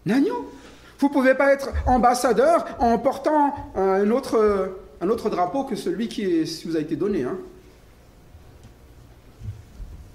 agneau. 0.07 0.51
Vous 0.99 1.07
ne 1.07 1.13
pouvez 1.13 1.33
pas 1.33 1.51
être 1.53 1.69
ambassadeur 1.87 2.65
en 2.79 2.99
portant 2.99 3.53
un 3.75 4.09
autre, 4.11 4.69
drapeau 5.29 5.63
que 5.63 5.75
celui 5.75 6.07
qui 6.07 6.43
vous 6.65 6.75
a 6.75 6.79
été 6.79 6.95
donné. 6.95 7.23
hein. 7.23 7.37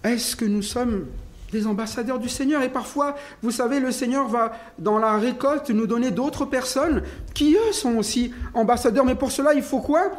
Est-ce 0.04 0.34
que 0.34 0.44
nous 0.44 0.62
sommes 0.62 1.06
des 1.52 1.66
ambassadeurs 1.66 2.18
du 2.18 2.28
Seigneur? 2.28 2.62
Et 2.62 2.68
parfois, 2.68 3.14
vous 3.42 3.52
savez, 3.52 3.78
le 3.78 3.92
Seigneur 3.92 4.26
va, 4.26 4.52
dans 4.78 4.98
la 4.98 5.16
récolte, 5.16 5.70
nous 5.70 5.86
donner 5.86 6.10
d'autres 6.10 6.44
personnes 6.44 7.02
qui, 7.34 7.54
eux, 7.54 7.72
sont 7.72 7.96
aussi 7.96 8.32
ambassadeurs. 8.54 9.04
Mais 9.04 9.14
pour 9.14 9.30
cela, 9.30 9.54
il 9.54 9.62
faut 9.62 9.80
quoi? 9.80 10.10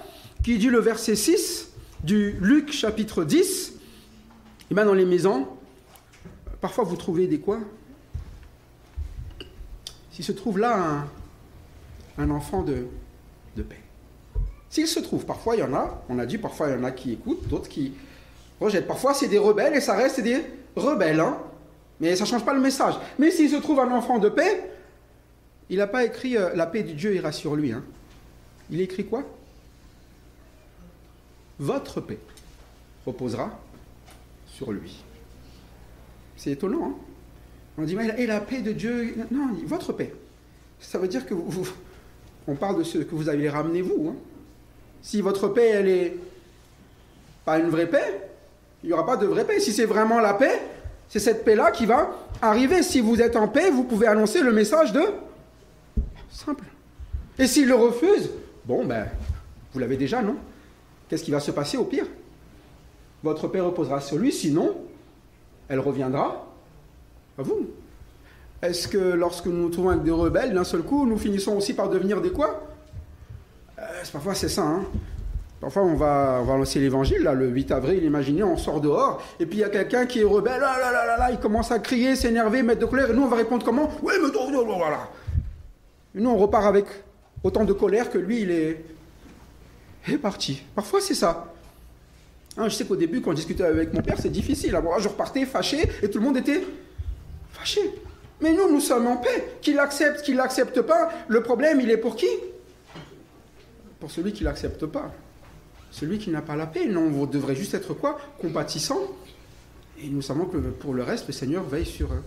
Qui 0.43 0.57
dit 0.57 0.69
le 0.69 0.79
verset 0.79 1.15
6 1.15 1.69
du 2.03 2.37
Luc 2.39 2.71
chapitre 2.71 3.25
10 3.25 3.72
Et 4.71 4.73
bien, 4.73 4.85
dans 4.85 4.93
les 4.93 5.05
maisons, 5.05 5.47
parfois 6.61 6.83
vous 6.83 6.95
trouvez 6.95 7.27
des 7.27 7.39
quoi? 7.39 7.59
S'il 10.11 10.23
se 10.23 10.31
trouve 10.31 10.59
là 10.59 11.05
un, 12.17 12.29
enfant 12.29 12.61
de, 12.63 12.85
paix. 13.55 13.81
S'il 14.69 14.87
se 14.87 14.99
trouve, 14.99 15.25
parfois 15.25 15.55
il 15.55 15.59
y 15.59 15.63
en 15.63 15.73
a, 15.73 16.03
on 16.09 16.19
a 16.19 16.25
dit 16.25 16.37
parfois 16.37 16.69
il 16.69 16.75
y 16.75 16.79
en 16.79 16.83
a 16.83 16.91
qui 16.91 17.13
écoutent, 17.13 17.47
d'autres 17.47 17.67
qui 17.69 17.93
rejettent. 18.59 18.87
Parfois 18.87 19.13
c'est 19.13 19.27
des 19.27 19.39
rebelles 19.39 19.73
et 19.75 19.81
ça 19.81 19.95
reste 19.95 20.21
des 20.21 20.43
rebelles. 20.75 21.19
hein. 21.19 21.37
Mais 21.99 22.15
ça 22.15 22.23
ne 22.23 22.29
change 22.29 22.45
pas 22.45 22.53
le 22.53 22.59
message. 22.59 22.95
Mais 23.17 23.31
s'il 23.31 23.49
se 23.49 23.55
trouve 23.55 23.79
un 23.79 23.91
enfant 23.91 24.19
de 24.19 24.29
paix, 24.29 24.69
il 25.69 25.77
n'a 25.77 25.87
pas 25.87 26.03
écrit 26.03 26.37
euh, 26.37 26.53
la 26.55 26.67
paix 26.67 26.83
de 26.83 26.91
Dieu 26.91 27.15
ira 27.15 27.31
sur 27.31 27.55
lui. 27.55 27.71
hein. 27.71 27.83
Il 28.69 28.81
écrit 28.81 29.05
quoi 29.05 29.23
Votre 31.59 32.01
paix 32.01 32.19
reposera 33.05 33.59
sur 34.53 34.71
lui. 34.71 35.03
C'est 36.37 36.51
étonnant. 36.51 36.85
hein. 36.85 36.95
on 37.77 37.83
dit, 37.83 37.95
mais 37.95 38.13
et 38.17 38.27
la 38.27 38.39
paix 38.39 38.61
de 38.61 38.71
Dieu 38.71 39.15
Non, 39.31 39.49
il 39.53 39.59
dit, 39.61 39.65
votre 39.65 39.93
paix. 39.93 40.13
Ça 40.79 40.97
veut 40.99 41.07
dire 41.07 41.25
que 41.25 41.33
vous, 41.33 41.67
on 42.47 42.55
parle 42.55 42.77
de 42.77 42.83
ce 42.83 42.99
que 42.99 43.15
vous 43.15 43.29
allez 43.29 43.49
ramener 43.49 43.81
vous. 43.81 44.09
hein. 44.09 44.15
Si 45.01 45.21
votre 45.21 45.47
paix, 45.49 45.69
elle 45.69 45.87
est 45.87 46.17
pas 47.45 47.59
une 47.59 47.69
vraie 47.69 47.89
paix, 47.89 48.21
il 48.83 48.87
n'y 48.87 48.93
aura 48.93 49.05
pas 49.05 49.17
de 49.17 49.25
vraie 49.25 49.45
paix. 49.45 49.59
Si 49.59 49.73
c'est 49.73 49.85
vraiment 49.85 50.19
la 50.19 50.33
paix, 50.33 50.61
c'est 51.09 51.19
cette 51.19 51.43
paix-là 51.43 51.71
qui 51.71 51.85
va 51.85 52.15
arriver. 52.41 52.83
Si 52.83 53.01
vous 53.01 53.21
êtes 53.21 53.35
en 53.35 53.47
paix, 53.47 53.69
vous 53.71 53.83
pouvez 53.83 54.07
annoncer 54.07 54.41
le 54.41 54.51
message 54.53 54.93
de 54.93 55.01
simple. 56.29 56.65
Et 57.39 57.47
s'il 57.47 57.67
le 57.67 57.75
refuse, 57.75 58.29
bon, 58.65 58.85
ben, 58.85 59.07
vous 59.73 59.79
l'avez 59.79 59.97
déjà, 59.97 60.21
non? 60.21 60.35
Qu'est-ce 61.09 61.23
qui 61.23 61.31
va 61.31 61.39
se 61.39 61.51
passer 61.51 61.77
au 61.77 61.85
pire? 61.85 62.05
Votre 63.23 63.47
paix 63.47 63.61
reposera 63.61 64.01
sur 64.01 64.17
lui, 64.17 64.31
sinon, 64.31 64.75
elle 65.69 65.79
reviendra 65.79 66.45
à 67.37 67.41
vous. 67.41 67.67
Est-ce 68.61 68.87
que 68.87 68.97
lorsque 68.97 69.45
nous 69.45 69.53
nous 69.63 69.69
trouvons 69.69 69.89
avec 69.89 70.03
des 70.03 70.11
rebelles, 70.11 70.53
d'un 70.53 70.63
seul 70.63 70.81
coup, 70.83 71.05
nous 71.05 71.17
finissons 71.17 71.57
aussi 71.57 71.73
par 71.73 71.89
devenir 71.89 72.21
des 72.21 72.31
quoi? 72.31 72.63
Euh, 73.79 73.81
Parfois, 74.11 74.35
c'est 74.35 74.49
ça. 74.49 74.63
hein. 74.63 74.83
Parfois, 75.61 75.83
on 75.83 75.95
va, 75.95 76.39
on 76.41 76.43
va 76.45 76.57
lancer 76.57 76.79
l'évangile, 76.81 77.23
là, 77.23 77.33
le 77.33 77.47
8 77.47 77.71
avril, 77.71 78.03
imaginez, 78.03 78.43
on 78.43 78.57
sort 78.57 78.81
dehors, 78.81 79.21
et 79.39 79.45
puis 79.45 79.59
il 79.59 79.61
y 79.61 79.63
a 79.63 79.69
quelqu'un 79.69 80.05
qui 80.05 80.19
est 80.19 80.25
rebelle, 80.25 80.59
là, 80.59 80.77
là, 80.77 80.91
là, 80.91 81.17
là, 81.17 81.31
il 81.31 81.39
commence 81.39 81.71
à 81.71 81.79
crier, 81.79 82.17
s'énerver, 82.17 82.63
mettre 82.63 82.81
de 82.81 82.85
colère, 82.85 83.09
et 83.09 83.13
nous, 83.13 83.23
on 83.23 83.27
va 83.29 83.37
répondre 83.37 83.63
comment? 83.63 83.89
Oui, 84.01 84.13
mais 84.21 84.29
voilà. 84.77 85.09
Nous, 86.15 86.29
on 86.29 86.35
repart 86.37 86.65
avec 86.65 86.85
autant 87.43 87.63
de 87.63 87.71
colère 87.71 88.09
que 88.09 88.17
lui, 88.17 88.41
il 88.41 88.51
est, 88.51 88.85
est 90.09 90.17
parti. 90.17 90.61
Parfois, 90.75 90.99
c'est 90.99 91.15
ça. 91.15 91.53
Hein, 92.57 92.69
je 92.69 92.75
sais 92.75 92.85
qu'au 92.85 92.95
début, 92.95 93.21
quand 93.21 93.31
je 93.31 93.37
discutais 93.37 93.63
avec 93.63 93.93
mon 93.93 94.01
père, 94.01 94.17
c'est 94.19 94.29
difficile. 94.29 94.75
Alors, 94.75 94.99
je 94.99 95.09
repartais 95.09 95.45
fâché, 95.45 95.89
et 96.01 96.09
tout 96.09 96.19
le 96.19 96.25
monde 96.25 96.37
était 96.37 96.63
fâché. 97.51 97.81
Mais 98.41 98.53
nous, 98.53 98.71
nous 98.71 98.81
sommes 98.81 99.07
en 99.07 99.17
paix. 99.17 99.55
Qu'il 99.61 99.79
accepte, 99.79 100.21
qu'il 100.21 100.35
l'accepte 100.35 100.81
pas, 100.81 101.09
le 101.27 101.41
problème, 101.41 101.81
il 101.81 101.89
est 101.89 101.97
pour 101.97 102.15
qui? 102.15 102.27
Pour 103.99 104.11
celui 104.11 104.33
qui 104.33 104.43
l'accepte 104.43 104.85
pas. 104.85 105.11
Celui 105.89 106.17
qui 106.19 106.29
n'a 106.29 106.41
pas 106.41 106.55
la 106.55 106.67
paix. 106.67 106.85
Non, 106.85 107.11
on 107.15 107.25
devrait 107.25 107.55
juste 107.55 107.73
être 107.73 107.93
quoi? 107.93 108.19
Compatissant. 108.39 108.99
Et 110.01 110.09
nous 110.09 110.21
savons 110.21 110.45
que 110.45 110.57
pour 110.57 110.93
le 110.93 111.03
reste, 111.03 111.27
le 111.27 111.33
Seigneur 111.33 111.63
veille 111.63 111.85
sur, 111.85 112.11
euh, 112.11 112.17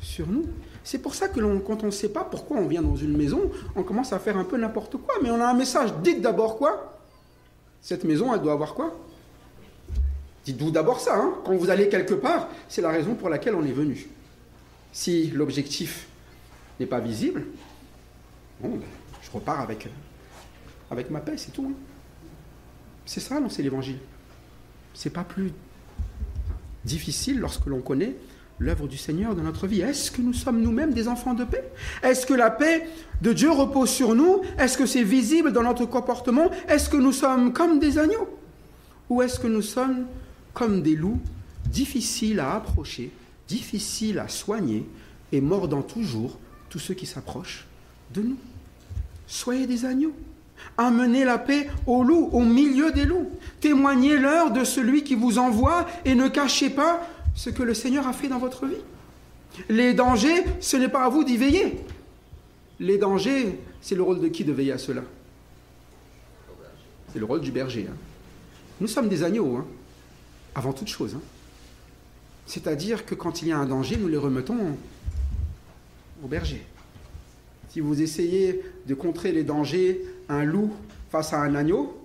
sur 0.00 0.26
nous. 0.26 0.46
C'est 0.84 0.98
pour 0.98 1.14
ça 1.14 1.28
que 1.28 1.40
quand 1.58 1.82
on 1.82 1.86
ne 1.86 1.90
sait 1.90 2.10
pas 2.10 2.24
pourquoi 2.24 2.58
on 2.58 2.66
vient 2.66 2.82
dans 2.82 2.96
une 2.96 3.16
maison, 3.16 3.50
on 3.74 3.82
commence 3.82 4.12
à 4.12 4.18
faire 4.18 4.36
un 4.36 4.44
peu 4.44 4.56
n'importe 4.56 4.96
quoi. 4.98 5.14
Mais 5.22 5.30
on 5.30 5.40
a 5.40 5.46
un 5.46 5.54
message. 5.54 5.92
Dites 6.02 6.22
d'abord 6.22 6.56
quoi? 6.56 6.98
Cette 7.82 8.04
maison, 8.04 8.32
elle 8.32 8.40
doit 8.40 8.52
avoir 8.52 8.74
quoi? 8.74 8.94
Dites-vous 10.44 10.70
d'abord 10.70 11.00
ça. 11.00 11.16
hein. 11.16 11.34
Quand 11.44 11.54
vous 11.54 11.70
allez 11.70 11.88
quelque 11.88 12.14
part, 12.14 12.48
c'est 12.68 12.80
la 12.82 12.90
raison 12.90 13.14
pour 13.14 13.28
laquelle 13.28 13.54
on 13.54 13.64
est 13.64 13.72
venu. 13.72 14.08
Si 14.92 15.28
l'objectif 15.30 16.06
n'est 16.78 16.86
pas 16.86 16.98
visible, 17.00 17.44
ben, 18.62 18.70
je 19.22 19.30
repars 19.30 19.60
avec, 19.60 19.86
euh, 19.86 19.90
avec 20.90 21.10
ma 21.10 21.20
paix, 21.20 21.34
c'est 21.36 21.52
tout. 21.52 21.66
hein. 21.70 21.74
C'est 23.06 23.20
ça, 23.20 23.38
non, 23.40 23.48
c'est 23.48 23.62
l'évangile. 23.62 23.98
C'est 24.94 25.10
pas 25.10 25.24
plus 25.24 25.52
difficile 26.84 27.38
lorsque 27.40 27.66
l'on 27.66 27.80
connaît 27.80 28.14
l'œuvre 28.58 28.88
du 28.88 28.96
Seigneur 28.98 29.34
dans 29.34 29.42
notre 29.42 29.66
vie. 29.66 29.80
Est-ce 29.80 30.10
que 30.10 30.20
nous 30.20 30.32
sommes 30.34 30.60
nous-mêmes 30.60 30.92
des 30.92 31.08
enfants 31.08 31.34
de 31.34 31.44
paix? 31.44 31.64
Est-ce 32.02 32.26
que 32.26 32.34
la 32.34 32.50
paix 32.50 32.86
de 33.22 33.32
Dieu 33.32 33.50
repose 33.50 33.90
sur 33.90 34.14
nous? 34.14 34.42
Est-ce 34.58 34.76
que 34.76 34.86
c'est 34.86 35.02
visible 35.02 35.52
dans 35.52 35.62
notre 35.62 35.86
comportement? 35.86 36.50
Est-ce 36.68 36.88
que 36.90 36.96
nous 36.96 37.12
sommes 37.12 37.52
comme 37.52 37.78
des 37.78 37.98
agneaux? 37.98 38.28
Ou 39.08 39.22
est-ce 39.22 39.40
que 39.40 39.46
nous 39.46 39.62
sommes 39.62 40.06
comme 40.54 40.82
des 40.82 40.96
loups, 40.96 41.20
difficiles 41.66 42.40
à 42.40 42.54
approcher, 42.54 43.10
difficiles 43.48 44.18
à 44.18 44.28
soigner 44.28 44.86
et 45.32 45.40
mordant 45.40 45.82
toujours 45.82 46.38
tous 46.68 46.78
ceux 46.78 46.94
qui 46.94 47.06
s'approchent 47.06 47.66
de 48.12 48.22
nous 48.22 48.36
Soyez 49.26 49.68
des 49.68 49.84
agneaux. 49.84 50.12
Amenez 50.76 51.24
la 51.24 51.38
paix 51.38 51.70
aux 51.86 52.02
loups, 52.02 52.30
au 52.32 52.40
milieu 52.40 52.90
des 52.90 53.04
loups. 53.04 53.30
Témoignez-leur 53.60 54.50
de 54.50 54.64
celui 54.64 55.04
qui 55.04 55.14
vous 55.14 55.38
envoie 55.38 55.86
et 56.04 56.16
ne 56.16 56.26
cachez 56.26 56.68
pas 56.68 57.06
ce 57.36 57.48
que 57.48 57.62
le 57.62 57.72
Seigneur 57.72 58.08
a 58.08 58.12
fait 58.12 58.26
dans 58.26 58.38
votre 58.38 58.66
vie. 58.66 58.82
Les 59.68 59.94
dangers, 59.94 60.44
ce 60.60 60.76
n'est 60.76 60.88
pas 60.88 61.04
à 61.04 61.08
vous 61.08 61.22
d'y 61.22 61.36
veiller. 61.36 61.76
Les 62.80 62.98
dangers, 62.98 63.58
c'est 63.80 63.94
le 63.94 64.02
rôle 64.02 64.20
de 64.20 64.28
qui 64.28 64.44
de 64.44 64.52
veiller 64.52 64.72
à 64.72 64.78
cela? 64.78 65.02
C'est 67.12 67.20
le 67.20 67.24
rôle 67.24 67.40
du 67.40 67.52
berger. 67.52 67.86
hein. 67.88 67.96
Nous 68.80 68.88
sommes 68.88 69.08
des 69.08 69.22
agneaux, 69.22 69.56
hein, 69.56 69.66
avant 70.54 70.72
toute 70.72 70.88
chose. 70.88 71.14
hein. 71.16 71.22
C'est-à-dire 72.46 73.06
que 73.06 73.14
quand 73.14 73.42
il 73.42 73.48
y 73.48 73.52
a 73.52 73.58
un 73.58 73.66
danger, 73.66 73.96
nous 73.96 74.08
les 74.08 74.16
remettons 74.16 74.56
au 76.24 76.26
berger. 76.26 76.64
Si 77.68 77.80
vous 77.80 78.02
essayez 78.02 78.60
de 78.86 78.94
contrer 78.94 79.30
les 79.30 79.44
dangers, 79.44 80.04
un 80.28 80.44
loup 80.44 80.72
face 81.12 81.32
à 81.32 81.40
un 81.40 81.54
agneau, 81.54 81.96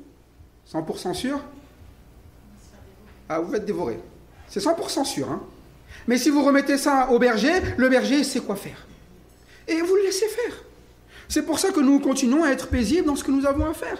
100% 0.72 1.14
sûr? 1.14 1.40
Ah, 3.28 3.40
vous 3.40 3.52
faites 3.52 3.66
dévorer. 3.66 4.00
C'est 4.48 4.60
100% 4.60 5.04
sûr. 5.06 5.30
hein. 5.32 5.42
Mais 6.08 6.18
si 6.20 6.30
vous 6.30 6.44
remettez 6.44 6.78
ça 6.78 7.10
au 7.12 7.18
berger, 7.18 7.54
le 7.78 7.90
berger 7.90 8.24
sait 8.24 8.40
quoi 8.42 8.56
faire. 8.56 8.86
Et 9.68 9.82
vous 9.82 9.96
le 9.96 10.04
laissez 10.04 10.28
faire. 10.28 10.54
C'est 11.28 11.44
pour 11.44 11.58
ça 11.58 11.72
que 11.72 11.80
nous 11.80 12.00
continuons 12.00 12.44
à 12.44 12.50
être 12.50 12.68
paisibles 12.68 13.08
dans 13.08 13.16
ce 13.16 13.24
que 13.24 13.32
nous 13.32 13.48
avons 13.48 13.66
à 13.66 13.74
faire. 13.74 13.98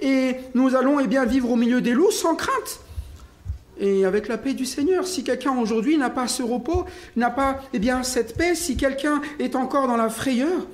Et 0.00 0.34
nous 0.54 0.74
allons 0.74 0.98
eh 0.98 1.06
bien, 1.06 1.24
vivre 1.24 1.48
au 1.52 1.56
milieu 1.56 1.80
des 1.80 1.92
loups 1.92 2.10
sans 2.10 2.34
crainte. 2.34 2.80
Et 3.84 4.06
avec 4.06 4.28
la 4.28 4.38
paix 4.38 4.54
du 4.54 4.64
Seigneur. 4.64 5.06
Si 5.06 5.24
quelqu'un 5.24 5.54
aujourd'hui 5.58 5.98
n'a 5.98 6.08
pas 6.08 6.26
ce 6.26 6.42
repos, 6.42 6.86
n'a 7.16 7.28
pas 7.28 7.60
eh 7.74 7.80
cette 8.02 8.34
paix, 8.34 8.54
si 8.54 8.78
quelqu'un 8.78 9.20
est 9.38 9.54
encore 9.54 9.86
dans 9.86 9.98
la 9.98 10.08
frayeur, 10.08 10.66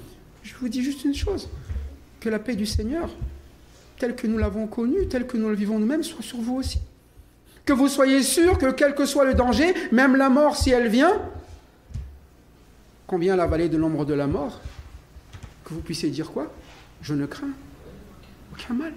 je 0.45 0.55
vous 0.61 0.69
dis 0.69 0.85
juste 0.85 1.05
une 1.05 1.15
chose. 1.15 1.49
Que 2.21 2.29
la 2.29 2.39
paix 2.39 2.55
du 2.55 2.67
Seigneur, 2.67 3.11
telle 3.99 4.15
que 4.15 4.29
nous 4.29 4.39
l'avons 4.39 4.69
connue, 4.69 5.09
telle 5.09 5.27
que 5.27 5.37
nous 5.37 5.49
le 5.49 5.57
vivons 5.57 5.81
nous-mêmes, 5.81 6.05
soit 6.05 6.23
sur 6.23 6.39
vous 6.39 6.55
aussi. 6.55 6.79
Que 7.65 7.73
vous 7.73 7.89
soyez 7.89 8.23
sûr 8.23 8.59
que 8.59 8.71
quel 8.71 8.95
que 8.95 9.05
soit 9.05 9.25
le 9.25 9.35
danger, 9.35 9.75
même 9.91 10.15
la 10.15 10.31
mort 10.31 10.57
si 10.57 10.71
elle 10.71 10.87
vient, 10.87 11.21
combien 13.09 13.35
la 13.35 13.49
vallée 13.49 13.69
de 13.69 13.77
l'ombre 13.77 14.05
de 14.05 14.15
la 14.15 14.29
mort, 14.29 14.61
que 15.65 15.75
vous 15.75 15.81
puissiez 15.81 16.11
dire 16.11 16.31
quoi? 16.31 16.53
Je 17.03 17.15
ne 17.15 17.27
crains 17.27 17.51
aucun 18.53 18.75
mal. 18.75 18.93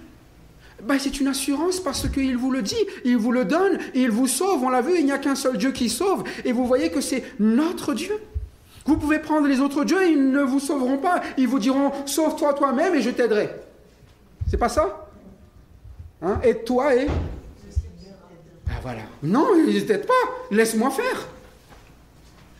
Ben, 0.82 0.98
c'est 0.98 1.20
une 1.20 1.28
assurance 1.28 1.80
parce 1.80 2.08
qu'il 2.08 2.36
vous 2.36 2.50
le 2.50 2.60
dit, 2.60 2.74
il 3.04 3.16
vous 3.16 3.32
le 3.32 3.44
donne, 3.44 3.78
il 3.94 4.10
vous 4.10 4.26
sauve. 4.26 4.62
On 4.64 4.68
l'a 4.68 4.82
vu, 4.82 4.98
il 4.98 5.04
n'y 5.04 5.12
a 5.12 5.18
qu'un 5.18 5.34
seul 5.34 5.56
Dieu 5.56 5.72
qui 5.72 5.88
sauve, 5.88 6.24
et 6.44 6.52
vous 6.52 6.66
voyez 6.66 6.90
que 6.90 7.00
c'est 7.00 7.24
notre 7.38 7.94
Dieu. 7.94 8.18
Vous 8.86 8.98
pouvez 8.98 9.18
prendre 9.18 9.46
les 9.46 9.60
autres 9.60 9.84
dieux, 9.84 10.06
ils 10.06 10.30
ne 10.30 10.42
vous 10.42 10.60
sauveront 10.60 10.98
pas. 10.98 11.22
Ils 11.38 11.48
vous 11.48 11.58
diront, 11.58 11.90
sauve-toi 12.04 12.52
toi-même 12.52 12.94
et 12.94 13.00
je 13.00 13.10
t'aiderai. 13.10 13.48
C'est 14.46 14.58
pas 14.58 14.68
ça? 14.68 15.08
Hein? 16.20 16.38
Aide-toi 16.42 16.94
et... 16.94 17.06
Ben 18.66 18.74
voilà. 18.82 19.02
Non, 19.22 19.48
ils 19.66 19.74
ne 19.74 19.80
t'aident 19.80 20.06
pas. 20.06 20.12
Laisse-moi 20.50 20.90
faire. 20.90 21.28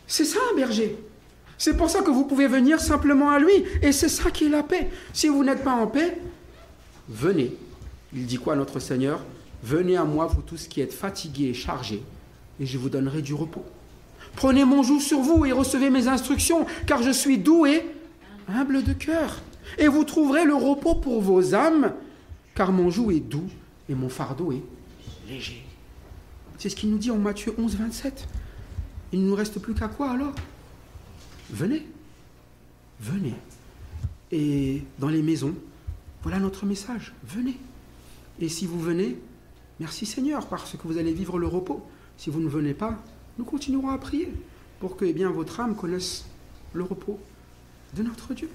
C'est 0.07 0.25
ça 0.25 0.39
un 0.51 0.55
berger. 0.55 0.97
C'est 1.57 1.77
pour 1.77 1.89
ça 1.89 2.01
que 2.01 2.11
vous 2.11 2.25
pouvez 2.25 2.47
venir 2.47 2.79
simplement 2.79 3.29
à 3.29 3.39
lui. 3.39 3.63
Et 3.83 3.91
c'est 3.91 4.09
ça 4.09 4.31
qui 4.31 4.45
est 4.45 4.49
la 4.49 4.63
paix. 4.63 4.89
Si 5.13 5.27
vous 5.27 5.43
n'êtes 5.43 5.63
pas 5.63 5.73
en 5.73 5.87
paix, 5.87 6.17
venez. 7.07 7.55
Il 8.15 8.25
dit 8.25 8.37
quoi 8.37 8.55
notre 8.55 8.79
Seigneur? 8.79 9.21
Venez 9.61 9.97
à 9.97 10.05
moi, 10.05 10.25
vous 10.25 10.41
tous 10.41 10.67
qui 10.67 10.79
êtes 10.79 10.93
fatigués 10.93 11.49
et 11.49 11.53
chargés, 11.53 12.01
et 12.59 12.65
je 12.65 12.77
vous 12.77 12.89
donnerai 12.89 13.21
du 13.21 13.33
repos. 13.33 13.65
Prenez 14.35 14.63
mon 14.63 14.83
joug 14.83 15.01
sur 15.01 15.19
vous 15.19 15.45
et 15.45 15.51
recevez 15.51 15.89
mes 15.89 16.07
instructions, 16.07 16.65
car 16.87 17.03
je 17.03 17.11
suis 17.11 17.37
doux 17.37 17.65
et 17.65 17.85
humble 18.47 18.83
de 18.83 18.93
cœur. 18.93 19.41
Et 19.77 19.87
vous 19.87 20.05
trouverez 20.05 20.45
le 20.45 20.55
repos 20.55 20.95
pour 20.95 21.21
vos 21.21 21.53
âmes, 21.53 21.93
car 22.53 22.71
mon 22.71 22.89
joug 22.89 23.11
est 23.11 23.19
doux 23.19 23.49
et 23.89 23.95
mon 23.95 24.09
fardeau 24.09 24.53
est 24.53 24.63
léger. 25.27 25.65
C'est 26.57 26.69
ce 26.69 26.75
qu'il 26.75 26.91
nous 26.91 26.97
dit 26.97 27.11
en 27.11 27.17
Matthieu 27.17 27.53
11, 27.57 27.75
27. 27.75 28.27
Il 29.11 29.23
ne 29.23 29.27
nous 29.27 29.35
reste 29.35 29.59
plus 29.59 29.73
qu'à 29.73 29.89
quoi 29.89 30.11
alors? 30.11 30.33
Venez, 31.49 31.85
venez. 33.01 33.35
Et 34.31 34.83
dans 34.99 35.09
les 35.09 35.21
maisons, 35.21 35.53
voilà 36.23 36.39
notre 36.39 36.65
message. 36.65 37.13
Venez. 37.27 37.57
Et 38.39 38.49
si 38.49 38.65
vous 38.65 38.79
venez, 38.79 39.17
merci 39.79 40.05
Seigneur, 40.05 40.47
parce 40.47 40.75
que 40.75 40.87
vous 40.87 40.97
allez 40.97 41.13
vivre 41.13 41.39
le 41.39 41.47
repos. 41.47 41.81
Si 42.17 42.29
vous 42.29 42.39
ne 42.39 42.49
venez 42.49 42.73
pas, 42.73 42.97
nous 43.37 43.45
continuerons 43.45 43.89
à 43.89 43.97
prier 43.97 44.31
pour 44.79 44.97
que 44.97 45.05
eh 45.05 45.25
votre 45.25 45.59
âme 45.59 45.75
connaisse 45.75 46.25
le 46.73 46.83
repos 46.83 47.19
de 47.95 48.03
notre 48.03 48.33
Dieu. 48.33 48.49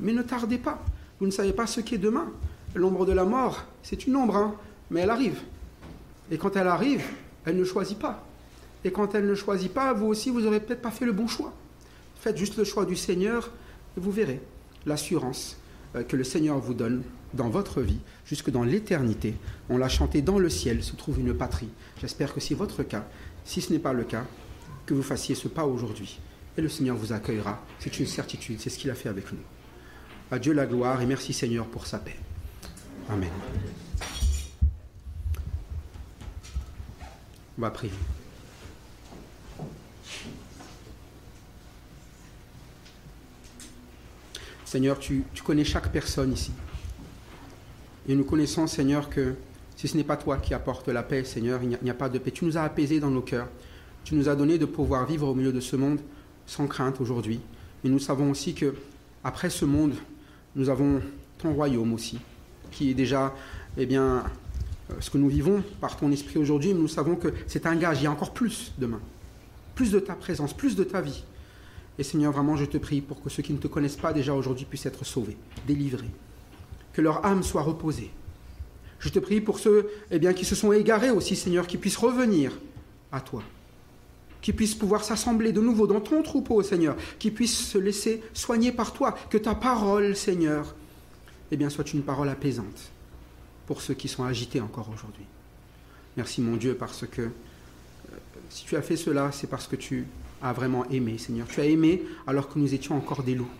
Mais 0.00 0.12
ne 0.12 0.22
tardez 0.22 0.58
pas. 0.58 0.84
Vous 1.20 1.26
ne 1.26 1.30
savez 1.30 1.52
pas 1.52 1.66
ce 1.66 1.80
qu'est 1.80 1.98
demain. 1.98 2.30
L'ombre 2.74 3.06
de 3.06 3.12
la 3.12 3.24
mort, 3.24 3.64
c'est 3.82 4.06
une 4.06 4.16
ombre, 4.16 4.36
hein, 4.36 4.54
mais 4.90 5.00
elle 5.00 5.10
arrive. 5.10 5.40
Et 6.30 6.38
quand 6.38 6.56
elle 6.56 6.68
arrive, 6.68 7.04
elle 7.44 7.56
ne 7.56 7.64
choisit 7.64 7.98
pas. 7.98 8.24
Et 8.84 8.92
quand 8.92 9.14
elle 9.14 9.26
ne 9.26 9.34
choisit 9.34 9.72
pas, 9.72 9.92
vous 9.92 10.06
aussi, 10.06 10.30
vous 10.30 10.40
n'aurez 10.40 10.60
peut-être 10.60 10.82
pas 10.82 10.90
fait 10.90 11.04
le 11.04 11.12
bon 11.12 11.26
choix. 11.26 11.52
Faites 12.20 12.36
juste 12.36 12.56
le 12.56 12.64
choix 12.64 12.84
du 12.84 12.96
Seigneur 12.96 13.50
et 13.96 14.00
vous 14.00 14.10
verrez 14.10 14.40
l'assurance 14.86 15.56
que 16.08 16.16
le 16.16 16.24
Seigneur 16.24 16.58
vous 16.58 16.74
donne 16.74 17.02
dans 17.34 17.48
votre 17.48 17.80
vie, 17.80 18.00
jusque 18.24 18.50
dans 18.50 18.64
l'éternité. 18.64 19.34
On 19.68 19.78
l'a 19.78 19.88
chanté 19.88 20.22
dans 20.22 20.38
le 20.38 20.48
ciel 20.48 20.82
se 20.82 20.96
trouve 20.96 21.20
une 21.20 21.34
patrie. 21.34 21.68
J'espère 22.00 22.34
que 22.34 22.40
c'est 22.40 22.54
votre 22.54 22.82
cas. 22.82 23.06
Si 23.44 23.60
ce 23.60 23.72
n'est 23.72 23.78
pas 23.78 23.92
le 23.92 24.04
cas, 24.04 24.24
que 24.86 24.94
vous 24.94 25.02
fassiez 25.02 25.34
ce 25.34 25.48
pas 25.48 25.66
aujourd'hui. 25.66 26.18
Et 26.56 26.62
le 26.62 26.68
Seigneur 26.68 26.96
vous 26.96 27.12
accueillera. 27.12 27.64
C'est 27.78 27.98
une 28.00 28.06
certitude, 28.06 28.60
c'est 28.60 28.70
ce 28.70 28.78
qu'il 28.78 28.90
a 28.90 28.94
fait 28.94 29.08
avec 29.08 29.32
nous. 29.32 29.38
À 30.30 30.38
Dieu 30.38 30.52
la 30.52 30.66
gloire 30.66 31.00
et 31.00 31.06
merci 31.06 31.32
Seigneur 31.32 31.66
pour 31.66 31.86
sa 31.86 31.98
paix. 31.98 32.16
Amen. 33.08 33.30
On 37.58 37.62
va 37.62 37.70
prier. 37.70 37.92
Seigneur, 44.70 45.00
tu, 45.00 45.24
connais 45.44 45.64
chaque 45.64 45.90
personne 45.90 46.32
ici. 46.32 46.52
Et 48.08 48.14
nous 48.14 48.22
connaissons, 48.22 48.68
Seigneur, 48.68 49.10
que 49.10 49.34
si 49.74 49.88
ce 49.88 49.96
n'est 49.96 50.04
pas 50.04 50.16
toi 50.16 50.36
qui 50.36 50.54
apportes 50.54 50.86
la 50.86 51.02
paix, 51.02 51.24
Seigneur, 51.24 51.60
il 51.64 51.70
n'y 51.70 51.90
a, 51.90 51.92
a 51.92 51.96
pas 51.96 52.08
de 52.08 52.20
paix. 52.20 52.30
Tu 52.30 52.44
nous 52.44 52.56
as 52.56 52.62
apaisés 52.62 53.00
dans 53.00 53.10
nos 53.10 53.20
cœurs. 53.20 53.48
Tu 54.04 54.14
nous 54.14 54.28
as 54.28 54.36
donné 54.36 54.58
de 54.58 54.66
pouvoir 54.66 55.06
vivre 55.06 55.26
au 55.26 55.34
milieu 55.34 55.52
de 55.52 55.58
ce 55.58 55.74
monde 55.74 55.98
sans 56.46 56.68
crainte 56.68 57.00
aujourd'hui. 57.00 57.40
Mais 57.82 57.90
nous 57.90 57.98
savons 57.98 58.30
aussi 58.30 58.54
que 58.54 58.76
après 59.24 59.50
ce 59.50 59.64
monde, 59.64 59.94
nous 60.54 60.68
avons 60.68 61.02
ton 61.38 61.52
royaume 61.52 61.92
aussi, 61.92 62.20
qui 62.70 62.92
est 62.92 62.94
déjà, 62.94 63.34
eh 63.76 63.86
bien, 63.86 64.22
euh, 64.90 64.94
ce 65.00 65.10
que 65.10 65.18
nous 65.18 65.28
vivons 65.28 65.64
par 65.80 65.96
ton 65.96 66.12
esprit 66.12 66.38
aujourd'hui, 66.38 66.74
mais 66.74 66.80
nous 66.80 66.86
savons 66.86 67.16
que 67.16 67.34
c'est 67.48 67.66
un 67.66 67.74
gage, 67.74 68.02
il 68.02 68.04
y 68.04 68.06
a 68.06 68.12
encore 68.12 68.32
plus 68.32 68.70
demain. 68.78 69.00
Plus 69.74 69.90
de 69.90 69.98
ta 69.98 70.14
présence, 70.14 70.52
plus 70.52 70.76
de 70.76 70.84
ta 70.84 71.00
vie. 71.00 71.24
Et 72.00 72.02
Seigneur, 72.02 72.32
vraiment, 72.32 72.56
je 72.56 72.64
te 72.64 72.78
prie 72.78 73.02
pour 73.02 73.20
que 73.20 73.28
ceux 73.28 73.42
qui 73.42 73.52
ne 73.52 73.58
te 73.58 73.66
connaissent 73.66 73.98
pas 73.98 74.14
déjà 74.14 74.32
aujourd'hui 74.32 74.64
puissent 74.64 74.86
être 74.86 75.04
sauvés, 75.04 75.36
délivrés, 75.66 76.08
que 76.94 77.02
leur 77.02 77.26
âme 77.26 77.42
soit 77.42 77.60
reposée. 77.60 78.10
Je 79.00 79.10
te 79.10 79.18
prie 79.18 79.42
pour 79.42 79.58
ceux 79.58 79.90
eh 80.10 80.18
qui 80.32 80.46
se 80.46 80.54
sont 80.54 80.72
égarés 80.72 81.10
aussi, 81.10 81.36
Seigneur, 81.36 81.66
qui 81.66 81.76
puissent 81.76 81.98
revenir 81.98 82.58
à 83.12 83.20
toi, 83.20 83.42
qui 84.40 84.54
puissent 84.54 84.74
pouvoir 84.74 85.04
s'assembler 85.04 85.52
de 85.52 85.60
nouveau 85.60 85.86
dans 85.86 86.00
ton 86.00 86.22
troupeau, 86.22 86.62
Seigneur, 86.62 86.96
qui 87.18 87.30
puissent 87.30 87.68
se 87.68 87.76
laisser 87.76 88.22
soigner 88.32 88.72
par 88.72 88.94
toi, 88.94 89.14
que 89.28 89.36
ta 89.36 89.54
parole, 89.54 90.16
Seigneur, 90.16 90.74
eh 91.50 91.58
bien, 91.58 91.68
soit 91.68 91.92
une 91.92 92.02
parole 92.02 92.30
apaisante 92.30 92.92
pour 93.66 93.82
ceux 93.82 93.92
qui 93.92 94.08
sont 94.08 94.24
agités 94.24 94.62
encore 94.62 94.88
aujourd'hui. 94.88 95.26
Merci, 96.16 96.40
mon 96.40 96.56
Dieu, 96.56 96.74
parce 96.76 97.06
que 97.06 97.20
euh, 97.20 97.28
si 98.48 98.64
tu 98.64 98.76
as 98.76 98.82
fait 98.82 98.96
cela, 98.96 99.32
c'est 99.32 99.48
parce 99.48 99.66
que 99.66 99.76
tu 99.76 100.06
as 100.42 100.52
vraiment 100.52 100.88
aimé, 100.90 101.18
Seigneur. 101.18 101.46
Tu 101.48 101.60
as 101.60 101.66
aimé 101.66 102.02
alors 102.26 102.48
que 102.48 102.58
nous 102.58 102.72
étions 102.74 102.96
encore 102.96 103.22
des 103.22 103.34
loups. 103.34 103.50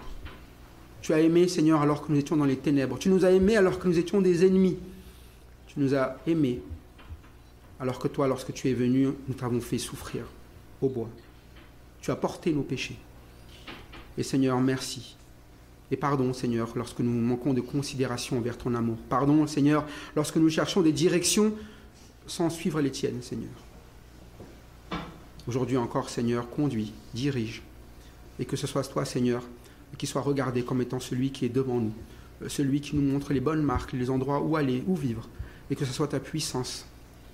Tu 1.03 1.13
as 1.13 1.21
aimé, 1.21 1.49
Seigneur, 1.49 1.81
alors 1.81 2.07
que 2.07 2.13
nous 2.13 2.19
étions 2.19 2.37
dans 2.37 2.45
les 2.45 2.57
ténèbres. 2.57 2.99
Tu 2.99 3.09
nous 3.09 3.25
as 3.25 3.31
aimés 3.31 3.57
alors 3.57 3.79
que 3.79 3.89
nous 3.89 3.99
étions 3.99 4.21
des 4.21 4.45
ennemis. 4.45 4.79
Tu 5.67 5.81
nous 5.81 5.95
as 5.95 6.17
aimés 6.27 6.63
alors 7.79 7.99
que 7.99 8.09
toi, 8.09 8.29
lorsque 8.29 8.53
tu 8.53 8.69
es 8.69 8.75
venu, 8.75 9.09
nous 9.27 9.35
t'avons 9.35 9.61
fait 9.61 9.79
souffrir 9.79 10.25
au 10.83 10.89
bois. 10.89 11.09
Tu 12.03 12.11
as 12.11 12.17
porté 12.17 12.53
nos 12.53 12.63
péchés. 12.63 12.99
Et 14.19 14.23
Seigneur, 14.23 14.61
merci. 14.61 15.17
Et 15.91 15.97
pardon, 15.97 16.33
Seigneur, 16.33 16.69
lorsque 16.77 17.01
nous 17.01 17.11
manquons 17.11 17.55
de 17.55 17.61
considération 17.61 18.39
envers 18.39 18.59
ton 18.59 18.75
amour. 18.75 18.99
Pardon, 19.09 19.47
Seigneur, 19.47 19.87
lorsque 20.15 20.37
nous 20.37 20.51
cherchons 20.51 20.83
des 20.83 20.93
directions 20.93 21.55
sans 22.27 22.51
suivre 22.51 22.81
les 22.81 22.91
tiennes, 22.91 23.23
Seigneur. 23.23 23.51
Aujourd'hui 25.49 25.77
encore, 25.77 26.09
Seigneur, 26.09 26.49
conduis, 26.51 26.93
dirige. 27.15 27.63
Et 28.39 28.45
que 28.45 28.57
ce 28.57 28.67
soit 28.67 28.85
toi, 28.85 29.05
Seigneur, 29.05 29.43
qui 29.99 30.07
soit 30.07 30.23
regardé 30.23 30.63
comme 30.63 30.83
étant 30.83 31.01
celui 31.01 31.31
qui 31.31 31.45
est 31.45 31.51
devant 31.51 31.79
nous, 31.81 31.93
euh, 32.43 32.49
celui 32.49 32.81
qui 32.81 32.97
nous 32.97 33.03
montre 33.03 33.33
les 33.33 33.41
bonnes 33.41 33.63
marques, 33.63 33.93
les 33.93 34.11
endroits 34.11 34.41
où 34.41 34.57
aller, 34.57 34.83
où 34.87 34.97
vivre. 34.97 35.29
Et 35.71 35.77
que 35.77 35.85
ce 35.85 35.93
soit 35.93 36.09
ta 36.09 36.21
puissance 36.21 36.87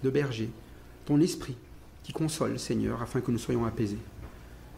de 0.03 0.11
berger, 0.11 0.51
ton 1.05 1.21
esprit 1.21 1.57
qui 2.03 2.13
console, 2.13 2.59
Seigneur, 2.59 3.03
afin 3.03 3.21
que 3.21 3.31
nous 3.31 3.39
soyons 3.39 3.65
apaisés. 3.65 3.99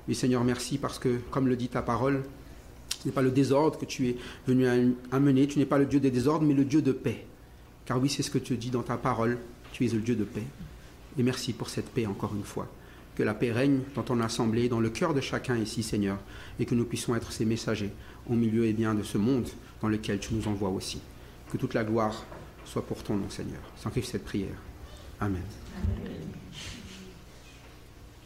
Oui, 0.07 0.15
Seigneur, 0.15 0.43
merci 0.45 0.79
parce 0.79 0.99
que, 0.99 1.19
comme 1.31 1.49
le 1.49 1.57
dit 1.57 1.69
ta 1.69 1.83
parole, 1.83 2.25
ce 2.89 3.07
n'est 3.07 3.13
pas 3.13 3.23
le 3.23 3.31
désordre 3.31 3.79
que 3.79 3.85
tu 3.85 4.09
es 4.09 4.17
venu 4.47 4.67
amener, 5.13 5.47
tu 5.47 5.59
n'es 5.59 5.67
pas 5.67 5.79
le 5.79 5.87
Dieu 5.87 6.01
des 6.01 6.11
désordres, 6.11 6.47
mais 6.47 6.55
le 6.55 6.65
Dieu 6.65 6.81
de 6.81 6.93
paix. 6.93 7.27
Car 7.85 8.01
oui, 8.01 8.09
c'est 8.09 8.23
ce 8.23 8.31
que 8.31 8.39
tu 8.39 8.57
dis 8.57 8.71
dans 8.71 8.83
ta 8.83 8.97
parole, 8.97 9.39
tu 9.73 9.87
es 9.87 9.89
le 9.89 10.01
Dieu 10.01 10.17
de 10.17 10.25
paix. 10.25 10.45
Et 11.19 11.23
merci 11.23 11.53
pour 11.53 11.69
cette 11.69 11.91
paix 11.91 12.07
encore 12.07 12.35
une 12.35 12.45
fois. 12.45 12.69
Que 13.19 13.25
la 13.25 13.35
paix 13.35 13.51
règne 13.51 13.81
dans 13.97 14.05
ton 14.05 14.21
assemblée, 14.21 14.69
dans 14.69 14.79
le 14.79 14.91
cœur 14.91 15.13
de 15.13 15.21
chacun 15.21 15.57
ici, 15.57 15.83
Seigneur, 15.83 16.19
et 16.61 16.65
que 16.67 16.77
nous 16.77 16.85
puissions 16.85 17.17
être 17.17 17.33
ces 17.33 17.45
messagers 17.45 17.91
au 18.31 18.35
milieu 18.35 18.65
et 18.65 18.73
bien, 18.73 18.95
de 18.95 19.03
ce 19.03 19.19
monde 19.19 19.49
dans 19.83 19.89
lequel 19.89 20.21
tu 20.21 20.35
nous 20.35 20.47
envoies 20.47 20.69
aussi. 20.69 21.01
Que 21.51 21.57
toute 21.57 21.75
la 21.75 21.83
gloire 21.83 22.25
soit 22.65 22.87
pour 22.87 23.03
ton 23.03 23.17
nom, 23.17 23.29
Seigneur. 23.29 23.61
Sanctifie 23.77 24.07
cette 24.07 24.25
prière. 24.25 24.55
Amen. 25.21 25.43